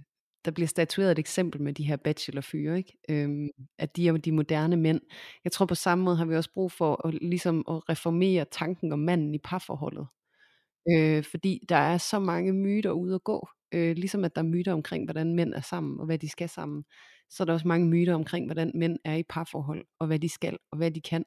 der 0.44 0.50
bliver 0.50 0.68
statueret 0.68 1.12
et 1.12 1.18
eksempel 1.18 1.62
med 1.62 1.72
de 1.72 1.84
her 1.84 1.96
bachelorfyre, 1.96 2.78
ikke? 2.78 2.98
Øhm, 3.10 3.48
at 3.78 3.96
de 3.96 4.08
er 4.08 4.16
de 4.16 4.32
moderne 4.32 4.76
mænd. 4.76 5.00
Jeg 5.44 5.52
tror 5.52 5.66
på 5.66 5.74
samme 5.74 6.04
måde 6.04 6.16
har 6.16 6.24
vi 6.24 6.36
også 6.36 6.52
brug 6.54 6.72
for 6.72 7.06
at, 7.06 7.14
ligesom 7.14 7.64
at 7.68 7.88
reformere 7.88 8.44
tanken 8.52 8.92
om 8.92 8.98
manden 8.98 9.34
i 9.34 9.38
parforholdet. 9.38 10.06
Øh, 10.90 11.24
fordi 11.24 11.60
der 11.68 11.76
er 11.76 11.98
så 11.98 12.18
mange 12.18 12.52
myter 12.52 12.90
ude 12.90 13.14
at 13.14 13.24
gå. 13.24 13.48
Øh, 13.72 13.96
ligesom 13.96 14.24
at 14.24 14.36
der 14.36 14.42
er 14.42 14.46
myter 14.46 14.72
omkring, 14.72 15.04
hvordan 15.04 15.34
mænd 15.34 15.54
er 15.54 15.60
sammen, 15.60 16.00
og 16.00 16.06
hvad 16.06 16.18
de 16.18 16.28
skal 16.28 16.48
sammen. 16.48 16.84
Så 17.30 17.42
er 17.42 17.44
der 17.44 17.52
også 17.52 17.68
mange 17.68 17.88
myter 17.88 18.14
omkring, 18.14 18.46
hvordan 18.46 18.72
mænd 18.74 18.98
er 19.04 19.14
i 19.14 19.22
parforhold, 19.22 19.84
og 19.98 20.06
hvad 20.06 20.18
de 20.18 20.28
skal, 20.28 20.58
og 20.70 20.78
hvad 20.78 20.90
de 20.90 21.00
kan, 21.00 21.24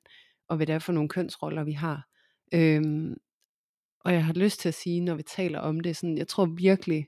og 0.50 0.56
hvad 0.58 0.68
det 0.68 0.76
er 0.76 0.80
for 0.80 0.94
nogle 0.94 1.10
kønsroller, 1.10 1.64
vi 1.64 1.72
har. 1.72 2.08
Øhm, 2.54 3.16
og 4.06 4.14
jeg 4.14 4.26
har 4.26 4.34
lyst 4.34 4.60
til 4.60 4.70
at 4.70 4.74
sige, 4.74 5.02
når 5.02 5.16
vi 5.16 5.24
taler 5.24 5.60
om 5.60 5.80
det, 5.80 5.98
sådan, 5.98 6.18
jeg 6.18 6.28
tror 6.28 6.46
virkelig, 6.46 7.06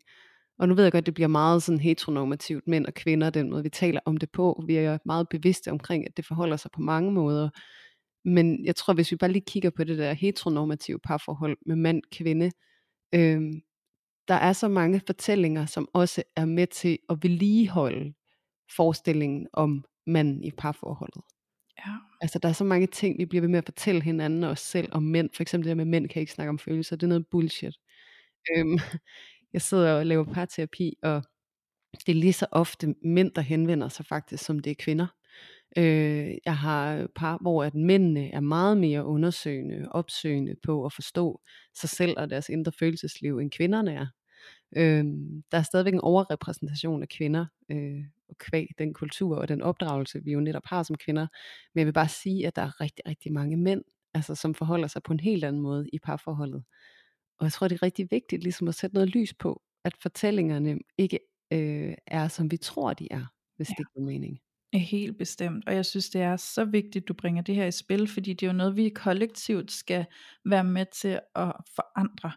og 0.60 0.68
nu 0.68 0.76
ved 0.76 0.84
jeg 0.84 0.92
godt, 0.92 1.06
det 1.06 1.14
bliver 1.14 1.28
meget 1.28 1.64
sådan 1.64 1.80
heteronormativt, 1.80 2.68
mænd 2.68 2.86
og 2.86 2.94
kvinder, 2.94 3.30
den 3.30 3.50
måde 3.50 3.64
vi 3.64 3.70
taler 3.70 4.00
om 4.06 4.18
det 4.18 4.32
på. 4.32 4.64
Vi 4.68 4.76
er 4.76 4.98
meget 5.06 5.30
bevidste 5.30 5.72
omkring, 5.72 6.08
at 6.08 6.18
det 6.18 6.26
forholder 6.26 6.58
sig 6.58 6.72
på 6.72 6.82
mange 6.82 7.12
måder. 7.12 7.50
Men 8.26 8.66
jeg 8.66 8.76
tror, 8.76 8.94
hvis 8.94 9.12
vi 9.12 9.16
bare 9.16 9.32
lige 9.32 9.46
kigger 9.48 9.70
på 9.70 9.84
det 9.84 9.98
der 9.98 10.14
heteronormative 10.14 11.00
parforhold 11.00 11.58
med 11.66 11.76
mand, 11.76 12.02
kvinde, 12.12 12.52
øhm, 13.14 13.62
der 14.28 14.34
er 14.34 14.54
så 14.54 14.68
mange 14.68 15.02
fortællinger, 15.08 15.66
som 15.66 15.88
også 15.94 16.24
er 16.36 16.46
med 16.46 16.68
til 16.68 16.98
at 17.10 17.18
vedligeholde 17.22 18.14
forestillingen 18.76 19.48
om 19.54 19.86
manden 20.08 20.44
i 20.44 20.52
parforholdet. 20.52 21.22
Ja. 21.78 21.92
Altså 22.22 22.40
der 22.40 22.50
er 22.50 22.54
så 22.54 22.64
mange 22.64 22.88
ting, 22.88 23.18
vi 23.18 23.26
bliver 23.26 23.42
ved 23.42 23.50
med 23.50 23.58
at 23.58 23.66
fortælle 23.66 24.02
hinanden 24.02 24.44
og 24.44 24.50
os 24.50 24.60
selv 24.60 24.90
om 24.92 25.04
mænd. 25.04 25.30
For 25.36 25.42
eksempel 25.42 25.66
det 25.66 25.70
der 25.70 25.76
med, 25.76 25.84
at 25.84 25.88
mænd 25.88 26.10
kan 26.10 26.20
ikke 26.20 26.32
snakke 26.32 26.50
om 26.50 26.60
følelser. 26.60 26.96
Det 26.96 27.04
er 27.04 27.08
noget 27.08 27.28
bullshit. 27.32 27.78
Øhm, 28.58 28.80
jeg 29.54 29.62
sidder 29.62 29.94
og 29.94 30.06
laver 30.06 30.34
parterapi, 30.34 30.94
og 31.04 31.24
det 32.06 32.10
er 32.12 32.20
lige 32.20 32.34
så 32.34 32.46
ofte 32.52 32.96
mænd, 33.04 33.32
der 33.32 33.42
henvender 33.42 33.90
sig 33.90 34.06
faktisk, 34.06 34.44
som 34.44 34.60
det 34.60 34.72
er 34.72 34.76
kvinder. 34.80 35.08
Øh, 35.78 36.38
jeg 36.46 36.58
har 36.58 37.08
par, 37.16 37.38
hvor 37.42 37.64
at 37.64 37.76
mændene 37.76 38.30
er 38.32 38.40
meget 38.40 38.78
mere 38.78 39.06
undersøgende, 39.06 39.88
opsøgende 39.92 40.56
på 40.64 40.86
at 40.86 40.94
forstå 40.94 41.42
sig 41.76 41.90
selv 41.90 42.14
og 42.18 42.30
deres 42.30 42.50
indre 42.50 42.72
følelsesliv, 42.72 43.38
end 43.38 43.52
kvinderne 43.52 43.94
er. 43.94 44.08
Øh, 44.76 45.06
der 45.52 45.58
er 45.58 45.62
stadigvæk 45.62 45.94
en 45.94 46.00
overrepræsentation 46.02 47.02
af 47.02 47.10
kvinder, 47.10 47.46
øh, 47.70 48.04
og 48.30 48.38
kvæg 48.38 48.68
den 48.78 48.94
kultur 48.94 49.38
og 49.38 49.48
den 49.48 49.62
opdragelse, 49.62 50.24
vi 50.24 50.32
jo 50.32 50.40
netop 50.40 50.66
har 50.66 50.84
som 50.84 50.96
kvinder. 50.96 51.28
Men 51.74 51.80
jeg 51.80 51.86
vil 51.86 51.94
bare 51.94 52.10
sige, 52.10 52.48
at 52.48 52.56
der 52.56 52.62
er 52.62 52.82
rigtig, 52.82 53.06
rigtig 53.08 53.34
mange 53.34 53.58
mænd, 53.58 53.84
altså, 54.14 54.36
som 54.36 54.54
forholder 54.54 54.88
sig 54.88 55.04
på 55.04 55.14
en 55.14 55.20
helt 55.20 55.44
anden 55.44 55.62
måde 55.62 55.90
i 55.94 56.00
parforholdet. 56.00 56.64
Og 57.40 57.46
jeg 57.46 57.52
tror, 57.52 57.68
det 57.68 57.76
er 57.76 57.84
rigtig 57.84 58.08
vigtigt 58.12 58.44
ligesom 58.44 58.68
at 58.68 58.76
sætte 58.76 58.94
noget 58.94 59.10
lys 59.10 59.34
på, 59.34 59.62
at 59.84 59.94
fortællingerne 60.02 60.80
ikke 60.98 61.20
øh, 61.54 61.94
er, 62.08 62.28
som 62.28 62.52
vi 62.52 62.58
tror, 62.58 62.94
de 62.94 63.08
er, 63.12 63.26
hvis 63.56 63.70
ja. 63.70 63.76
det 63.78 63.86
giver 63.94 64.06
mening. 64.06 64.40
Helt 64.74 65.18
bestemt, 65.18 65.68
og 65.68 65.76
jeg 65.76 65.86
synes 65.86 66.10
det 66.10 66.22
er 66.22 66.38
så 66.38 66.66
vigtigt 66.66 67.08
du 67.08 67.14
bringer 67.14 67.42
det 67.42 67.56
her 67.56 67.66
i 67.66 67.72
spil, 67.72 68.08
fordi 68.08 68.34
det 68.34 68.46
er 68.46 68.52
jo 68.52 68.58
noget 68.58 68.76
vi 68.76 68.90
kollektivt 68.90 69.72
skal 69.72 70.06
være 70.46 70.64
med 70.64 70.86
til 70.94 71.20
at 71.36 71.54
forandre. 71.76 72.32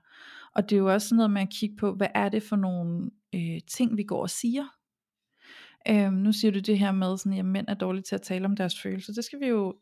Og 0.54 0.70
det 0.70 0.76
er 0.76 0.80
jo 0.80 0.92
også 0.92 1.14
noget 1.14 1.30
med 1.30 1.42
at 1.42 1.50
kigge 1.50 1.76
på, 1.76 1.94
hvad 1.94 2.06
er 2.14 2.28
det 2.28 2.42
for 2.42 2.56
nogle 2.56 3.10
øh, 3.34 3.60
ting 3.68 3.96
vi 3.96 4.02
går 4.02 4.22
og 4.22 4.30
siger. 4.30 4.64
Øhm, 5.88 6.12
nu 6.12 6.32
siger 6.32 6.52
du 6.52 6.58
det 6.58 6.78
her 6.78 6.92
med, 6.92 7.18
sådan, 7.18 7.38
at 7.38 7.44
mænd 7.44 7.68
er 7.68 7.74
dårlige 7.74 8.02
til 8.02 8.14
at 8.14 8.22
tale 8.22 8.44
om 8.44 8.56
deres 8.56 8.80
følelser. 8.80 9.12
Det 9.12 9.24
skal 9.24 9.40
vi 9.40 9.46
jo 9.46 9.74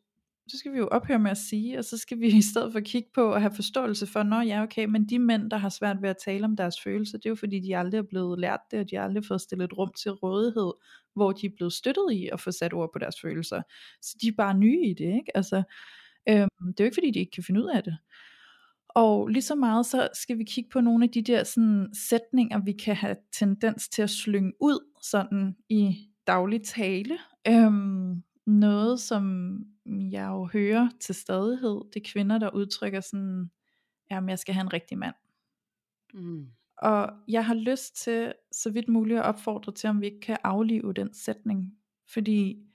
så 0.49 0.59
skal 0.59 0.73
vi 0.73 0.79
jo 0.79 0.89
ophøre 0.93 1.19
med 1.19 1.31
at 1.31 1.37
sige, 1.37 1.79
og 1.79 1.85
så 1.85 1.99
skal 1.99 2.21
vi 2.21 2.27
i 2.39 2.43
stedet 2.43 2.73
for 2.73 2.81
kigge 2.81 3.09
på 3.15 3.33
og 3.33 3.41
have 3.41 3.55
forståelse 3.55 4.07
for, 4.07 4.23
når 4.23 4.43
ja 4.43 4.63
okay, 4.63 4.85
men 4.85 5.07
de 5.07 5.19
mænd, 5.19 5.51
der 5.51 5.57
har 5.57 5.69
svært 5.69 6.03
ved 6.03 6.09
at 6.11 6.17
tale 6.25 6.45
om 6.45 6.57
deres 6.57 6.81
følelser, 6.85 7.19
det 7.19 7.27
er 7.27 7.31
jo 7.31 7.35
fordi, 7.35 7.61
de 7.61 7.77
aldrig 7.77 7.99
er 7.99 8.03
blevet 8.03 8.39
lært 8.39 8.61
det, 8.71 8.81
og 8.81 8.91
de 8.91 8.97
har 8.97 9.03
aldrig 9.05 9.25
fået 9.27 9.41
stillet 9.41 9.65
et 9.65 9.79
rum 9.79 9.93
til 10.03 10.11
rådighed, 10.11 10.73
hvor 11.15 11.33
de 11.33 11.47
er 11.47 11.51
blevet 11.57 11.73
støttet 11.73 12.13
i 12.13 12.29
at 12.33 12.41
få 12.41 12.51
sat 12.51 12.73
ord 12.73 12.91
på 12.93 12.99
deres 12.99 13.21
følelser. 13.23 13.63
Så 14.03 14.19
de 14.23 14.29
er 14.29 14.33
bare 14.37 14.59
nye 14.59 14.87
i 14.91 14.95
det, 14.95 15.05
ikke? 15.05 15.37
Altså, 15.37 15.63
øhm, 16.29 16.49
det 16.67 16.81
er 16.81 16.85
jo 16.85 16.85
ikke 16.85 16.95
fordi, 16.97 17.11
de 17.11 17.19
ikke 17.19 17.33
kan 17.33 17.45
finde 17.45 17.63
ud 17.63 17.71
af 17.75 17.83
det. 17.83 17.97
Og 18.89 19.29
lige 19.29 19.43
så 19.43 19.55
meget 19.55 19.87
så 19.87 20.09
skal 20.15 20.39
vi 20.39 20.45
kigge 20.45 20.71
på 20.71 20.81
nogle 20.81 21.05
af 21.05 21.11
de 21.11 21.23
der 21.23 21.45
sådan, 21.45 21.89
sætninger, 22.09 22.61
vi 22.65 22.73
kan 22.73 22.97
have 22.97 23.17
tendens 23.33 23.89
til 23.89 24.03
at 24.03 24.11
slynge 24.11 24.53
ud 24.61 24.79
sådan 25.03 25.57
i 25.69 25.97
daglig 26.27 26.63
tale. 26.63 27.19
Øhm, 27.49 28.23
noget, 28.47 29.01
som 29.01 29.57
jeg 29.87 30.29
jo 30.29 30.49
hører 30.53 30.89
til 31.01 31.15
stadighed, 31.15 31.81
det 31.95 31.97
er 32.01 32.11
kvinder, 32.13 32.39
der 32.39 32.51
udtrykker 32.55 33.01
sådan, 33.01 33.51
jamen 34.11 34.29
jeg 34.29 34.39
skal 34.39 34.55
have 34.55 34.63
en 34.63 34.73
rigtig 34.73 34.99
mand. 34.99 35.15
Mm. 36.15 36.47
Og 36.79 37.11
jeg 37.29 37.47
har 37.47 37.55
lyst 37.55 37.97
til, 37.97 38.33
så 38.53 38.71
vidt 38.71 38.89
muligt 38.89 39.19
at 39.19 39.25
opfordre 39.25 39.73
til, 39.73 39.91
om 39.91 40.01
vi 40.01 40.07
ikke 40.07 40.21
kan 40.21 40.37
aflive 40.45 40.93
den 40.93 41.15
sætning. 41.15 41.75
Fordi 42.13 42.67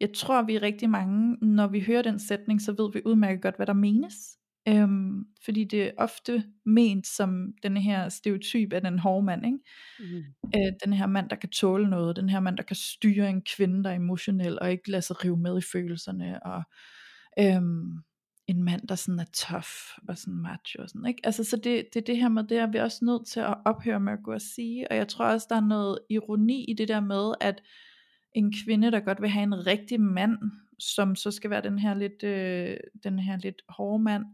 jeg 0.00 0.12
tror, 0.14 0.42
vi 0.42 0.56
er 0.56 0.62
rigtig 0.62 0.90
mange, 0.90 1.36
når 1.46 1.66
vi 1.66 1.80
hører 1.80 2.02
den 2.02 2.18
sætning, 2.18 2.62
så 2.62 2.72
ved 2.72 2.92
vi 2.92 3.02
udmærket 3.04 3.42
godt, 3.42 3.56
hvad 3.56 3.66
der 3.66 3.72
menes. 3.72 4.38
Øhm, 4.68 5.24
fordi 5.44 5.64
det 5.64 5.82
er 5.82 5.90
ofte 5.98 6.44
ment 6.64 7.06
som 7.06 7.52
den 7.62 7.76
her 7.76 8.08
stereotyp 8.08 8.72
af 8.72 8.80
den 8.80 8.98
hårde 8.98 9.26
mand, 9.26 9.46
ikke? 9.46 9.58
Mm. 9.98 10.24
Øh, 10.56 10.72
den 10.84 10.92
her 10.92 11.06
mand, 11.06 11.28
der 11.30 11.36
kan 11.36 11.48
tåle 11.48 11.90
noget, 11.90 12.16
den 12.16 12.28
her 12.28 12.40
mand, 12.40 12.56
der 12.56 12.62
kan 12.62 12.76
styre 12.76 13.30
en 13.30 13.42
kvinde, 13.56 13.84
der 13.84 13.90
er 13.90 13.94
emotionel, 13.94 14.58
og 14.60 14.70
ikke 14.70 14.90
lade 14.90 15.02
sig 15.02 15.24
rive 15.24 15.36
med 15.36 15.58
i 15.58 15.66
følelserne, 15.72 16.42
og 16.42 16.62
øhm, 17.38 18.02
en 18.46 18.62
mand, 18.62 18.88
der 18.88 18.94
sådan 18.94 19.18
er 19.18 19.24
tough 19.32 19.68
og 20.08 20.18
sådan 20.18 20.34
macho 20.34 20.82
og 20.82 20.88
sådan, 20.88 21.06
ikke? 21.06 21.20
Altså, 21.24 21.44
så 21.44 21.56
det, 21.56 21.86
det 21.94 22.00
er 22.00 22.04
det 22.04 22.16
her 22.16 22.28
med, 22.28 22.44
det 22.44 22.58
er 22.58 22.66
vi 22.66 22.78
også 22.78 23.04
nødt 23.04 23.26
til 23.26 23.40
at 23.40 23.54
ophøre 23.64 24.00
med 24.00 24.12
at 24.12 24.22
gå 24.24 24.32
og 24.32 24.40
sige, 24.40 24.90
og 24.90 24.96
jeg 24.96 25.08
tror 25.08 25.24
også, 25.24 25.46
der 25.50 25.56
er 25.56 25.66
noget 25.66 25.98
ironi 26.10 26.64
i 26.64 26.74
det 26.74 26.88
der 26.88 27.00
med, 27.00 27.34
at 27.40 27.62
en 28.34 28.52
kvinde, 28.64 28.90
der 28.90 29.00
godt 29.00 29.20
vil 29.20 29.30
have 29.30 29.42
en 29.42 29.66
rigtig 29.66 30.00
mand, 30.00 30.38
som 30.78 31.16
så 31.16 31.30
skal 31.30 31.50
være 31.50 31.62
den 31.62 31.78
her 31.78 31.94
lidt, 31.94 32.22
øh, 32.22 32.76
den 33.04 33.18
her 33.18 33.36
lidt 33.36 33.62
hårde 33.68 34.02
mand, 34.02 34.24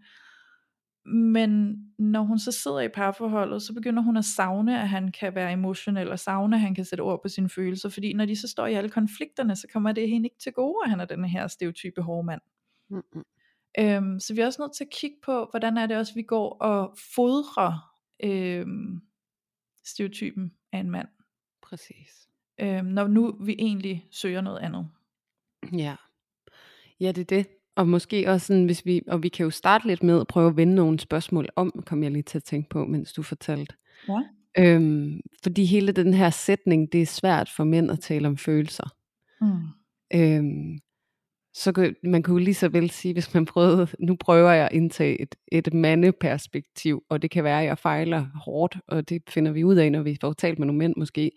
men 1.05 1.76
når 1.98 2.22
hun 2.22 2.38
så 2.38 2.53
sidder 2.53 2.80
i 2.80 2.88
parforholdet, 2.88 3.62
så 3.62 3.74
begynder 3.74 4.03
hun 4.03 4.16
at 4.16 4.24
savne, 4.24 4.80
at 4.80 4.88
han 4.88 5.12
kan 5.12 5.34
være 5.34 5.53
emotionel, 5.53 6.11
og 6.11 6.18
savne, 6.18 6.57
at 6.57 6.61
han 6.61 6.74
kan 6.74 6.84
sætte 6.84 7.03
ord 7.03 7.22
på 7.22 7.28
sine 7.28 7.48
følelser, 7.48 7.88
fordi 7.88 8.12
når 8.12 8.24
de 8.24 8.36
så 8.36 8.48
står 8.48 8.66
i 8.66 8.74
alle 8.74 8.90
konflikterne, 8.90 9.57
så 9.57 9.66
kommer 9.72 9.92
det 9.92 10.09
hende 10.09 10.26
ikke 10.26 10.38
til 10.38 10.53
gode, 10.53 10.76
at 10.84 10.90
han 10.90 11.00
er 11.00 11.05
den 11.05 11.24
her 11.24 11.46
stereotype 11.46 12.03
hårde 12.03 12.26
mand. 12.26 12.40
Mm-mm. 12.90 13.24
Øhm, 13.78 14.20
så 14.20 14.34
vi 14.34 14.40
er 14.40 14.46
også 14.46 14.62
nødt 14.62 14.76
til 14.76 14.84
at 14.84 14.90
kigge 14.90 15.16
på, 15.22 15.46
hvordan 15.50 15.76
er 15.76 15.86
det 15.86 15.96
også, 15.96 16.14
vi 16.14 16.22
går 16.22 16.57
og 16.61 16.96
fodrer 17.14 17.96
øhm, 18.24 19.00
stereotypen 19.84 20.53
af 20.72 20.78
en 20.78 20.90
mand, 20.90 21.09
Præcis. 21.62 22.28
øhm, 22.61 22.86
når 22.86 23.07
nu 23.09 23.36
vi 23.40 23.57
egentlig 23.59 24.07
søger 24.11 24.40
noget 24.40 24.59
andet. 24.59 24.88
Ja. 25.72 25.96
Ja, 27.00 27.12
det 27.12 27.20
er 27.20 27.36
det. 27.36 27.46
Og 27.76 27.88
måske 27.88 28.28
også 28.30 28.46
sådan, 28.46 28.64
hvis 28.64 28.86
vi, 28.86 29.02
og 29.08 29.22
vi 29.22 29.28
kan 29.28 29.44
jo 29.44 29.50
starte 29.50 29.86
lidt 29.86 30.02
med 30.02 30.20
at 30.20 30.26
prøve 30.26 30.48
at 30.48 30.56
vende 30.56 30.74
nogle 30.74 31.00
spørgsmål 31.00 31.48
om, 31.56 31.82
kom 31.86 32.02
jeg 32.02 32.10
lige 32.10 32.22
til 32.22 32.38
at 32.38 32.44
tænke 32.44 32.68
på, 32.68 32.84
mens 32.84 33.12
du 33.12 33.22
fortalte. 33.22 33.74
Ja. 34.08 34.20
Øhm, 34.58 35.20
fordi 35.42 35.64
hele 35.64 35.92
den 35.92 36.14
her 36.14 36.30
sætning, 36.30 36.92
det 36.92 37.02
er 37.02 37.06
svært 37.06 37.50
for 37.56 37.64
mænd 37.64 37.90
at 37.90 38.00
tale 38.00 38.28
om 38.28 38.36
følelser. 38.36 38.94
Mm. 39.40 39.62
Øhm, 40.14 40.78
så 41.54 41.72
kan, 41.72 41.94
man 42.02 42.22
kunne 42.22 42.44
lige 42.44 42.54
så 42.54 42.68
vel 42.68 42.90
sige, 42.90 43.12
hvis 43.12 43.34
man 43.34 43.44
prøvede, 43.44 43.88
nu 43.98 44.16
prøver 44.16 44.50
jeg 44.50 44.66
at 44.66 44.72
indtage 44.72 45.20
et, 45.20 45.34
et 45.52 45.74
mandeperspektiv, 45.74 47.02
og 47.08 47.22
det 47.22 47.30
kan 47.30 47.44
være, 47.44 47.60
at 47.60 47.66
jeg 47.66 47.78
fejler 47.78 48.26
hårdt, 48.44 48.76
og 48.88 49.08
det 49.08 49.22
finder 49.28 49.52
vi 49.52 49.64
ud 49.64 49.76
af, 49.76 49.92
når 49.92 50.02
vi 50.02 50.18
får 50.20 50.32
talt 50.32 50.58
med 50.58 50.66
nogle 50.66 50.78
mænd 50.78 50.94
måske. 50.96 51.30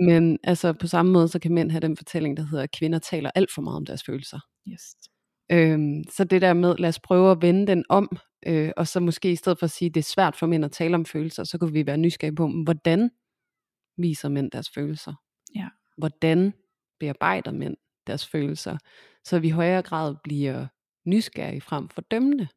Men 0.00 0.38
altså 0.44 0.72
på 0.72 0.86
samme 0.86 1.12
måde, 1.12 1.28
så 1.28 1.38
kan 1.38 1.54
mænd 1.54 1.70
have 1.70 1.80
den 1.80 1.96
fortælling, 1.96 2.36
der 2.36 2.42
hedder, 2.42 2.64
at 2.64 2.70
kvinder 2.70 2.98
taler 2.98 3.30
alt 3.34 3.54
for 3.54 3.62
meget 3.62 3.76
om 3.76 3.86
deres 3.86 4.02
følelser. 4.04 4.38
Yes. 4.68 4.94
Øhm, 5.52 6.04
så 6.10 6.24
det 6.24 6.42
der 6.42 6.52
med, 6.52 6.76
lad 6.78 6.88
os 6.88 7.00
prøve 7.00 7.30
at 7.30 7.42
vende 7.42 7.66
den 7.66 7.84
om, 7.88 8.18
øh, 8.46 8.70
og 8.76 8.86
så 8.86 9.00
måske 9.00 9.32
i 9.32 9.36
stedet 9.36 9.58
for 9.58 9.64
at 9.64 9.70
sige, 9.70 9.90
det 9.90 10.00
er 10.00 10.04
svært 10.14 10.36
for 10.36 10.46
mænd 10.46 10.64
at 10.64 10.72
tale 10.72 10.94
om 10.94 11.04
følelser, 11.04 11.44
så 11.44 11.58
kunne 11.58 11.72
vi 11.72 11.86
være 11.86 11.96
nysgerrige 11.96 12.36
på, 12.36 12.48
hvordan 12.64 13.10
viser 13.96 14.28
mænd 14.28 14.50
deres 14.50 14.70
følelser? 14.70 15.14
Ja. 15.54 15.68
Hvordan 15.96 16.54
bearbejder 17.00 17.52
mænd 17.52 17.76
deres 18.06 18.26
følelser? 18.26 18.78
Så 19.24 19.38
vi 19.38 19.46
i 19.46 19.50
højere 19.50 19.82
grad 19.82 20.16
bliver 20.24 20.66
nysgerrige 21.06 21.60
frem 21.60 21.88
for 21.88 22.00
dømmende. 22.00 22.48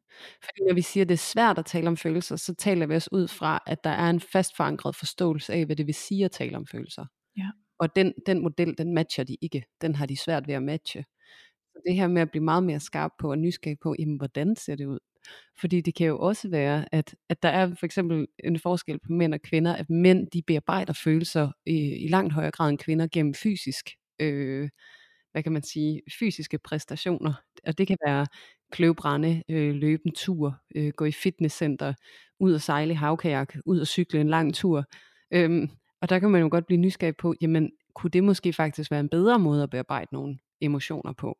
Fordi 0.44 0.60
når 0.68 0.74
vi 0.74 0.82
siger, 0.82 1.04
at 1.04 1.08
det 1.08 1.14
er 1.14 1.18
svært 1.18 1.58
at 1.58 1.66
tale 1.66 1.88
om 1.88 1.96
følelser, 1.96 2.36
så 2.36 2.54
taler 2.54 2.86
vi 2.86 2.96
os 2.96 3.12
ud 3.12 3.28
fra, 3.28 3.62
at 3.66 3.84
der 3.84 3.90
er 3.90 4.10
en 4.10 4.20
fast 4.20 4.56
forankret 4.56 4.96
forståelse 4.96 5.52
af, 5.52 5.66
hvad 5.66 5.76
det 5.76 5.86
vil 5.86 5.94
sige 5.94 6.24
at 6.24 6.30
tale 6.30 6.56
om 6.56 6.66
følelser. 6.66 7.06
Ja. 7.36 7.50
Og 7.78 7.96
den, 7.96 8.14
den 8.26 8.42
model, 8.42 8.78
den 8.78 8.94
matcher 8.94 9.24
de 9.24 9.36
ikke. 9.40 9.64
Den 9.80 9.94
har 9.94 10.06
de 10.06 10.16
svært 10.16 10.46
ved 10.46 10.54
at 10.54 10.62
matche. 10.62 11.04
Så 11.72 11.82
det 11.86 11.94
her 11.96 12.08
med 12.08 12.22
at 12.22 12.30
blive 12.30 12.44
meget 12.44 12.62
mere 12.62 12.80
skarp 12.80 13.10
på 13.18 13.30
og 13.30 13.38
nysgerrig 13.38 13.78
på, 13.82 13.94
jamen, 13.98 14.16
hvordan 14.16 14.56
ser 14.56 14.74
det 14.74 14.86
ud? 14.86 14.98
Fordi 15.60 15.80
det 15.80 15.94
kan 15.94 16.06
jo 16.06 16.18
også 16.18 16.48
være, 16.48 16.94
at, 16.94 17.14
at 17.28 17.42
der 17.42 17.48
er 17.48 17.74
for 17.74 17.86
eksempel 17.86 18.26
en 18.44 18.58
forskel 18.58 18.98
på 18.98 19.12
mænd 19.12 19.34
og 19.34 19.40
kvinder, 19.42 19.74
at 19.74 19.90
mænd 19.90 20.26
de 20.26 20.42
bearbejder 20.46 20.92
følelser 20.92 21.50
i, 21.66 22.04
i 22.04 22.08
langt 22.08 22.32
højere 22.32 22.50
grad 22.50 22.70
end 22.70 22.78
kvinder 22.78 23.06
gennem 23.12 23.34
fysisk, 23.34 23.90
øh, 24.20 24.68
hvad 25.32 25.42
kan 25.42 25.52
man 25.52 25.62
sige, 25.62 26.02
fysiske 26.18 26.58
præstationer. 26.58 27.34
Og 27.66 27.78
det 27.78 27.86
kan 27.86 27.96
være 28.06 28.26
kløvbrænde, 28.72 29.42
øh, 29.48 29.74
løbe 29.74 30.02
en 30.06 30.12
tur, 30.12 30.56
øh, 30.74 30.92
gå 30.96 31.04
i 31.04 31.12
fitnesscenter, 31.12 31.94
ud 32.40 32.54
og 32.54 32.60
sejle 32.60 32.92
i 32.92 32.96
havkajak, 32.96 33.54
ud 33.66 33.80
og 33.80 33.86
cykle 33.86 34.20
en 34.20 34.28
lang 34.28 34.54
tur. 34.54 34.84
Øhm, 35.30 35.70
og 36.00 36.08
der 36.08 36.18
kan 36.18 36.30
man 36.30 36.40
jo 36.40 36.48
godt 36.50 36.66
blive 36.66 36.80
nysgerrig 36.80 37.16
på, 37.16 37.34
jamen 37.40 37.70
kunne 37.94 38.10
det 38.10 38.24
måske 38.24 38.52
faktisk 38.52 38.90
være 38.90 39.00
en 39.00 39.08
bedre 39.08 39.38
måde 39.38 39.62
at 39.62 39.70
bearbejde 39.70 40.08
nogle 40.12 40.38
emotioner 40.60 41.12
på, 41.12 41.38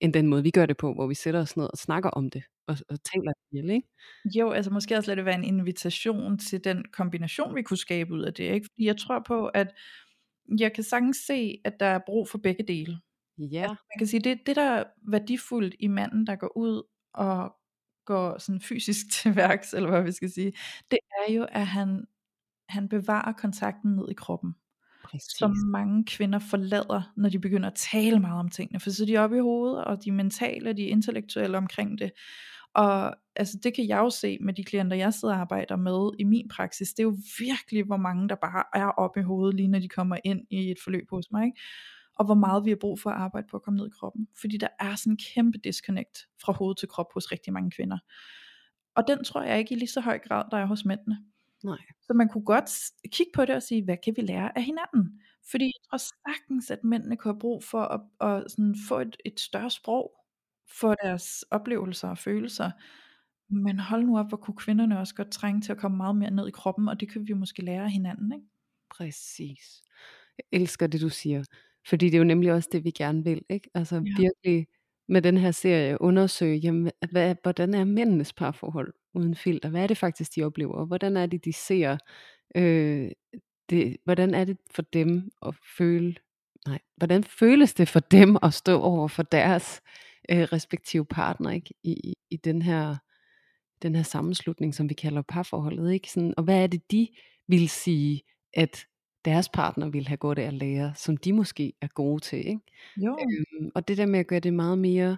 end 0.00 0.12
den 0.12 0.26
måde 0.26 0.42
vi 0.42 0.50
gør 0.50 0.66
det 0.66 0.76
på, 0.76 0.94
hvor 0.94 1.06
vi 1.06 1.14
sætter 1.14 1.40
os 1.40 1.56
ned 1.56 1.64
og 1.64 1.78
snakker 1.78 2.10
om 2.10 2.30
det, 2.30 2.42
og, 2.66 2.76
og 2.88 2.98
taler 3.04 3.32
ihjel, 3.52 3.70
ikke? 3.70 3.88
Jo, 4.24 4.50
altså 4.50 4.70
måske 4.70 4.96
også 4.96 5.10
lade 5.10 5.16
det 5.16 5.24
være 5.24 5.34
en 5.34 5.44
invitation 5.44 6.38
til 6.38 6.64
den 6.64 6.84
kombination, 6.92 7.54
vi 7.54 7.62
kunne 7.62 7.76
skabe 7.76 8.12
ud 8.14 8.22
af 8.22 8.34
det. 8.34 8.44
Ikke? 8.44 8.66
Fordi 8.72 8.86
jeg 8.86 8.96
tror 8.96 9.22
på, 9.26 9.46
at 9.46 9.74
jeg 10.58 10.72
kan 10.72 10.84
sagtens 10.84 11.16
se, 11.16 11.60
at 11.64 11.80
der 11.80 11.86
er 11.86 12.00
brug 12.06 12.28
for 12.28 12.38
begge 12.38 12.64
dele. 12.68 13.00
Ja, 13.38 13.60
Altså, 13.60 13.68
man 13.68 13.98
kan 13.98 14.06
sige, 14.06 14.20
det, 14.20 14.46
det 14.46 14.56
der 14.56 14.70
er 14.70 14.84
værdifuldt 15.08 15.74
i 15.80 15.88
manden, 15.88 16.26
der 16.26 16.36
går 16.36 16.56
ud 16.56 16.82
og 17.14 17.56
går 18.04 18.38
sådan 18.38 18.60
fysisk 18.60 19.06
til 19.22 19.36
værks, 19.36 19.74
eller 19.74 19.90
hvad 19.90 20.02
vi 20.02 20.12
skal 20.12 20.30
sige, 20.30 20.52
det 20.90 20.98
er 21.18 21.32
jo, 21.32 21.46
at 21.52 21.66
han, 21.66 22.04
han 22.68 22.88
bevarer 22.88 23.32
kontakten 23.32 23.96
ned 23.96 24.08
i 24.10 24.14
kroppen 24.14 24.54
præcis. 25.16 25.38
Som 25.38 25.54
mange 25.72 26.04
kvinder 26.04 26.38
forlader, 26.38 27.12
når 27.16 27.28
de 27.28 27.38
begynder 27.38 27.70
at 27.70 27.74
tale 27.92 28.20
meget 28.20 28.40
om 28.40 28.48
tingene. 28.48 28.80
For 28.80 28.90
så 28.90 29.02
er 29.02 29.06
de 29.06 29.16
oppe 29.16 29.36
i 29.36 29.40
hovedet, 29.40 29.84
og 29.84 30.04
de 30.04 30.08
er 30.08 30.12
mentale, 30.12 30.72
de 30.72 30.84
er 30.84 30.90
intellektuelle 30.90 31.58
omkring 31.58 31.98
det. 31.98 32.10
Og 32.74 33.14
altså, 33.36 33.58
det 33.62 33.74
kan 33.74 33.88
jeg 33.88 33.98
jo 33.98 34.10
se 34.10 34.38
med 34.40 34.54
de 34.54 34.64
klienter, 34.64 34.96
jeg 34.96 35.14
sidder 35.14 35.34
og 35.34 35.40
arbejder 35.40 35.76
med 35.76 36.10
i 36.18 36.24
min 36.24 36.48
praksis. 36.48 36.88
Det 36.88 36.98
er 36.98 37.06
jo 37.06 37.16
virkelig, 37.38 37.84
hvor 37.84 37.96
mange 37.96 38.28
der 38.28 38.34
bare 38.34 38.64
er 38.74 38.86
oppe 38.86 39.20
i 39.20 39.22
hovedet, 39.22 39.56
lige 39.56 39.68
når 39.68 39.78
de 39.78 39.88
kommer 39.88 40.16
ind 40.24 40.40
i 40.50 40.70
et 40.70 40.78
forløb 40.84 41.10
hos 41.10 41.30
mig. 41.30 41.44
Ikke? 41.44 41.60
Og 42.18 42.24
hvor 42.24 42.34
meget 42.34 42.64
vi 42.64 42.70
har 42.70 42.76
brug 42.80 43.00
for 43.00 43.10
at 43.10 43.16
arbejde 43.16 43.46
på 43.50 43.56
at 43.56 43.62
komme 43.62 43.76
ned 43.76 43.86
i 43.86 43.96
kroppen. 44.00 44.28
Fordi 44.40 44.56
der 44.56 44.68
er 44.80 44.94
sådan 44.94 45.12
en 45.12 45.18
kæmpe 45.34 45.58
disconnect 45.58 46.18
fra 46.42 46.52
hoved 46.52 46.74
til 46.76 46.88
krop 46.88 47.12
hos 47.14 47.32
rigtig 47.32 47.52
mange 47.52 47.70
kvinder. 47.70 47.98
Og 48.96 49.04
den 49.08 49.24
tror 49.24 49.42
jeg 49.42 49.58
ikke 49.58 49.74
i 49.74 49.78
lige 49.78 49.88
så 49.88 50.00
høj 50.00 50.18
grad, 50.18 50.44
der 50.50 50.56
er 50.56 50.66
hos 50.66 50.84
mændene. 50.84 51.18
Nej. 51.64 51.78
Så 52.02 52.14
man 52.14 52.28
kunne 52.28 52.44
godt 52.44 52.70
kigge 53.12 53.32
på 53.34 53.44
det 53.44 53.54
og 53.54 53.62
sige, 53.62 53.84
hvad 53.84 53.96
kan 54.04 54.14
vi 54.16 54.22
lære 54.22 54.58
af 54.58 54.64
hinanden? 54.64 55.20
Fordi 55.50 55.64
jeg 55.64 55.80
tror 55.90 55.98
sagtens, 55.98 56.70
at 56.70 56.84
mændene 56.84 57.16
kunne 57.16 57.32
have 57.34 57.40
brug 57.40 57.64
for 57.64 57.82
at, 57.82 58.00
at 58.30 58.50
sådan 58.50 58.74
få 58.88 59.00
et, 59.00 59.16
et 59.24 59.40
større 59.40 59.70
sprog 59.70 60.12
for 60.80 60.94
deres 60.94 61.42
oplevelser 61.50 62.08
og 62.08 62.18
følelser. 62.18 62.70
Men 63.48 63.78
hold 63.78 64.04
nu 64.04 64.18
op, 64.18 64.28
hvor 64.28 64.36
kunne 64.36 64.56
kvinderne 64.56 64.98
også 64.98 65.14
godt 65.14 65.30
trænge 65.32 65.60
til 65.60 65.72
at 65.72 65.78
komme 65.78 65.96
meget 65.96 66.16
mere 66.16 66.30
ned 66.30 66.48
i 66.48 66.50
kroppen, 66.50 66.88
og 66.88 67.00
det 67.00 67.10
kan 67.12 67.28
vi 67.28 67.32
måske 67.32 67.62
lære 67.62 67.84
af 67.84 67.90
hinanden, 67.92 68.32
ikke? 68.32 68.46
Præcis. 68.90 69.82
Jeg 70.38 70.60
elsker 70.60 70.86
det, 70.86 71.00
du 71.00 71.08
siger. 71.08 71.44
Fordi 71.88 72.06
det 72.06 72.14
er 72.14 72.18
jo 72.18 72.24
nemlig 72.24 72.52
også 72.52 72.68
det, 72.72 72.84
vi 72.84 72.90
gerne 72.90 73.24
vil. 73.24 73.42
Ikke? 73.50 73.70
Altså 73.74 73.94
Ja. 73.96 74.00
virkelig 74.22 74.66
med 75.08 75.22
den 75.22 75.36
her 75.36 75.50
serie 75.50 76.00
undersøge, 76.00 76.56
jamen, 76.58 76.90
hvad, 77.10 77.36
hvordan 77.42 77.74
er 77.74 77.84
mændenes 77.84 78.32
parforhold 78.32 78.94
uden 79.16 79.34
filter? 79.34 79.68
Hvad 79.68 79.82
er 79.82 79.86
det 79.86 79.98
faktisk, 79.98 80.34
de 80.34 80.42
oplever? 80.42 80.84
Hvordan 80.84 81.16
er 81.16 81.26
det, 81.26 81.44
de 81.44 81.52
ser? 81.52 81.96
Øh, 82.54 83.10
det, 83.70 83.96
hvordan 84.04 84.34
er 84.34 84.44
det 84.44 84.58
for 84.70 84.82
dem 84.82 85.30
at 85.46 85.54
føle, 85.78 86.14
nej, 86.66 86.78
hvordan 86.96 87.24
føles 87.24 87.74
det 87.74 87.88
for 87.88 88.00
dem 88.00 88.36
at 88.42 88.54
stå 88.54 88.80
over 88.80 89.08
for 89.08 89.22
deres 89.22 89.82
øh, 90.30 90.42
respektive 90.42 91.04
partner 91.04 91.50
ikke? 91.50 91.74
I, 91.82 91.92
i, 91.92 92.14
i 92.30 92.36
den 92.36 92.62
her 92.62 92.96
den 93.82 93.94
her 93.94 94.02
sammenslutning, 94.02 94.74
som 94.74 94.88
vi 94.88 94.94
kalder 94.94 95.22
parforholdet, 95.22 95.92
ikke? 95.92 96.10
Sådan, 96.12 96.34
og 96.36 96.44
hvad 96.44 96.62
er 96.62 96.66
det, 96.66 96.90
de 96.90 97.08
vil 97.48 97.68
sige, 97.68 98.22
at 98.54 98.86
deres 99.24 99.48
partner 99.48 99.88
vil 99.88 100.08
have 100.08 100.16
godt 100.16 100.38
af 100.38 100.46
at 100.46 100.52
lære, 100.54 100.92
som 100.94 101.16
de 101.16 101.32
måske 101.32 101.72
er 101.80 101.86
gode 101.86 102.20
til, 102.20 102.38
ikke? 102.38 102.60
Jo. 102.96 103.18
Øhm, 103.20 103.70
og 103.74 103.88
det 103.88 103.96
der 103.96 104.06
med 104.06 104.20
at 104.20 104.26
gøre 104.26 104.40
det 104.40 104.54
meget 104.54 104.78
mere 104.78 105.16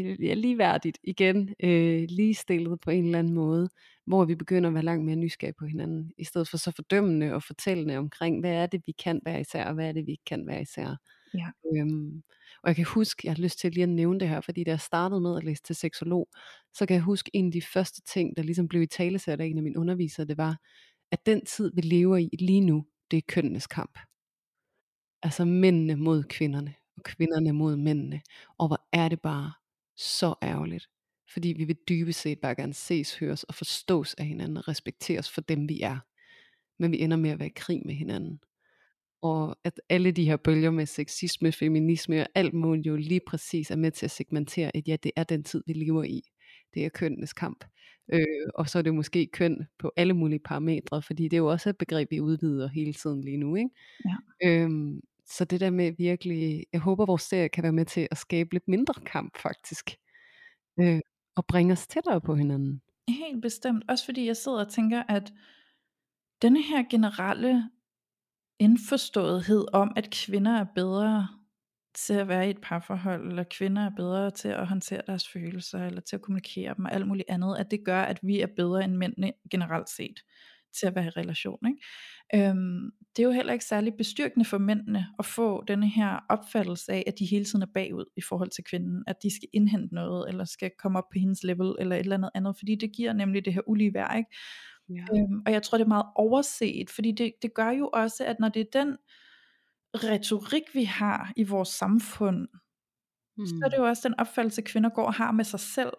ja, 0.00 0.34
ligeværdigt 0.34 0.98
igen, 1.02 1.54
øh, 1.62 2.06
ligestillet 2.08 2.80
på 2.80 2.90
en 2.90 3.04
eller 3.04 3.18
anden 3.18 3.34
måde, 3.34 3.68
hvor 4.06 4.24
vi 4.24 4.34
begynder 4.34 4.68
at 4.68 4.74
være 4.74 4.84
langt 4.84 5.04
mere 5.04 5.16
nysgerrige 5.16 5.54
på 5.58 5.66
hinanden, 5.66 6.12
i 6.18 6.24
stedet 6.24 6.48
for 6.48 6.56
så 6.56 6.70
fordømmende 6.76 7.34
og 7.34 7.42
fortællende 7.42 7.96
omkring, 7.96 8.40
hvad 8.40 8.52
er 8.52 8.66
det, 8.66 8.82
vi 8.86 8.92
kan 8.92 9.20
være 9.24 9.40
især, 9.40 9.64
og 9.64 9.74
hvad 9.74 9.88
er 9.88 9.92
det, 9.92 10.06
vi 10.06 10.10
ikke 10.10 10.24
kan 10.26 10.46
være 10.46 10.62
især. 10.62 10.96
Ja. 11.34 11.46
Øhm, 11.76 12.22
og 12.62 12.68
jeg 12.68 12.76
kan 12.76 12.84
huske, 12.84 13.20
jeg 13.24 13.32
har 13.32 13.42
lyst 13.42 13.58
til 13.58 13.72
lige 13.72 13.82
at 13.82 13.88
nævne 13.88 14.20
det 14.20 14.28
her, 14.28 14.40
fordi 14.40 14.64
da 14.64 14.70
jeg 14.70 14.80
startede 14.80 15.20
med 15.20 15.36
at 15.36 15.44
læse 15.44 15.62
til 15.62 15.76
seksolog, 15.76 16.28
så 16.74 16.86
kan 16.86 16.94
jeg 16.94 17.02
huske 17.02 17.30
en 17.34 17.46
af 17.46 17.52
de 17.52 17.62
første 17.62 18.02
ting, 18.02 18.36
der 18.36 18.42
ligesom 18.42 18.68
blev 18.68 18.82
i 18.82 18.86
talesat 18.86 19.40
af 19.40 19.46
en 19.46 19.56
af 19.56 19.62
mine 19.62 19.78
undervisere, 19.78 20.26
det 20.26 20.38
var, 20.38 20.58
at 21.12 21.26
den 21.26 21.44
tid, 21.44 21.72
vi 21.74 21.80
lever 21.80 22.16
i 22.16 22.28
lige 22.38 22.60
nu, 22.60 22.86
det 23.10 23.16
er 23.16 23.22
kønnenes 23.28 23.66
kamp. 23.66 23.98
Altså 25.22 25.44
mændene 25.44 25.96
mod 25.96 26.22
kvinderne, 26.22 26.74
og 26.96 27.02
kvinderne 27.02 27.52
mod 27.52 27.76
mændene. 27.76 28.20
Og 28.58 28.66
hvor 28.66 28.88
er 28.92 29.08
det 29.08 29.20
bare 29.20 29.52
så 29.98 30.34
ærgerligt. 30.42 30.88
Fordi 31.32 31.54
vi 31.56 31.64
vil 31.64 31.76
dybest 31.88 32.20
set 32.20 32.38
bare 32.40 32.54
gerne 32.54 32.74
ses, 32.74 33.18
høres 33.18 33.44
og 33.44 33.54
forstås 33.54 34.14
af 34.14 34.26
hinanden 34.26 34.56
og 34.56 34.68
respekteres 34.68 35.30
for 35.30 35.40
dem 35.40 35.68
vi 35.68 35.80
er. 35.80 35.98
Men 36.78 36.92
vi 36.92 37.00
ender 37.00 37.16
med 37.16 37.30
at 37.30 37.38
være 37.38 37.48
i 37.48 37.52
krig 37.56 37.82
med 37.86 37.94
hinanden. 37.94 38.40
Og 39.22 39.56
at 39.64 39.80
alle 39.88 40.10
de 40.10 40.24
her 40.24 40.36
bølger 40.36 40.70
med 40.70 40.86
sexisme, 40.86 41.52
feminisme 41.52 42.20
og 42.20 42.28
alt 42.34 42.54
muligt 42.54 42.86
jo 42.86 42.96
lige 42.96 43.20
præcis 43.26 43.70
er 43.70 43.76
med 43.76 43.90
til 43.90 44.06
at 44.06 44.10
segmentere, 44.10 44.76
at 44.76 44.88
ja, 44.88 44.96
det 45.02 45.12
er 45.16 45.24
den 45.24 45.44
tid, 45.44 45.62
vi 45.66 45.72
lever 45.72 46.04
i. 46.04 46.22
Det 46.74 46.84
er 46.84 46.88
kønnenes 46.88 47.32
kamp. 47.32 47.64
Øh, 48.12 48.48
og 48.54 48.68
så 48.68 48.78
er 48.78 48.82
det 48.82 48.94
måske 48.94 49.26
køn 49.26 49.66
på 49.78 49.92
alle 49.96 50.14
mulige 50.14 50.38
parametre, 50.38 51.02
fordi 51.02 51.22
det 51.24 51.32
er 51.32 51.38
jo 51.38 51.46
også 51.46 51.70
et 51.70 51.78
begreb, 51.78 52.10
vi 52.10 52.20
udvider 52.20 52.68
hele 52.68 52.92
tiden 52.92 53.20
lige 53.24 53.36
nu. 53.36 53.56
Ikke? 53.56 53.70
Ja. 54.04 54.16
Øhm, 54.48 55.00
så 55.30 55.44
det 55.44 55.60
der 55.60 55.70
med 55.70 55.92
virkelig, 55.98 56.64
jeg 56.72 56.80
håber 56.80 57.06
vores 57.06 57.22
serie 57.22 57.48
kan 57.48 57.62
være 57.62 57.72
med 57.72 57.84
til 57.84 58.08
at 58.10 58.18
skabe 58.18 58.52
lidt 58.52 58.68
mindre 58.68 58.94
kamp 59.06 59.38
faktisk. 59.38 59.90
Øh, 60.80 61.00
og 61.36 61.46
bringe 61.46 61.72
os 61.72 61.86
tættere 61.86 62.20
på 62.20 62.34
hinanden. 62.34 62.82
Helt 63.08 63.42
bestemt. 63.42 63.84
Også 63.88 64.04
fordi 64.04 64.26
jeg 64.26 64.36
sidder 64.36 64.64
og 64.64 64.72
tænker, 64.72 65.02
at 65.08 65.32
denne 66.42 66.62
her 66.62 66.84
generelle 66.90 67.70
indforståethed 68.58 69.66
om, 69.72 69.92
at 69.96 70.10
kvinder 70.10 70.60
er 70.60 70.66
bedre 70.74 71.28
til 71.94 72.14
at 72.14 72.28
være 72.28 72.46
i 72.46 72.50
et 72.50 72.60
parforhold, 72.62 73.28
eller 73.28 73.44
kvinder 73.50 73.82
er 73.82 73.90
bedre 73.96 74.30
til 74.30 74.48
at 74.48 74.66
håndtere 74.66 75.02
deres 75.06 75.28
følelser, 75.28 75.86
eller 75.86 76.00
til 76.00 76.16
at 76.16 76.22
kommunikere 76.22 76.74
dem, 76.74 76.84
og 76.84 76.92
alt 76.92 77.08
muligt 77.08 77.30
andet, 77.30 77.56
at 77.58 77.70
det 77.70 77.84
gør, 77.84 78.02
at 78.02 78.18
vi 78.22 78.40
er 78.40 78.46
bedre 78.56 78.84
end 78.84 78.96
mændene 78.96 79.32
generelt 79.50 79.88
set 79.88 80.20
til 80.78 80.86
at 80.86 80.94
være 80.94 81.06
i 81.06 81.10
relation. 81.10 81.58
Ikke? 81.66 82.48
Øhm, 82.48 82.90
det 83.16 83.22
er 83.22 83.26
jo 83.26 83.32
heller 83.32 83.52
ikke 83.52 83.64
særlig 83.64 83.94
bestyrkende 83.98 84.44
for 84.44 84.58
mændene 84.58 85.06
at 85.18 85.26
få 85.26 85.64
denne 85.68 85.88
her 85.88 86.18
opfattelse 86.28 86.92
af, 86.92 87.04
at 87.06 87.18
de 87.18 87.26
hele 87.26 87.44
tiden 87.44 87.62
er 87.62 87.72
bagud 87.74 88.04
i 88.16 88.20
forhold 88.28 88.50
til 88.50 88.64
kvinden, 88.64 89.04
at 89.06 89.16
de 89.22 89.36
skal 89.36 89.48
indhente 89.52 89.94
noget, 89.94 90.28
eller 90.28 90.44
skal 90.44 90.70
komme 90.78 90.98
op 90.98 91.08
på 91.12 91.18
hendes 91.18 91.42
level, 91.42 91.74
eller 91.78 91.96
et 91.96 92.00
eller 92.00 92.16
andet 92.16 92.30
andet, 92.34 92.56
fordi 92.58 92.74
det 92.74 92.92
giver 92.92 93.12
nemlig 93.12 93.44
det 93.44 93.54
her 93.54 93.62
ulige 93.66 93.94
værd, 93.94 94.18
ikke? 94.18 94.30
Ja. 94.88 95.18
Øhm, 95.18 95.42
og 95.46 95.52
jeg 95.52 95.62
tror 95.62 95.78
det 95.78 95.84
er 95.84 95.88
meget 95.88 96.06
overset, 96.16 96.90
fordi 96.90 97.12
det, 97.12 97.32
det 97.42 97.54
gør 97.54 97.70
jo 97.70 97.90
også, 97.92 98.24
at 98.24 98.36
når 98.40 98.48
det 98.48 98.60
er 98.60 98.80
den 98.82 98.96
retorik 99.94 100.62
vi 100.74 100.84
har 100.84 101.32
i 101.36 101.44
vores 101.44 101.68
samfund, 101.68 102.48
mm. 103.36 103.46
så 103.46 103.54
er 103.64 103.68
det 103.68 103.78
hmm. 103.78 103.84
jo 103.84 103.88
også 103.88 104.08
den 104.08 104.20
opfattelse 104.20 104.62
kvinder 104.62 104.90
går 104.90 105.06
og 105.06 105.14
har 105.14 105.32
med 105.32 105.44
sig 105.44 105.60
selv, 105.60 105.92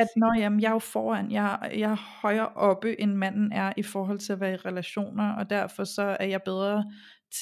at 0.00 0.08
når 0.16 0.38
jamen, 0.38 0.60
jeg 0.60 0.68
er 0.68 0.72
jo 0.72 0.78
foran, 0.78 1.30
jeg, 1.30 1.70
jeg 1.74 1.90
er 1.90 2.20
højere 2.22 2.48
oppe 2.48 3.00
end 3.00 3.14
manden 3.14 3.52
er 3.52 3.72
i 3.76 3.82
forhold 3.82 4.18
til 4.18 4.32
at 4.32 4.40
være 4.40 4.52
i 4.52 4.56
relationer, 4.56 5.32
og 5.32 5.50
derfor 5.50 5.84
så 5.84 6.16
er 6.20 6.26
jeg 6.26 6.42
bedre 6.42 6.84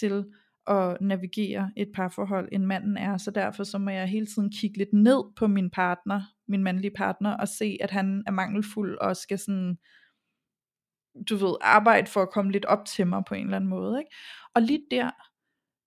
til 0.01 0.25
at 0.67 0.97
navigere 1.01 1.71
et 1.77 1.89
parforhold 1.95 2.49
end 2.53 2.65
manden 2.65 2.97
er, 2.97 3.17
så 3.17 3.31
derfor 3.31 3.65
så 3.65 3.79
må 3.79 3.91
jeg 3.91 4.09
hele 4.09 4.27
tiden 4.27 4.51
kigge 4.51 4.79
lidt 4.79 4.93
ned 4.93 5.23
på 5.37 5.47
min 5.47 5.71
partner, 5.71 6.23
min 6.49 6.63
mandlige 6.63 6.95
partner, 6.97 7.37
og 7.37 7.49
se 7.49 7.77
at 7.81 7.91
han 7.91 8.23
er 8.27 8.31
mangelfuld 8.31 8.99
og 8.99 9.17
skal 9.17 9.39
sådan, 9.39 9.77
du 11.31 11.37
ved, 11.37 11.55
arbejde 11.61 12.07
for 12.07 12.23
at 12.23 12.31
komme 12.31 12.53
lidt 12.53 12.65
op 12.65 12.85
til 12.85 13.07
mig 13.07 13.23
på 13.29 13.35
en 13.35 13.45
eller 13.45 13.57
anden 13.57 13.71
måde. 13.71 13.99
Ikke? 13.99 14.11
Og 14.55 14.63
lige 14.63 14.83
der, 14.91 15.11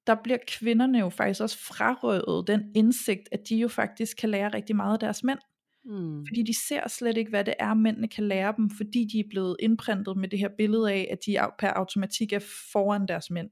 der 0.08 0.16
bliver 0.24 0.40
kvinderne 0.48 1.00
jo 1.00 1.10
faktisk 1.10 1.42
også 1.42 1.58
frarøvet 1.68 2.48
den 2.48 2.72
indsigt, 2.76 3.30
at 3.32 3.40
de 3.50 3.56
jo 3.56 3.68
faktisk 3.68 4.18
kan 4.18 4.30
lære 4.30 4.50
rigtig 4.54 4.76
meget 4.76 4.94
af 4.94 5.00
deres 5.00 5.24
mænd. 5.24 5.40
Mm. 5.86 6.26
Fordi 6.28 6.44
de 6.44 6.68
ser 6.68 6.88
slet 6.88 7.18
ikke, 7.18 7.30
hvad 7.30 7.44
det 7.44 7.54
er, 7.60 7.74
mændene 7.74 8.08
kan 8.08 8.28
lære 8.28 8.54
dem, 8.58 8.70
fordi 8.70 9.06
de 9.14 9.20
er 9.20 9.24
blevet 9.30 9.56
indprintet 9.60 10.18
med 10.18 10.30
det 10.30 10.40
her 10.40 10.50
billede 10.58 10.92
af, 10.92 11.08
at 11.12 11.20
de 11.26 11.38
per 11.60 11.70
automatik 11.70 12.34
er 12.34 12.40
foran 12.74 13.08
deres 13.08 13.32
mænd. 13.32 13.50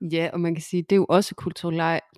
Ja, 0.00 0.30
og 0.32 0.40
man 0.40 0.54
kan 0.54 0.62
sige, 0.62 0.82
det 0.82 0.92
er 0.92 0.96
jo 0.96 1.06
også 1.08 1.34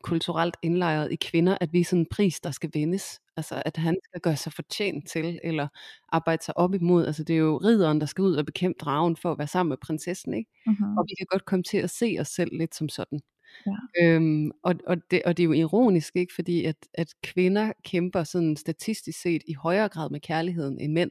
kulturelt 0.02 0.56
indlejret 0.62 1.12
i 1.12 1.16
kvinder, 1.16 1.58
at 1.60 1.72
vi 1.72 1.80
er 1.80 1.84
sådan 1.84 2.00
en 2.00 2.06
pris, 2.10 2.40
der 2.40 2.50
skal 2.50 2.70
vendes. 2.74 3.20
Altså, 3.36 3.62
at 3.66 3.76
han 3.76 3.96
skal 4.04 4.20
gøre 4.20 4.36
sig 4.36 4.52
fortjent 4.52 5.08
til, 5.08 5.40
eller 5.44 5.68
arbejde 6.08 6.44
sig 6.44 6.56
op 6.56 6.74
imod. 6.74 7.06
Altså, 7.06 7.24
det 7.24 7.34
er 7.34 7.38
jo 7.38 7.56
rideren, 7.56 8.00
der 8.00 8.06
skal 8.06 8.22
ud 8.22 8.34
og 8.34 8.46
bekæmpe 8.46 8.78
dragen 8.80 9.16
for 9.16 9.32
at 9.32 9.38
være 9.38 9.48
sammen 9.48 9.68
med 9.68 9.76
prinsessen, 9.76 10.34
ikke? 10.34 10.50
Mm-hmm. 10.66 10.96
Og 10.98 11.04
vi 11.08 11.14
kan 11.18 11.26
godt 11.30 11.44
komme 11.44 11.62
til 11.62 11.78
at 11.78 11.90
se 11.90 12.16
os 12.20 12.28
selv 12.28 12.58
lidt 12.58 12.74
som 12.74 12.88
sådan. 12.88 13.20
Ja. 13.66 13.76
Øhm, 14.02 14.50
og, 14.62 14.74
og, 14.86 14.96
det, 15.10 15.22
og 15.24 15.36
det 15.36 15.42
er 15.42 15.46
jo 15.46 15.52
ironisk, 15.52 16.16
ikke? 16.16 16.34
fordi 16.34 16.64
at, 16.64 16.76
at 16.94 17.08
kvinder 17.22 17.72
kæmper 17.84 18.24
sådan 18.24 18.56
statistisk 18.56 19.20
set 19.20 19.42
i 19.46 19.54
højere 19.54 19.88
grad 19.88 20.10
med 20.10 20.20
kærligheden 20.20 20.80
end 20.80 20.92
mænd. 20.92 21.10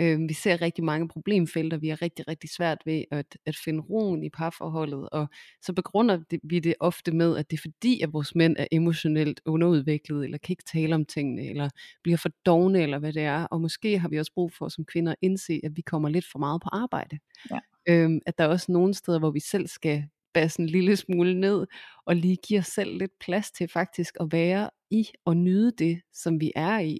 Øhm, 0.00 0.28
vi 0.28 0.34
ser 0.34 0.62
rigtig 0.62 0.84
mange 0.84 1.08
problemfelter, 1.08 1.76
vi 1.76 1.88
har 1.88 2.02
rigtig, 2.02 2.28
rigtig 2.28 2.50
svært 2.50 2.78
ved 2.86 3.04
at, 3.10 3.38
at 3.46 3.56
finde 3.64 3.80
roen 3.80 4.24
i 4.24 4.30
parforholdet, 4.30 5.08
og 5.08 5.26
så 5.62 5.72
begrunder 5.72 6.18
det, 6.30 6.40
vi 6.42 6.58
det 6.58 6.74
ofte 6.80 7.12
med, 7.12 7.36
at 7.36 7.50
det 7.50 7.56
er 7.56 7.60
fordi, 7.60 8.00
at 8.00 8.12
vores 8.12 8.34
mænd 8.34 8.56
er 8.58 8.66
emotionelt 8.72 9.40
underudviklet, 9.46 10.24
eller 10.24 10.38
kan 10.38 10.52
ikke 10.52 10.64
tale 10.72 10.94
om 10.94 11.04
tingene, 11.04 11.48
eller 11.48 11.68
bliver 12.02 12.18
for 12.18 12.30
dogne, 12.46 12.82
eller 12.82 12.98
hvad 12.98 13.12
det 13.12 13.22
er, 13.22 13.44
og 13.44 13.60
måske 13.60 13.98
har 13.98 14.08
vi 14.08 14.18
også 14.18 14.32
brug 14.32 14.52
for 14.52 14.68
som 14.68 14.84
kvinder 14.84 15.12
at 15.12 15.18
indse, 15.22 15.60
at 15.64 15.76
vi 15.76 15.82
kommer 15.82 16.08
lidt 16.08 16.26
for 16.32 16.38
meget 16.38 16.62
på 16.62 16.68
arbejde. 16.72 17.18
Ja. 17.50 17.58
Øhm, 17.88 18.20
at 18.26 18.38
der 18.38 18.44
er 18.44 18.48
også 18.48 18.72
nogle 18.72 18.94
steder, 18.94 19.18
hvor 19.18 19.30
vi 19.30 19.40
selv 19.40 19.66
skal 19.66 20.04
basse 20.40 20.60
en 20.60 20.66
lille 20.66 20.96
smule 20.96 21.40
ned, 21.40 21.66
og 22.06 22.16
lige 22.16 22.36
give 22.48 22.58
os 22.60 22.66
selv 22.66 22.98
lidt 22.98 23.12
plads 23.20 23.50
til 23.50 23.68
faktisk 23.68 24.16
at 24.20 24.32
være 24.32 24.70
i 24.90 25.08
og 25.24 25.36
nyde 25.36 25.72
det, 25.78 26.00
som 26.12 26.40
vi 26.40 26.52
er 26.56 26.78
i. 26.78 26.98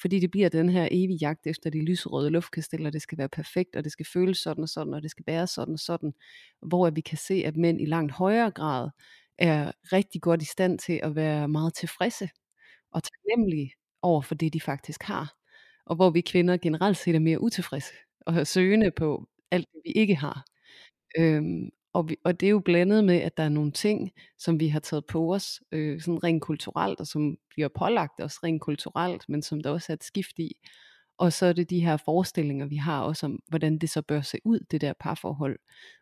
Fordi 0.00 0.20
det 0.20 0.30
bliver 0.30 0.48
den 0.48 0.68
her 0.68 0.88
evige 0.90 1.18
jagt 1.20 1.46
efter 1.46 1.70
de 1.70 1.84
lyserøde 1.84 2.30
luftkasteller, 2.30 2.90
det 2.90 3.02
skal 3.02 3.18
være 3.18 3.28
perfekt, 3.28 3.76
og 3.76 3.84
det 3.84 3.92
skal 3.92 4.06
føles 4.12 4.38
sådan 4.38 4.62
og 4.62 4.68
sådan, 4.68 4.94
og 4.94 5.02
det 5.02 5.10
skal 5.10 5.24
være 5.26 5.46
sådan 5.46 5.72
og 5.74 5.78
sådan, 5.80 6.12
hvor 6.62 6.90
vi 6.90 7.00
kan 7.00 7.18
se, 7.18 7.34
at 7.46 7.56
mænd 7.56 7.80
i 7.80 7.84
langt 7.86 8.12
højere 8.12 8.50
grad 8.50 8.90
er 9.38 9.72
rigtig 9.92 10.22
godt 10.22 10.42
i 10.42 10.44
stand 10.44 10.78
til 10.78 11.00
at 11.02 11.14
være 11.16 11.48
meget 11.48 11.74
tilfredse 11.74 12.28
og 12.92 13.02
taknemmelige 13.02 13.72
over 14.02 14.22
for 14.22 14.34
det, 14.34 14.52
de 14.52 14.60
faktisk 14.60 15.02
har. 15.02 15.34
Og 15.86 15.96
hvor 15.96 16.10
vi 16.10 16.20
kvinder 16.20 16.56
generelt 16.56 16.96
set 16.96 17.14
er 17.14 17.18
mere 17.20 17.40
utilfredse 17.40 17.92
og 18.26 18.46
søgende 18.46 18.90
på 18.90 19.26
alt 19.50 19.68
det, 19.72 19.80
vi 19.84 19.90
ikke 19.92 20.14
har. 20.16 20.44
Øhm, 21.18 21.70
og, 21.96 22.08
vi, 22.08 22.16
og 22.24 22.40
det 22.40 22.46
er 22.46 22.50
jo 22.50 22.60
blandet 22.60 23.04
med, 23.04 23.16
at 23.16 23.36
der 23.36 23.42
er 23.42 23.48
nogle 23.48 23.72
ting, 23.72 24.12
som 24.38 24.60
vi 24.60 24.68
har 24.68 24.80
taget 24.80 25.06
på 25.06 25.34
os, 25.34 25.60
øh, 25.72 26.00
sådan 26.00 26.24
rent 26.24 26.42
kulturelt, 26.42 27.00
og 27.00 27.06
som 27.06 27.36
vi 27.56 27.62
har 27.62 27.70
pålagt 27.78 28.20
os 28.20 28.44
rent 28.44 28.62
kulturelt, 28.62 29.28
men 29.28 29.42
som 29.42 29.60
der 29.60 29.70
også 29.70 29.92
er 29.92 29.94
et 29.94 30.04
skift 30.04 30.38
i. 30.38 30.52
Og 31.18 31.32
så 31.32 31.46
er 31.46 31.52
det 31.52 31.70
de 31.70 31.80
her 31.80 31.96
forestillinger, 31.96 32.66
vi 32.66 32.76
har 32.76 33.02
også 33.02 33.26
om, 33.26 33.38
hvordan 33.48 33.78
det 33.78 33.90
så 33.90 34.02
bør 34.02 34.20
se 34.20 34.38
ud, 34.44 34.60
det 34.70 34.80
der 34.80 34.92
parforhold, 35.00 35.58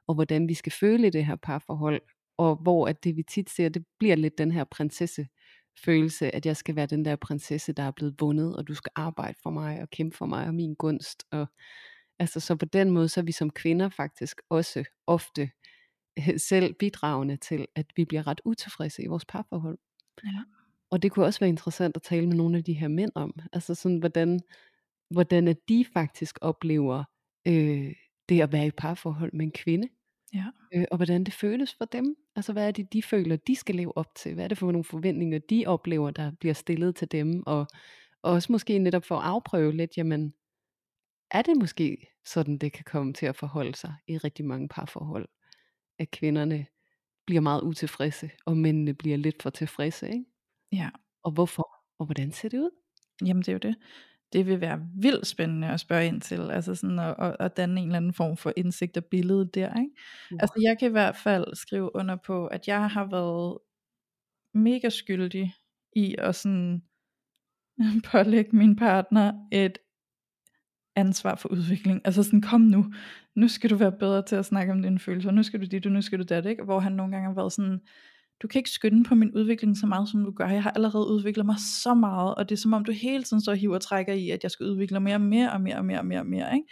og 0.07 0.15
hvordan 0.15 0.49
vi 0.49 0.55
skal 0.55 0.73
føle 0.73 1.11
det 1.11 1.27
her 1.27 1.37
parforhold, 1.37 2.03
og 2.39 2.57
hvor 2.57 2.89
at 2.89 3.05
det 3.05 3.17
vi 3.17 3.23
tit 3.23 3.51
ser, 3.51 3.69
det 3.69 3.85
bliver 3.99 4.17
lidt 4.17 4.39
den 4.39 4.53
her 4.53 4.65
prinsesse 4.65 5.27
følelse, 5.85 6.35
at 6.35 6.47
jeg 6.47 6.57
skal 6.57 6.77
være 6.77 6.87
den 6.87 7.05
der 7.05 7.17
prinsesse, 7.17 7.73
der 7.73 7.83
er 7.83 7.91
blevet 7.91 8.15
vundet, 8.21 8.57
og 8.57 8.69
du 8.69 8.75
skal 8.75 8.93
arbejde 8.97 9.39
for 9.43 9.51
mig, 9.51 9.83
og 9.83 9.91
kæmpe 9.91 10.17
for 10.17 10.27
mig, 10.27 10.47
og 10.47 10.55
min 10.55 10.75
gunst, 10.75 11.25
og 11.31 11.47
altså 12.19 12.41
så 12.41 12.57
på 12.57 12.65
den 12.65 12.91
måde, 12.91 13.09
så 13.09 13.21
er 13.21 13.25
vi 13.25 13.33
som 13.33 13.51
kvinder 13.51 13.89
faktisk 13.89 14.41
også 14.51 14.85
ofte 15.07 15.51
selv 16.51 16.75
bidragende 16.75 17.37
til, 17.37 17.67
at 17.75 17.87
vi 17.97 18.05
bliver 18.05 18.27
ret 18.27 18.41
utilfredse 18.45 19.03
i 19.03 19.07
vores 19.07 19.25
parforhold. 19.25 19.79
Ja. 20.25 20.43
Og 20.91 21.03
det 21.03 21.13
kunne 21.13 21.27
også 21.27 21.41
være 21.41 21.49
interessant 21.49 21.97
at 21.97 22.03
tale 22.03 22.27
med 22.27 22.37
nogle 22.37 22.59
af 22.59 22.65
de 22.65 22.73
her 22.73 22.89
mænd 22.89 23.11
om, 23.15 23.35
altså 23.53 23.75
sådan, 23.75 23.99
hvordan, 23.99 24.41
hvordan 25.11 25.49
at 25.49 25.57
de 25.69 25.85
faktisk 25.93 26.39
oplever 26.41 27.05
øh, 27.47 27.93
det 28.29 28.41
at 28.41 28.53
være 28.53 28.67
i 28.67 28.71
parforhold 28.71 29.33
med 29.33 29.45
en 29.47 29.53
kvinde. 29.53 29.89
Ja. 30.35 30.47
Øh, 30.75 30.85
og 30.91 30.97
hvordan 30.97 31.25
det 31.25 31.35
føles 31.35 31.75
for 31.75 31.85
dem. 31.85 32.17
Altså 32.37 32.53
hvad 32.53 32.69
er 32.69 32.71
det, 32.71 32.93
de 32.93 33.03
føler, 33.03 33.37
de 33.37 33.57
skal 33.57 33.75
leve 33.75 33.99
op 33.99 34.15
til? 34.15 34.35
Hvad 34.35 34.45
er 34.45 34.49
det 34.49 34.59
for 34.59 34.73
nogle 34.73 34.85
forventninger, 34.85 35.39
de 35.39 35.65
oplever, 35.67 36.11
der 36.11 36.31
bliver 36.41 36.55
stillet 36.55 36.97
til 36.97 37.13
dem? 37.13 37.43
Og, 37.47 37.67
og 38.23 38.33
også 38.33 38.53
måske 38.53 38.79
netop 38.79 39.05
for 39.05 39.17
at 39.17 39.25
afprøve 39.25 39.73
lidt, 39.73 39.97
jamen, 39.97 40.35
er 41.31 41.43
det 41.43 41.57
måske 41.57 42.07
sådan, 42.25 42.59
det 42.59 42.73
kan 42.73 42.85
komme 42.85 43.13
til 43.13 43.27
at 43.27 43.37
forholde 43.37 43.75
sig 43.75 43.95
i 44.09 44.19
rigtig 44.19 44.45
mange 44.45 44.69
parforhold? 44.69 45.29
At 45.99 46.11
kvinderne 46.11 46.67
bliver 47.27 47.41
meget 47.41 47.63
utilfredse, 47.63 48.31
og 48.47 48.57
mændene 48.57 48.95
bliver 48.95 49.17
lidt 49.17 49.43
for 49.43 49.51
tilfredse, 49.51 50.09
ikke? 50.09 50.25
Ja. 50.73 50.91
Og 51.23 51.33
hvorfor? 51.33 51.69
Og 51.99 52.07
hvordan 52.07 52.33
ser 52.33 52.49
det 52.49 52.59
ud? 52.59 52.71
Jamen 53.25 53.43
det 53.43 53.49
er 53.49 53.53
jo 53.53 53.59
det. 53.59 53.77
Det 54.33 54.47
vil 54.47 54.61
være 54.61 54.87
vildt 54.97 55.27
spændende 55.27 55.69
at 55.69 55.81
spørge 55.81 56.07
ind 56.07 56.21
til, 56.21 56.51
altså 56.51 56.75
sådan 56.75 56.99
at, 56.99 57.15
at, 57.19 57.37
at 57.41 57.57
danne 57.57 57.81
en 57.81 57.87
eller 57.87 57.97
anden 57.97 58.13
form 58.13 58.37
for 58.37 58.53
indsigt 58.57 58.97
og 58.97 59.05
billede 59.05 59.51
der, 59.55 59.81
ikke? 59.81 59.91
Ja. 60.31 60.37
Altså 60.41 60.61
jeg 60.63 60.77
kan 60.79 60.89
i 60.89 60.93
hvert 60.93 61.17
fald 61.17 61.55
skrive 61.55 61.97
under 61.97 62.17
på, 62.17 62.47
at 62.47 62.69
jeg 62.69 62.91
har 62.91 63.05
været 63.05 63.59
mega 64.55 64.89
skyldig 64.89 65.55
i 65.97 66.15
at 66.19 66.35
sådan 66.35 66.83
pålægge 68.13 68.57
min 68.57 68.77
partner 68.77 69.33
et 69.53 69.79
ansvar 70.97 71.35
for 71.35 71.49
udvikling. 71.49 72.01
Altså 72.05 72.23
sådan, 72.23 72.41
kom 72.41 72.61
nu, 72.61 72.93
nu 73.35 73.49
skal 73.49 73.71
du 73.71 73.77
være 73.77 73.93
bedre 73.93 74.23
til 74.23 74.37
at 74.37 74.45
snakke 74.45 74.73
om 74.73 74.83
dine 74.83 74.99
følelser, 74.99 75.31
nu 75.31 75.43
skal 75.43 75.61
du 75.61 75.65
dit, 75.65 75.87
og 75.87 75.93
nu 75.93 76.03
skal 76.03 76.19
du 76.19 76.25
det, 76.25 76.47
ikke? 76.47 76.63
Hvor 76.63 76.81
han 76.81 76.93
nogle 76.93 77.13
gange 77.13 77.29
har 77.29 77.35
været 77.35 77.53
sådan, 77.53 77.81
du 78.43 78.49
kan 78.49 78.59
ikke 78.59 78.71
skynde 78.71 79.05
på 79.05 79.15
min 79.15 79.35
udvikling 79.35 79.77
så 79.77 79.87
meget, 79.87 80.09
som 80.09 80.25
du 80.25 80.31
gør. 80.31 80.49
Jeg 80.49 80.63
har 80.63 80.71
allerede 80.71 81.07
udviklet 81.07 81.47
mig 81.47 81.57
så 81.83 81.95
meget, 81.95 82.35
og 82.35 82.49
det 82.49 82.55
er 82.55 82.61
som 82.61 82.73
om, 82.73 82.85
du 82.85 82.93
hele 82.93 83.23
tiden 83.23 83.41
så 83.41 83.55
hiver 83.55 83.75
og 83.75 83.81
trækker 83.81 84.13
i, 84.13 84.31
at 84.31 84.43
jeg 84.43 84.51
skal 84.51 84.67
udvikle 84.67 85.01
mere 85.01 85.15
og 85.15 85.21
mere 85.21 85.53
og 85.53 85.61
mere 85.61 85.77
og 85.77 85.85
mere 85.85 85.99
og 85.99 86.07
mere, 86.07 86.21
og 86.21 86.27
mere 86.27 86.55
ikke? 86.55 86.67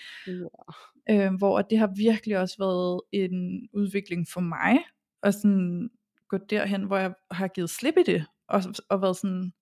Ja. 1.09 1.27
Øh, 1.27 1.35
hvor 1.35 1.63
det 1.63 1.79
har 1.79 1.93
virkelig 1.97 2.39
også 2.39 2.57
været 2.59 3.01
en 3.13 3.69
udvikling 3.73 4.29
for 4.29 4.41
mig, 4.41 4.79
og 5.23 5.35
sådan 5.35 5.91
gå 6.29 6.39
derhen, 6.51 6.85
hvor 6.85 6.97
jeg 6.97 7.13
har 7.31 7.49
givet 7.49 7.71
slip 7.71 7.95
i 7.99 8.03
det, 8.07 8.25
og, 8.49 8.63
og 8.89 9.03
været 9.03 9.17
sådan, 9.17 9.53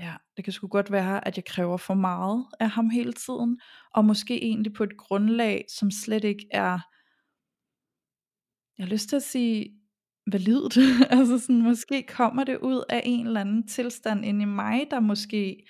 Ja, 0.00 0.14
det 0.36 0.44
kan 0.44 0.52
sgu 0.52 0.68
godt 0.68 0.92
være, 0.92 1.28
at 1.28 1.36
jeg 1.36 1.44
kræver 1.44 1.76
for 1.76 1.94
meget 1.94 2.46
af 2.60 2.70
ham 2.70 2.90
hele 2.90 3.12
tiden, 3.12 3.60
og 3.94 4.04
måske 4.04 4.44
egentlig 4.44 4.72
på 4.72 4.84
et 4.84 4.96
grundlag, 4.96 5.64
som 5.68 5.90
slet 5.90 6.24
ikke 6.24 6.46
er, 6.50 6.78
jeg 8.78 8.86
har 8.86 8.92
lyst 8.92 9.08
til 9.08 9.16
at 9.16 9.22
sige, 9.22 9.80
validt. 10.32 10.78
altså 11.18 11.38
sådan, 11.38 11.62
måske 11.62 12.06
kommer 12.08 12.44
det 12.44 12.58
ud 12.58 12.84
af 12.88 13.02
en 13.04 13.26
eller 13.26 13.40
anden 13.40 13.68
tilstand 13.68 14.24
inde 14.24 14.42
i 14.42 14.46
mig, 14.46 14.86
der 14.90 15.00
måske 15.00 15.64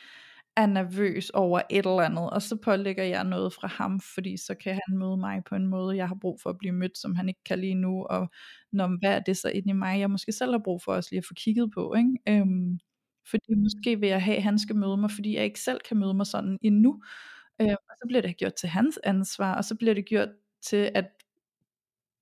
er 0.57 0.67
nervøs 0.67 1.31
over 1.31 1.61
et 1.71 1.87
eller 1.87 2.01
andet, 2.01 2.31
og 2.31 2.43
så 2.43 2.57
pålægger 2.57 3.05
jeg 3.05 3.25
noget 3.25 3.53
fra 3.53 3.69
ham, 3.69 4.01
fordi 4.15 4.37
så 4.37 4.55
kan 4.55 4.73
han 4.73 4.99
møde 4.99 5.17
mig 5.17 5.43
på 5.49 5.55
en 5.55 5.67
måde, 5.67 5.97
jeg 5.97 6.09
har 6.09 6.15
brug 6.21 6.41
for 6.43 6.51
at 6.51 6.59
blive 6.59 6.73
mødt, 6.73 6.99
som 6.99 7.15
han 7.15 7.29
ikke 7.29 7.45
kan 7.45 7.59
lige 7.59 7.75
nu, 7.75 8.05
og 8.05 8.29
når, 8.73 8.99
hvad 9.01 9.17
er 9.17 9.21
det 9.21 9.37
så 9.37 9.49
inde 9.49 9.71
i 9.71 9.73
mig, 9.73 10.01
jeg 10.01 10.11
måske 10.11 10.33
selv 10.33 10.51
har 10.51 10.61
brug 10.65 10.83
for 10.83 10.93
også 10.93 11.09
lige 11.13 11.19
at 11.19 11.27
få 11.29 11.35
kigget 11.35 11.71
på, 11.75 11.95
ikke? 11.95 12.41
Øhm, 12.41 12.79
fordi 13.27 13.55
måske 13.55 14.01
vil 14.01 14.09
jeg 14.09 14.23
have, 14.23 14.37
at 14.37 14.43
han 14.43 14.59
skal 14.59 14.77
møde 14.77 14.97
mig, 14.97 15.11
fordi 15.11 15.37
jeg 15.37 15.45
ikke 15.45 15.61
selv 15.61 15.81
kan 15.89 15.97
møde 15.97 16.15
mig 16.15 16.27
sådan 16.27 16.59
endnu. 16.63 17.03
Øh, 17.61 17.69
og 17.69 17.95
så 17.99 18.05
bliver 18.09 18.23
det 18.23 18.37
gjort 18.37 18.55
til 18.55 18.69
hans 18.69 18.99
ansvar, 19.05 19.55
og 19.55 19.65
så 19.65 19.75
bliver 19.75 19.95
det 19.95 20.07
gjort 20.07 20.29
til, 20.63 20.91
at 20.95 21.11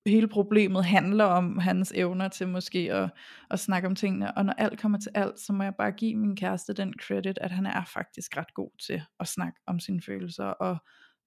hele 0.07 0.29
problemet 0.29 0.85
handler 0.85 1.25
om 1.25 1.59
hans 1.59 1.93
evner 1.97 2.29
til 2.29 2.49
måske 2.49 2.93
at, 2.93 3.11
at 3.51 3.61
snakke 3.61 3.89
om 3.89 3.95
tingene, 3.95 4.37
og 4.37 4.45
når 4.45 4.53
alt 4.53 4.81
kommer 4.81 4.99
til 4.99 5.13
alt, 5.15 5.41
så 5.41 5.53
må 5.53 5.63
jeg 5.63 5.75
bare 5.75 5.93
give 5.93 6.17
min 6.17 6.37
kæreste 6.37 6.73
den 6.73 6.95
credit, 7.01 7.39
at 7.39 7.51
han 7.51 7.67
er 7.67 7.85
faktisk 7.85 8.37
ret 8.37 8.55
god 8.55 8.71
til 8.87 9.03
at 9.21 9.29
snakke 9.29 9.61
om 9.67 9.81
sine 9.81 10.03
følelser, 10.03 10.45
og 10.45 10.77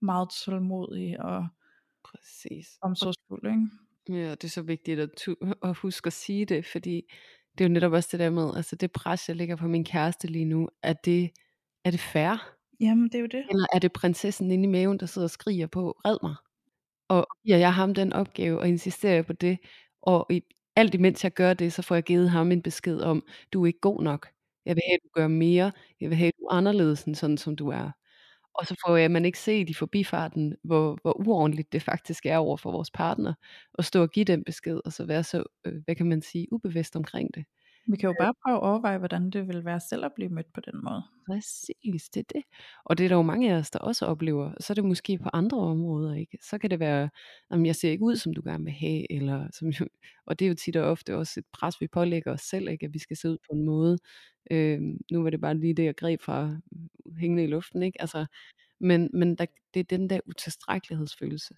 meget 0.02 0.30
tålmodig 0.46 1.22
og 1.22 1.48
Præcis. 2.04 2.68
omsorgsfuld, 2.82 3.46
ikke? 3.46 3.68
Ja, 4.10 4.32
det 4.32 4.44
er 4.44 4.48
så 4.48 4.62
vigtigt 4.62 5.00
at, 5.00 5.10
at 5.64 5.78
huske 5.78 6.08
at 6.08 6.14
sige 6.14 6.46
det, 6.46 6.66
fordi 6.66 7.02
det 7.58 7.64
er 7.64 7.70
jo 7.70 7.74
netop 7.74 7.92
også 7.92 8.10
det 8.12 8.20
der 8.20 8.30
med, 8.30 8.56
altså 8.56 8.76
det 8.76 8.92
pres, 8.92 9.28
jeg 9.30 9.36
lægger 9.36 9.56
på 9.56 9.68
min 9.68 9.86
kæreste 9.86 10.28
lige 10.28 10.46
nu, 10.46 10.70
er 10.84 10.94
det, 10.94 11.32
er 11.86 11.92
det 11.92 12.00
fair? 12.00 12.56
Jamen, 12.80 13.04
det 13.04 13.16
er 13.16 13.20
jo 13.20 13.26
det. 13.26 13.46
Eller 13.50 13.66
er 13.74 13.80
det 13.80 13.94
prinsessen 13.94 14.52
inde 14.52 14.64
i 14.64 14.68
maven, 14.68 15.00
der 15.00 15.06
sidder 15.06 15.26
og 15.26 15.32
skriger 15.32 15.68
på, 15.68 15.92
red 16.06 16.18
mig? 16.24 16.36
Og 17.10 17.28
giver 17.46 17.58
jeg 17.58 17.74
ham 17.74 17.94
den 17.94 18.14
opgave, 18.14 18.60
og 18.60 18.68
insisterer 18.68 19.22
på 19.22 19.34
det, 19.34 19.58
og 20.02 20.28
i, 20.30 20.42
alt 20.76 20.94
imens 20.94 21.24
jeg 21.24 21.34
gør 21.34 21.54
det, 21.54 21.74
så 21.74 21.82
får 21.82 21.96
jeg 21.96 22.04
givet 22.04 22.30
ham 22.30 22.52
en 22.52 22.62
besked 22.62 23.02
om, 23.02 23.24
du 23.54 23.64
er 23.64 23.68
ikke 23.68 23.80
god 23.80 24.04
nok. 24.04 24.28
Jeg 24.66 24.76
vil 24.76 24.82
have, 24.88 24.96
at 24.96 25.00
du 25.04 25.10
gør 25.14 25.28
mere. 25.28 25.72
Jeg 26.02 26.10
vil 26.10 26.18
have, 26.18 26.28
at 26.28 26.34
du 26.40 26.46
er 26.46 26.54
anderledes 26.54 27.04
end 27.04 27.16
sådan, 27.16 27.38
som 27.38 27.56
du 27.56 27.70
er. 27.70 27.92
Og 28.54 28.68
så 28.68 28.76
får 28.86 28.98
øh, 28.98 29.12
man 29.12 29.26
ikke 29.26 29.40
set 29.40 29.70
i 29.70 29.74
forbifarten, 29.74 30.56
hvor, 30.64 30.98
hvor 31.02 31.28
uordentligt 31.28 31.74
det 31.74 31.82
faktisk 31.84 32.26
er 32.26 32.38
over 32.38 32.58
for 32.58 32.72
vores 32.72 32.92
partner, 32.92 33.34
at 33.80 33.86
stå 33.86 34.02
og 34.02 34.10
give 34.12 34.26
den 34.26 34.44
besked, 34.44 34.82
og 34.86 34.94
så 34.94 35.06
være 35.06 35.24
så, 35.24 35.44
øh, 35.66 35.82
hvad 35.86 35.96
kan 35.96 36.06
man 36.10 36.22
sige, 36.22 36.54
ubevidst 36.54 36.96
omkring 36.96 37.30
det. 37.36 37.46
Vi 37.88 37.98
kan 37.98 38.08
jo 38.08 38.16
bare 38.20 38.34
prøve 38.44 38.58
at 38.58 38.64
overveje, 38.64 38.98
hvordan 38.98 39.30
det 39.30 39.48
vil 39.48 39.66
være 39.66 39.80
selv 39.80 40.06
at 40.06 40.12
blive 40.16 40.30
mødt 40.30 40.54
på 40.54 40.62
den 40.62 40.84
måde. 40.84 41.04
Præcis, 41.28 42.10
det 42.10 42.20
er 42.20 42.34
det. 42.34 42.44
Og 42.86 42.98
det 42.98 43.04
er 43.04 43.08
der 43.08 43.16
jo 43.16 43.22
mange 43.22 43.54
af 43.54 43.58
os, 43.58 43.72
der 43.72 43.80
også 43.80 44.06
oplever. 44.06 44.54
Så 44.60 44.74
er 44.74 44.76
det 44.76 44.86
måske 44.86 45.18
på 45.18 45.30
andre 45.34 45.58
områder, 45.58 46.14
ikke? 46.16 46.38
Så 46.42 46.58
kan 46.58 46.70
det 46.70 46.80
være, 46.80 47.10
at 47.52 47.66
jeg 47.66 47.76
ser 47.76 47.90
ikke 47.90 48.04
ud, 48.04 48.16
som 48.16 48.34
du 48.34 48.42
gerne 48.46 48.64
vil 48.64 48.74
have, 48.74 49.12
eller 49.12 49.48
som, 49.52 49.68
og 50.28 50.40
det 50.40 50.46
er 50.46 50.50
jo 50.50 50.56
tit 50.56 50.76
og 50.76 50.92
ofte 50.92 51.18
også 51.18 51.40
et 51.40 51.46
pres, 51.54 51.82
vi 51.82 51.88
pålægger 51.88 52.32
os 52.32 52.42
selv, 52.42 52.68
ikke? 52.70 52.86
At 52.86 52.94
vi 52.94 53.00
skal 53.00 53.18
se 53.18 53.30
ud 53.30 53.38
på 53.38 53.56
en 53.56 53.66
måde. 53.66 53.98
Øh, 54.52 54.82
nu 55.12 55.24
var 55.24 55.30
det 55.30 55.42
bare 55.42 55.58
lige 55.58 55.74
det, 55.74 55.84
jeg 55.86 55.96
greb 55.96 56.22
fra 56.22 56.58
hængende 57.18 57.44
i 57.44 57.48
luften, 57.48 57.84
ikke? 57.84 58.02
Altså, 58.02 58.26
men, 58.80 59.10
men 59.14 59.36
der, 59.36 59.46
det 59.74 59.80
er 59.80 59.98
den 59.98 60.10
der 60.10 60.20
utilstrækkelighedsfølelse. 60.26 61.56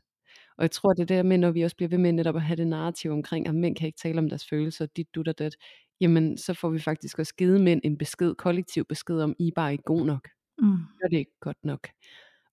Og 0.57 0.61
jeg 0.61 0.71
tror, 0.71 0.93
det 0.93 1.01
er 1.01 1.15
der 1.15 1.23
med, 1.23 1.37
når 1.37 1.51
vi 1.51 1.61
også 1.61 1.75
bliver 1.75 1.89
ved 1.89 1.97
med 1.97 2.11
netop 2.11 2.35
at 2.35 2.41
have 2.41 2.57
det 2.57 2.67
narrativ 2.67 3.11
omkring, 3.11 3.47
at 3.47 3.55
mænd 3.55 3.75
kan 3.75 3.87
ikke 3.87 3.99
tale 3.99 4.19
om 4.19 4.29
deres 4.29 4.47
følelser, 4.49 4.85
dit, 4.85 5.15
dut 5.15 5.27
og 5.27 5.39
dat, 5.39 5.55
jamen 6.01 6.37
så 6.37 6.53
får 6.53 6.69
vi 6.69 6.79
faktisk 6.79 7.19
også 7.19 7.35
givet 7.35 7.61
mænd 7.61 7.81
en 7.83 7.97
besked, 7.97 8.35
kollektiv 8.35 8.85
besked 8.85 9.19
om, 9.19 9.35
I 9.39 9.47
er 9.47 9.51
bare 9.55 9.71
ikke 9.71 9.83
god 9.83 10.05
nok. 10.05 10.29
Mm. 10.61 10.77
Gør 11.01 11.07
det 11.09 11.17
ikke 11.17 11.39
godt 11.41 11.57
nok. 11.63 11.87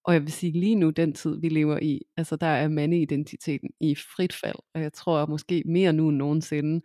Og 0.05 0.15
jeg 0.15 0.23
vil 0.23 0.33
sige, 0.33 0.53
lige 0.53 0.75
nu, 0.75 0.91
den 0.91 1.13
tid 1.13 1.41
vi 1.41 1.49
lever 1.49 1.79
i, 1.83 2.01
altså 2.17 2.37
der 2.37 2.47
er 2.47 2.69
mandeidentiteten 2.69 3.71
i 3.81 3.95
frit 3.95 4.33
fald, 4.33 4.57
og 4.75 4.81
jeg 4.81 4.93
tror 4.93 5.19
at 5.23 5.29
måske 5.29 5.63
mere 5.67 5.93
nu 5.93 6.09
end 6.09 6.17
nogensinde, 6.17 6.83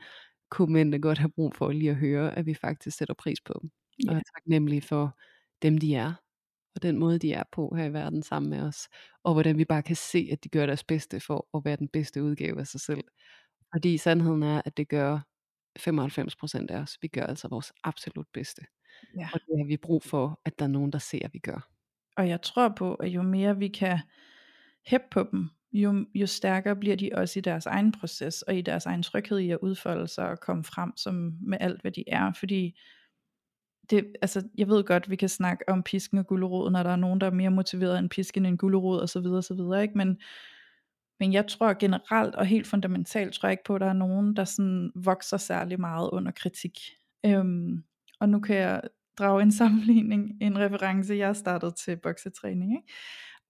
kunne 0.52 0.74
mændene 0.74 1.02
godt 1.02 1.18
have 1.18 1.32
brug 1.32 1.56
for 1.56 1.72
lige 1.72 1.90
at 1.90 1.96
høre, 1.96 2.38
at 2.38 2.46
vi 2.46 2.54
faktisk 2.54 2.98
sætter 2.98 3.14
pris 3.14 3.42
på 3.42 3.60
dem. 3.62 3.70
Ja. 4.06 4.12
Og 4.12 4.18
er 4.18 4.22
taknemmelige 4.36 4.82
for 4.82 5.18
dem, 5.62 5.78
de 5.78 5.96
er, 5.96 6.14
og 6.76 6.82
den 6.82 6.98
måde, 7.00 7.20
de 7.20 7.34
er 7.34 7.44
på 7.52 7.76
her 7.78 7.86
i 7.86 7.94
verden 7.94 8.24
sammen 8.24 8.50
med 8.50 8.62
os, 8.62 8.88
og 9.24 9.34
hvordan 9.34 9.58
vi 9.58 9.66
bare 9.66 9.84
kan 9.84 9.96
se, 9.96 10.30
at 10.32 10.44
de 10.44 10.50
gør 10.50 10.66
deres 10.66 10.84
bedste 10.84 11.20
for 11.20 11.48
at 11.58 11.66
være 11.66 11.76
den 11.76 11.88
bedste 11.88 12.24
udgave 12.24 12.60
af 12.60 12.68
sig 12.68 12.82
selv. 12.82 13.04
Fordi 13.74 13.98
sandheden 13.98 14.44
er, 14.44 14.62
at 14.66 14.78
det 14.78 14.90
gør 14.90 15.20
95% 15.80 16.66
af 16.70 16.80
os. 16.80 16.98
Vi 17.02 17.08
gør 17.08 17.26
altså 17.26 17.48
vores 17.48 17.74
absolut 17.84 18.28
bedste. 18.34 18.62
Ja. 19.18 19.30
Og 19.34 19.40
det 19.40 19.58
har 19.58 19.68
vi 19.68 19.78
brug 19.78 20.04
for, 20.04 20.42
at 20.46 20.60
der 20.60 20.66
er 20.66 20.70
nogen, 20.70 20.92
der 20.92 21.00
ser, 21.00 21.20
at 21.26 21.34
vi 21.34 21.40
gør. 21.40 21.70
Og 22.18 22.30
jeg 22.30 22.42
tror 22.42 22.74
på, 22.78 22.96
at 22.96 23.10
jo 23.10 23.22
mere 23.22 23.58
vi 23.58 23.68
kan 23.68 24.00
hæppe 24.86 25.08
på 25.12 25.28
dem, 25.32 25.50
jo, 25.74 26.06
jo 26.16 26.28
stærkere 26.28 26.76
bliver 26.76 26.96
de 26.96 27.10
også 27.14 27.40
i 27.40 27.42
deres 27.42 27.66
egen 27.66 27.92
proces, 27.92 28.42
og 28.42 28.56
i 28.56 28.62
deres 28.62 28.86
egen 28.86 29.04
tryghed 29.04 29.40
i 29.40 29.50
at 29.50 29.60
udfolde 29.62 30.08
sig 30.08 30.30
og 30.30 30.40
komme 30.40 30.64
frem 30.64 30.98
som 30.98 31.38
med 31.42 31.58
alt, 31.62 31.82
hvad 31.82 31.92
de 31.92 32.04
er. 32.08 32.34
Fordi 32.34 32.80
det, 33.90 34.14
altså, 34.22 34.48
jeg 34.58 34.68
ved 34.68 34.84
godt, 34.84 35.10
vi 35.10 35.16
kan 35.16 35.30
snakke 35.30 35.70
om 35.70 35.84
pisken 35.84 36.18
og 36.18 36.28
gulerod, 36.28 36.72
når 36.72 36.84
der 36.84 36.90
er 36.90 36.96
nogen, 36.96 37.22
der 37.22 37.28
er 37.28 37.32
mere 37.32 37.50
motiveret 37.50 38.00
end 38.00 38.10
pisken 38.10 38.46
end 38.46 38.58
gulerod, 38.58 39.00
og 39.00 39.10
så 39.10 39.20
videre, 39.20 39.38
og 39.38 39.44
så 39.44 39.54
videre, 39.54 39.82
ikke? 39.82 39.98
Men, 39.98 40.18
men 41.20 41.34
jeg 41.34 41.48
tror 41.48 41.80
generelt, 41.80 42.36
og 42.36 42.46
helt 42.46 42.68
fundamentalt, 42.68 43.34
tror 43.34 43.48
jeg 43.48 43.54
ikke 43.54 43.64
på, 43.64 43.76
at 43.76 43.82
der 43.82 43.88
er 43.88 43.94
nogen, 43.94 44.36
der 44.36 44.44
sådan 44.44 44.92
vokser 44.96 45.38
særlig 45.38 45.80
meget 45.80 46.10
under 46.10 46.32
kritik. 46.32 46.80
Øhm, 47.26 47.84
og 48.20 48.30
nu 48.30 48.40
kan 48.40 48.56
jeg 48.56 48.82
drage 49.18 49.42
en 49.42 49.52
sammenligning, 49.62 50.38
en 50.42 50.60
reference, 50.60 51.16
jeg 51.16 51.36
startede 51.36 51.72
til 51.72 51.98
boksetræning, 51.98 52.72
ikke? 52.72 52.94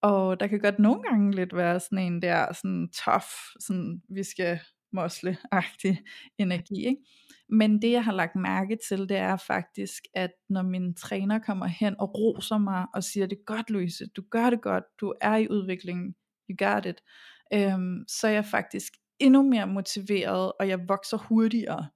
Og 0.01 0.39
der 0.39 0.47
kan 0.47 0.59
godt 0.59 0.79
nogle 0.79 1.01
gange 1.09 1.35
lidt 1.35 1.55
være 1.55 1.79
sådan 1.79 1.99
en 1.99 2.21
der 2.21 2.53
sådan 2.53 2.89
tough, 3.05 3.31
sådan 3.59 4.01
vi 4.09 4.23
skal 4.23 4.59
mosle-agtig 4.91 5.97
energi, 6.37 6.85
ikke? 6.85 7.01
Men 7.49 7.81
det 7.81 7.91
jeg 7.91 8.03
har 8.03 8.11
lagt 8.13 8.35
mærke 8.35 8.77
til, 8.89 8.99
det 8.99 9.17
er 9.17 9.37
faktisk, 9.37 10.03
at 10.13 10.31
når 10.49 10.61
min 10.61 10.95
træner 10.95 11.39
kommer 11.39 11.65
hen 11.65 11.95
og 11.99 12.15
roser 12.17 12.57
mig 12.57 12.85
og 12.93 13.03
siger, 13.03 13.25
det 13.27 13.37
er 13.37 13.43
godt 13.45 13.69
Louise, 13.69 14.05
du 14.07 14.23
gør 14.31 14.49
det 14.49 14.61
godt, 14.61 14.83
du 15.01 15.13
er 15.21 15.35
i 15.35 15.47
udviklingen, 15.49 16.15
you 16.49 16.55
got 16.67 16.85
it, 16.85 17.01
øhm, 17.53 18.03
så 18.07 18.27
er 18.27 18.31
jeg 18.31 18.45
faktisk 18.45 18.93
endnu 19.19 19.43
mere 19.43 19.67
motiveret, 19.67 20.51
og 20.59 20.67
jeg 20.67 20.89
vokser 20.89 21.17
hurtigere, 21.17 21.87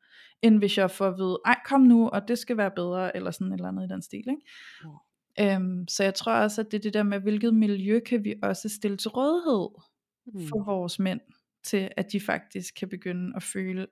end 0.41 0.57
hvis 0.57 0.77
jeg 0.77 0.91
får 0.91 1.07
at 1.07 1.17
vide, 1.17 1.39
ej 1.45 1.55
kom 1.65 1.81
nu, 1.81 2.09
og 2.09 2.27
det 2.27 2.37
skal 2.37 2.57
være 2.57 2.71
bedre, 2.75 3.15
eller 3.15 3.31
sådan 3.31 3.47
et 3.47 3.53
eller 3.53 3.67
andet 3.67 3.85
i 3.85 3.93
den 3.93 4.01
stil, 4.01 4.17
ikke? 4.29 4.41
Ja. 5.37 5.55
Øhm, 5.55 5.87
så 5.87 6.03
jeg 6.03 6.13
tror 6.15 6.33
også, 6.33 6.61
at 6.61 6.71
det 6.71 6.77
er 6.77 6.81
det 6.81 6.93
der 6.93 7.03
med, 7.03 7.19
hvilket 7.19 7.53
miljø 7.53 7.99
kan 7.99 8.23
vi 8.23 8.35
også 8.43 8.69
stille 8.69 8.97
til 8.97 9.09
rådighed 9.09 9.69
Mm. 10.33 10.47
for 10.47 10.63
vores 10.63 10.99
mænd, 10.99 11.21
til 11.63 11.89
at 11.97 12.11
de 12.11 12.19
faktisk 12.19 12.75
kan 12.79 12.89
begynde 12.89 13.33
at 13.35 13.43
føle, 13.43 13.87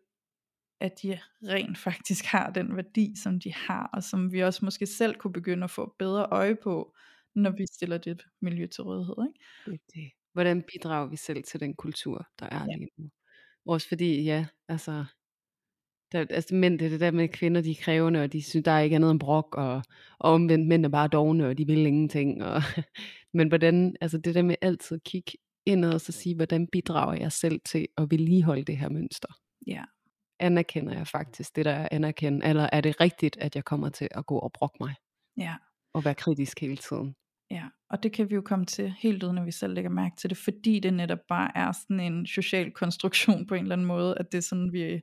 at 0.80 0.92
de 1.04 1.20
rent 1.44 1.78
faktisk 1.88 2.26
har 2.26 2.50
den 2.50 2.76
værdi, 2.76 3.14
som 3.24 3.40
de 3.40 3.54
har, 3.54 3.90
og 3.94 4.04
som 4.04 4.32
vi 4.34 4.44
også 4.44 4.66
måske 4.66 4.86
selv 4.86 5.16
kunne 5.16 5.34
begynde 5.34 5.64
at 5.64 5.72
få 5.72 5.96
bedre 6.00 6.26
øje 6.32 6.56
på, 6.56 6.96
når 7.36 7.52
vi 7.52 7.66
stiller 7.74 7.98
det 7.98 8.22
miljø 8.42 8.68
til 8.68 8.84
rådighed. 8.84 9.16
Ikke? 9.28 9.40
Det 9.66 9.82
det. 9.96 10.12
Hvordan 10.34 10.64
bidrager 10.74 11.08
vi 11.10 11.16
selv 11.18 11.44
til 11.44 11.60
den 11.60 11.74
kultur, 11.76 12.28
der 12.40 12.46
er 12.46 12.66
Ja. 12.66 12.76
lige 12.76 12.90
nu? 12.98 13.10
Også 13.66 13.88
fordi, 13.88 14.24
ja, 14.24 14.46
altså, 14.68 15.06
der, 16.12 16.26
altså 16.30 16.56
mænd, 16.56 16.80
det 16.80 16.86
er 16.86 16.90
det 16.90 17.00
der 17.00 17.12
med 17.12 17.28
kvinder, 17.28 17.62
de 17.62 17.72
er 17.72 17.76
krævende, 17.82 18.24
og 18.24 18.34
de 18.34 18.42
synes, 18.42 18.64
der 18.64 18.72
er 18.72 18.80
ikke 18.80 18.96
andet 18.96 19.12
end 19.12 19.20
brok, 19.20 19.56
og, 19.56 19.76
og 20.20 20.32
omvendt 20.32 20.68
mænd 20.68 20.86
er 20.86 20.90
bare 20.90 21.08
dogne, 21.08 21.48
og 21.48 21.58
de 21.58 21.66
vil 21.66 21.86
ingenting. 21.86 22.44
Og, 22.44 22.62
men 23.34 23.48
hvordan, 23.48 23.96
altså 24.02 24.18
det 24.18 24.36
der 24.36 24.42
med 24.42 24.56
altid 24.62 24.96
at 24.96 25.04
kigge 25.04 25.32
indad 25.66 25.94
og 25.94 26.02
så 26.02 26.12
sige, 26.12 26.36
hvordan 26.36 26.68
bidrager 26.68 27.14
jeg 27.22 27.32
selv 27.32 27.60
til 27.66 27.88
at 27.98 28.12
vedligeholde 28.12 28.64
det 28.64 28.78
her 28.78 28.90
mønster? 28.90 29.40
Ja. 29.68 29.84
Anerkender 30.40 30.94
jeg 30.98 31.08
faktisk 31.08 31.56
det, 31.56 31.66
der 31.66 31.72
er 31.72 31.88
anerkendt, 31.92 32.46
eller 32.46 32.70
er 32.72 32.82
det 32.82 33.02
rigtigt, 33.02 33.38
at 33.38 33.56
jeg 33.56 33.66
kommer 33.66 33.90
til 33.90 34.08
at 34.12 34.26
gå 34.26 34.38
og 34.40 34.52
brokke 34.54 34.78
mig, 34.80 34.96
Ja. 35.38 35.56
og 35.94 36.06
være 36.06 36.16
kritisk 36.16 36.60
hele 36.60 36.78
tiden? 36.78 37.16
Ja, 37.52 37.64
og 37.90 38.04
det 38.04 38.12
kan 38.14 38.30
vi 38.30 38.36
jo 38.36 38.42
komme 38.42 38.66
til 38.66 38.94
helt 39.00 39.24
uden, 39.24 39.38
at 39.38 39.46
vi 39.46 39.52
selv 39.52 39.74
lægger 39.74 39.90
mærke 39.90 40.16
til 40.16 40.30
det, 40.30 40.38
fordi 40.38 40.80
det 40.80 40.94
netop 40.94 41.20
bare 41.30 41.52
er 41.56 41.72
sådan 41.72 42.00
en 42.00 42.26
social 42.28 42.72
konstruktion 42.72 43.48
på 43.48 43.56
en 43.56 43.62
eller 43.62 43.76
anden 43.76 43.88
måde, 43.88 44.18
at 44.18 44.32
det 44.32 44.38
er 44.38 44.42
sådan, 44.42 44.74
vi 44.74 45.02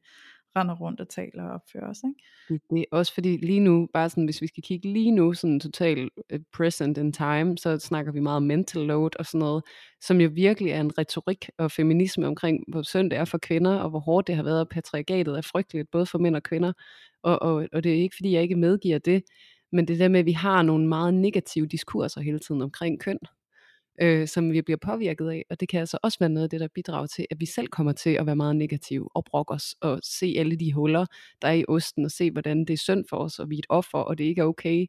render 0.57 0.75
rundt 0.75 1.01
og 1.01 1.09
taler 1.09 1.45
og 1.45 1.51
opfører 1.51 1.91
os. 1.91 1.99
Ikke? 2.05 2.65
Det, 2.71 2.81
er 2.81 2.85
også 2.91 3.15
fordi 3.15 3.37
lige 3.37 3.61
nu, 3.61 3.89
bare 3.93 4.11
sådan, 4.11 4.25
hvis 4.25 4.43
vi 4.43 4.47
skal 4.47 4.63
kigge 4.63 4.93
lige 4.93 5.11
nu, 5.11 5.33
sådan 5.33 5.61
total 5.61 6.09
øh, 6.31 6.41
present 6.53 6.99
in 6.99 7.13
time, 7.13 7.59
så 7.59 7.79
snakker 7.79 8.13
vi 8.13 8.21
meget 8.21 8.37
om 8.37 8.43
mental 8.43 8.83
load 8.83 9.11
og 9.19 9.27
sådan 9.27 9.39
noget, 9.39 9.63
som 10.01 10.21
jo 10.21 10.31
virkelig 10.33 10.73
er 10.73 10.81
en 10.81 10.99
retorik 10.99 11.49
og 11.59 11.71
feminisme 11.71 12.27
omkring, 12.27 12.65
hvor 12.69 12.83
synd 12.83 13.11
det 13.11 13.19
er 13.19 13.25
for 13.25 13.39
kvinder, 13.39 13.77
og 13.77 13.91
hvor 13.91 14.01
hårdt 14.01 14.27
det 14.27 14.37
har 14.37 14.43
været, 14.43 14.61
og 14.61 14.69
patriarkatet 14.69 15.37
er 15.37 15.43
frygteligt, 15.43 15.91
både 15.91 16.07
for 16.07 16.19
mænd 16.19 16.37
og 16.37 16.43
kvinder, 16.43 16.73
og, 17.23 17.43
og, 17.43 17.69
og 17.73 17.85
det 17.85 17.93
er 17.93 18.03
ikke 18.03 18.17
fordi, 18.17 18.33
jeg 18.33 18.43
ikke 18.43 18.57
medgiver 18.57 18.99
det, 18.99 19.23
men 19.73 19.89
det 19.89 19.99
der 19.99 20.09
med, 20.09 20.21
at 20.21 20.27
vi 20.27 20.33
har 20.33 20.63
nogle 20.63 20.89
meget 20.89 21.15
negative 21.15 21.67
diskurser 21.67 22.21
hele 22.21 22.39
tiden 22.39 22.63
omkring 22.63 23.01
køn, 23.01 23.19
øh, 24.01 24.29
som 24.29 24.53
vi 24.53 24.63
bliver 24.63 24.79
påvirket 24.83 25.29
af, 25.29 25.45
og 25.51 25.61
det 25.61 25.69
kan 25.69 25.81
altså 25.81 25.99
også 26.03 26.19
være 26.19 26.29
noget 26.29 26.45
af 26.45 26.51
det, 26.51 26.61
der 26.61 26.69
bidrager 26.75 27.07
til, 27.07 27.27
at 27.31 27.41
vi 27.41 27.47
selv 27.47 27.69
kommer 27.69 27.93
til 27.93 28.11
at 28.11 28.27
være 28.27 28.37
meget 28.37 28.57
negative 28.57 29.09
og 29.17 29.25
brokke 29.25 29.55
os, 29.55 29.75
og 29.81 30.01
se 30.03 30.35
alle 30.39 30.57
de 30.57 30.73
huller, 30.73 31.07
der 31.43 31.49
er 31.49 31.53
i 31.53 31.65
osten, 31.69 32.05
og 32.05 32.11
se, 32.11 32.31
hvordan 32.31 32.61
det 32.61 32.71
er 32.71 32.79
synd 32.79 33.05
for 33.11 33.17
os, 33.17 33.39
og 33.39 33.51
vi 33.51 33.55
er 33.55 33.59
et 33.59 33.67
offer, 33.69 33.99
og 33.99 34.19
det 34.19 34.25
ikke 34.25 34.41
er 34.41 34.45
okay, 34.45 34.87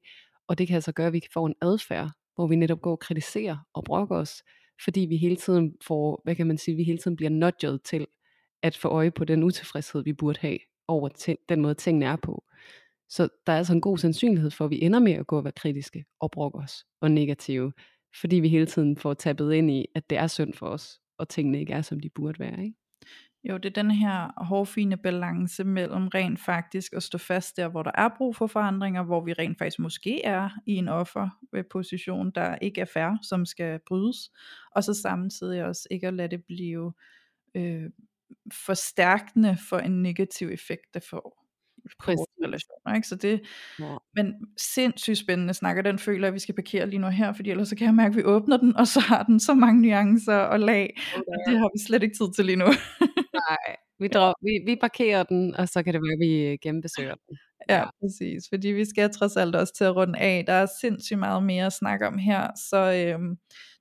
og 0.47 0.57
det 0.57 0.67
kan 0.67 0.75
altså 0.75 0.91
gøre, 0.91 1.07
at 1.07 1.13
vi 1.13 1.19
kan 1.19 1.29
få 1.33 1.45
en 1.45 1.55
adfærd, 1.61 2.11
hvor 2.35 2.47
vi 2.47 2.55
netop 2.55 2.81
går 2.81 2.91
og 2.91 2.99
kritiserer 2.99 3.57
og 3.73 3.83
brokker 3.83 4.15
os, 4.15 4.43
fordi 4.83 4.99
vi 4.99 5.17
hele 5.17 5.35
tiden 5.35 5.75
får, 5.81 6.21
hvad 6.23 6.35
kan 6.35 6.47
man 6.47 6.57
sige, 6.57 6.77
vi 6.77 6.83
hele 6.83 6.97
tiden 6.97 7.17
bliver 7.17 7.29
nudget 7.29 7.81
til 7.83 8.07
at 8.63 8.77
få 8.77 8.87
øje 8.87 9.11
på 9.11 9.25
den 9.25 9.43
utilfredshed, 9.43 10.03
vi 10.03 10.13
burde 10.13 10.39
have 10.41 10.57
over 10.87 11.09
til, 11.09 11.37
den 11.49 11.61
måde, 11.61 11.73
tingene 11.73 12.05
er 12.05 12.15
på. 12.15 12.43
Så 13.09 13.27
der 13.47 13.53
er 13.53 13.57
altså 13.57 13.73
en 13.73 13.81
god 13.81 13.97
sandsynlighed 13.97 14.51
for, 14.51 14.65
at 14.65 14.71
vi 14.71 14.81
ender 14.81 14.99
med 14.99 15.13
at 15.13 15.27
gå 15.27 15.37
og 15.37 15.43
være 15.43 15.53
kritiske 15.53 16.05
og 16.19 16.31
brokke 16.31 16.57
os 16.57 16.85
og 17.01 17.11
negative, 17.11 17.71
fordi 18.21 18.35
vi 18.35 18.49
hele 18.49 18.65
tiden 18.65 18.97
får 18.97 19.13
tappet 19.13 19.53
ind 19.53 19.71
i, 19.71 19.85
at 19.95 20.09
det 20.09 20.17
er 20.17 20.27
synd 20.27 20.53
for 20.53 20.67
os, 20.67 20.99
og 21.17 21.29
tingene 21.29 21.59
ikke 21.59 21.73
er, 21.73 21.81
som 21.81 21.99
de 21.99 22.09
burde 22.09 22.39
være. 22.39 22.63
Ikke? 22.63 22.75
Jo, 23.49 23.57
det 23.57 23.65
er 23.65 23.83
den 23.83 23.91
her 23.91 24.43
hårfine 24.45 24.97
balance 24.97 25.63
mellem 25.63 26.07
rent 26.07 26.39
faktisk 26.39 26.93
at 26.93 27.03
stå 27.03 27.17
fast 27.17 27.57
der, 27.57 27.67
hvor 27.67 27.83
der 27.83 27.91
er 27.95 28.09
brug 28.17 28.35
for 28.35 28.47
forandringer, 28.47 29.03
hvor 29.03 29.21
vi 29.21 29.33
rent 29.33 29.57
faktisk 29.57 29.79
måske 29.79 30.25
er 30.25 30.49
i 30.65 30.75
en 30.75 30.87
offerposition, 30.87 32.31
der 32.31 32.55
ikke 32.55 32.81
er 32.81 32.85
fair, 32.85 33.17
som 33.21 33.45
skal 33.45 33.79
brydes, 33.87 34.31
og 34.71 34.83
så 34.83 34.93
samtidig 34.93 35.65
også 35.65 35.87
ikke 35.91 36.07
at 36.07 36.13
lade 36.13 36.27
det 36.27 36.45
blive 36.45 36.93
øh, 37.55 37.89
forstærkende 38.53 39.57
for 39.69 39.77
en 39.77 40.01
negativ 40.01 40.47
effekt, 40.47 40.93
det 40.93 41.03
får 41.03 41.44
på 42.03 42.11
vores 42.11 42.29
relationer. 42.45 42.95
Ikke? 42.95 43.07
Så 43.07 43.15
det, 43.15 43.41
ja. 43.79 43.95
Men 44.15 44.33
sindssygt 44.73 45.17
spændende 45.17 45.53
snakker, 45.53 45.81
den 45.81 45.99
føler 45.99 46.27
at 46.27 46.33
vi 46.33 46.39
skal 46.39 46.55
parkere 46.55 46.89
lige 46.89 46.99
nu 46.99 47.07
her, 47.07 47.33
fordi 47.33 47.49
ellers 47.51 47.67
så 47.67 47.75
kan 47.75 47.85
jeg 47.85 47.95
mærke, 47.95 48.11
at 48.11 48.17
vi 48.17 48.23
åbner 48.23 48.57
den, 48.57 48.75
og 48.75 48.87
så 48.87 48.99
har 48.99 49.23
den 49.23 49.39
så 49.39 49.53
mange 49.53 49.81
nuancer 49.81 50.37
og 50.37 50.59
lag, 50.59 50.97
okay. 51.13 51.23
og 51.27 51.35
det 51.47 51.57
har 51.57 51.69
vi 51.73 51.79
slet 51.87 52.03
ikke 52.03 52.15
tid 52.15 52.33
til 52.35 52.45
lige 52.45 52.55
nu. 52.55 52.65
Nej, 53.49 53.75
vi, 53.99 54.07
drog, 54.07 54.33
vi, 54.41 54.71
vi 54.71 54.75
parkerer 54.81 55.23
den, 55.23 55.55
og 55.55 55.69
så 55.69 55.83
kan 55.83 55.93
det 55.93 56.01
være, 56.01 56.13
at 56.13 56.27
vi 56.27 56.57
genbesøger 56.61 57.15
den. 57.15 57.37
Ja, 57.69 57.77
ja, 57.77 57.85
præcis, 58.01 58.43
fordi 58.53 58.67
vi 58.67 58.85
skal 58.85 59.13
trods 59.13 59.37
alt 59.37 59.55
også 59.55 59.73
til 59.77 59.83
at 59.83 59.95
runde 59.95 60.19
af. 60.19 60.43
Der 60.47 60.53
er 60.53 60.67
sindssygt 60.81 61.19
meget 61.19 61.43
mere 61.43 61.65
at 61.65 61.73
snakke 61.73 62.07
om 62.07 62.17
her, 62.17 62.47
så 62.69 62.77
øhm, 62.77 63.37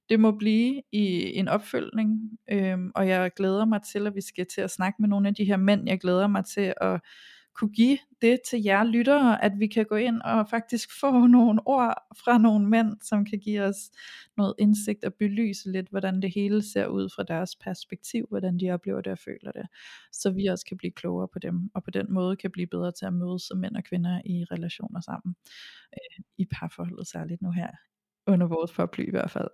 det 0.08 0.20
må 0.20 0.32
blive 0.38 0.82
i 0.92 1.36
en 1.38 1.48
opfølgning, 1.48 2.10
øhm, 2.50 2.90
og 2.94 3.08
jeg 3.08 3.30
glæder 3.36 3.64
mig 3.64 3.80
til, 3.92 4.06
at 4.06 4.14
vi 4.14 4.20
skal 4.20 4.46
til 4.54 4.60
at 4.60 4.70
snakke 4.70 4.96
med 5.00 5.08
nogle 5.08 5.28
af 5.28 5.34
de 5.34 5.44
her 5.44 5.56
mænd. 5.56 5.88
Jeg 5.88 6.00
glæder 6.00 6.26
mig 6.26 6.44
til 6.54 6.74
at 6.80 7.00
kunne 7.54 7.72
give 7.72 7.98
det 8.22 8.40
til 8.50 8.62
jer 8.62 8.84
lyttere, 8.84 9.44
at 9.44 9.52
vi 9.58 9.66
kan 9.66 9.86
gå 9.86 9.96
ind 9.96 10.22
og 10.22 10.48
faktisk 10.48 11.00
få 11.00 11.26
nogle 11.36 11.60
ord 11.66 11.94
fra 12.24 12.38
nogle 12.38 12.68
mænd, 12.68 12.96
som 13.02 13.24
kan 13.24 13.38
give 13.38 13.62
os 13.62 13.90
noget 14.36 14.54
indsigt 14.58 15.04
og 15.04 15.14
belyse 15.14 15.72
lidt, 15.72 15.88
hvordan 15.88 16.22
det 16.22 16.34
hele 16.34 16.62
ser 16.62 16.86
ud 16.86 17.08
fra 17.16 17.22
deres 17.22 17.56
perspektiv, 17.56 18.26
hvordan 18.28 18.58
de 18.58 18.70
oplever 18.70 19.00
det 19.00 19.12
og 19.12 19.18
føler 19.18 19.52
det, 19.52 19.66
så 20.12 20.30
vi 20.30 20.46
også 20.46 20.66
kan 20.66 20.76
blive 20.76 20.92
klogere 20.92 21.28
på 21.28 21.38
dem, 21.38 21.70
og 21.74 21.84
på 21.84 21.90
den 21.90 22.12
måde 22.12 22.36
kan 22.36 22.50
blive 22.50 22.66
bedre 22.66 22.92
til 22.92 23.06
at 23.06 23.12
mødes 23.12 23.42
som 23.42 23.58
mænd 23.58 23.76
og 23.76 23.84
kvinder 23.84 24.20
i 24.24 24.44
relationer 24.44 25.00
sammen, 25.00 25.34
øh, 25.92 26.24
i 26.38 26.44
parforholdet 26.44 27.06
særligt 27.06 27.42
nu 27.42 27.50
her, 27.50 27.70
under 28.26 28.46
vores 28.46 28.72
forply 28.72 29.06
i 29.06 29.10
hvert 29.10 29.30
fald. 29.30 29.48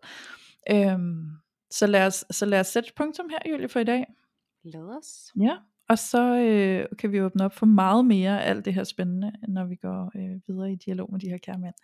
Øhm, 0.70 1.30
så, 1.70 1.86
lad 1.86 2.06
os, 2.06 2.24
så 2.30 2.46
lad 2.46 2.60
os 2.60 2.66
sætte 2.66 2.92
punktum 2.96 3.28
her, 3.28 3.50
Julie, 3.50 3.68
for 3.68 3.80
i 3.80 3.84
dag. 3.84 4.06
Lad 4.64 4.96
os. 4.98 5.32
Ja, 5.40 5.56
og 5.90 5.98
så 5.98 6.36
øh, 6.36 6.96
kan 6.98 7.12
vi 7.12 7.22
åbne 7.22 7.44
op 7.44 7.54
for 7.54 7.66
meget 7.66 8.04
mere 8.04 8.42
af 8.44 8.50
alt 8.50 8.64
det 8.64 8.74
her 8.74 8.84
spændende, 8.84 9.32
når 9.48 9.64
vi 9.64 9.74
går 9.74 10.12
øh, 10.16 10.40
videre 10.46 10.72
i 10.72 10.76
dialog 10.76 11.12
med 11.12 11.20
de 11.20 11.28
her 11.28 11.38
kære 11.38 11.58
mænd. 11.58 11.74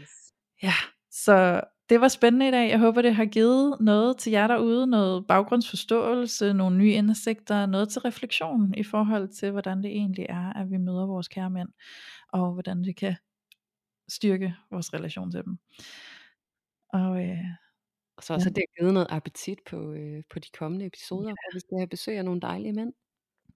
Yes. 0.00 0.32
Ja, 0.62 0.72
så 1.10 1.60
det 1.88 2.00
var 2.00 2.08
spændende 2.08 2.48
i 2.48 2.50
dag. 2.50 2.70
Jeg 2.70 2.78
håber, 2.78 3.02
det 3.02 3.14
har 3.14 3.24
givet 3.24 3.76
noget 3.80 4.18
til 4.18 4.30
jer 4.30 4.46
derude, 4.46 4.86
noget 4.86 5.26
baggrundsforståelse, 5.26 6.52
nogle 6.52 6.76
nye 6.76 6.92
indsigter, 6.92 7.66
noget 7.66 7.88
til 7.88 8.00
refleksion 8.00 8.74
i 8.74 8.82
forhold 8.82 9.28
til, 9.28 9.50
hvordan 9.50 9.82
det 9.82 9.90
egentlig 9.90 10.26
er, 10.28 10.52
at 10.52 10.70
vi 10.70 10.76
møder 10.76 11.06
vores 11.06 11.28
kære 11.28 11.50
mænd, 11.50 11.68
og 12.32 12.52
hvordan 12.52 12.84
det 12.84 12.96
kan 12.96 13.16
styrke 14.08 14.54
vores 14.70 14.94
relation 14.94 15.30
til 15.30 15.44
dem. 15.44 15.58
Og, 16.88 17.28
øh, 17.28 17.44
og 18.16 18.22
så 18.22 18.34
også 18.34 18.48
ja. 18.48 18.54
det 18.54 18.64
har 18.68 18.80
givet 18.80 18.94
noget 18.94 19.06
appetit 19.10 19.58
på, 19.70 19.92
øh, 19.92 20.22
på 20.30 20.38
de 20.38 20.48
kommende 20.58 20.86
episoder, 20.86 21.28
ja. 21.28 21.34
hvor 21.34 21.54
vi 21.54 21.60
skal 21.60 21.78
have 21.78 21.88
besøg 21.88 22.18
af 22.18 22.24
nogle 22.24 22.40
dejlige 22.40 22.72
mænd. 22.72 22.92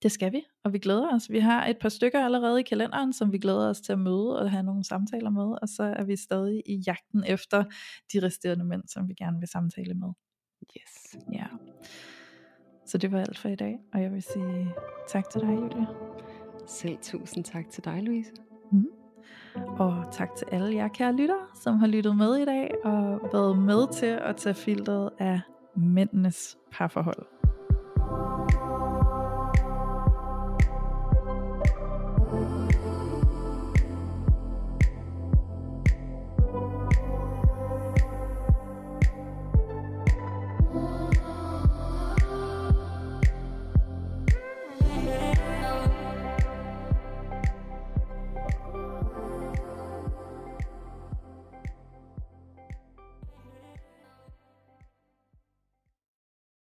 Det 0.02 0.12
skal 0.12 0.32
vi, 0.32 0.42
og 0.64 0.72
vi 0.72 0.78
glæder 0.78 1.14
os. 1.14 1.30
Vi 1.30 1.38
har 1.38 1.66
et 1.66 1.78
par 1.78 1.88
stykker 1.88 2.24
allerede 2.24 2.60
i 2.60 2.62
kalenderen, 2.62 3.12
som 3.12 3.32
vi 3.32 3.38
glæder 3.38 3.68
os 3.68 3.80
til 3.80 3.92
at 3.92 3.98
møde 3.98 4.38
og 4.38 4.50
have 4.50 4.62
nogle 4.62 4.84
samtaler 4.84 5.30
med, 5.30 5.58
og 5.62 5.68
så 5.68 5.82
er 5.82 6.04
vi 6.04 6.16
stadig 6.16 6.62
i 6.66 6.82
jagten 6.86 7.24
efter 7.26 7.64
de 8.12 8.26
resterende 8.26 8.64
mænd, 8.64 8.82
som 8.88 9.08
vi 9.08 9.14
gerne 9.14 9.38
vil 9.38 9.48
samtale 9.48 9.94
med. 9.94 10.08
Yes. 10.76 11.24
Ja. 11.32 11.46
Så 12.86 12.98
det 12.98 13.12
var 13.12 13.20
alt 13.20 13.38
for 13.38 13.48
i 13.48 13.56
dag, 13.56 13.78
og 13.92 14.02
jeg 14.02 14.12
vil 14.12 14.22
sige 14.22 14.74
tak 15.08 15.30
til 15.30 15.40
dig, 15.40 15.48
Julia. 15.48 15.86
Selv 16.66 16.98
tusind 17.02 17.44
tak 17.44 17.70
til 17.70 17.84
dig, 17.84 18.02
Louise. 18.02 18.32
Mm. 18.72 18.86
Og 19.54 20.04
tak 20.12 20.28
til 20.36 20.46
alle 20.52 20.74
jer 20.74 20.88
kære 20.88 21.16
lyttere, 21.16 21.46
som 21.62 21.78
har 21.78 21.86
lyttet 21.86 22.16
med 22.16 22.36
i 22.36 22.44
dag 22.44 22.70
og 22.84 23.20
været 23.32 23.58
med 23.58 23.92
til 23.92 24.06
at 24.06 24.36
tage 24.36 24.54
filtret 24.54 25.10
af 25.18 25.40
mændenes 25.76 26.58
parforhold. 26.72 27.33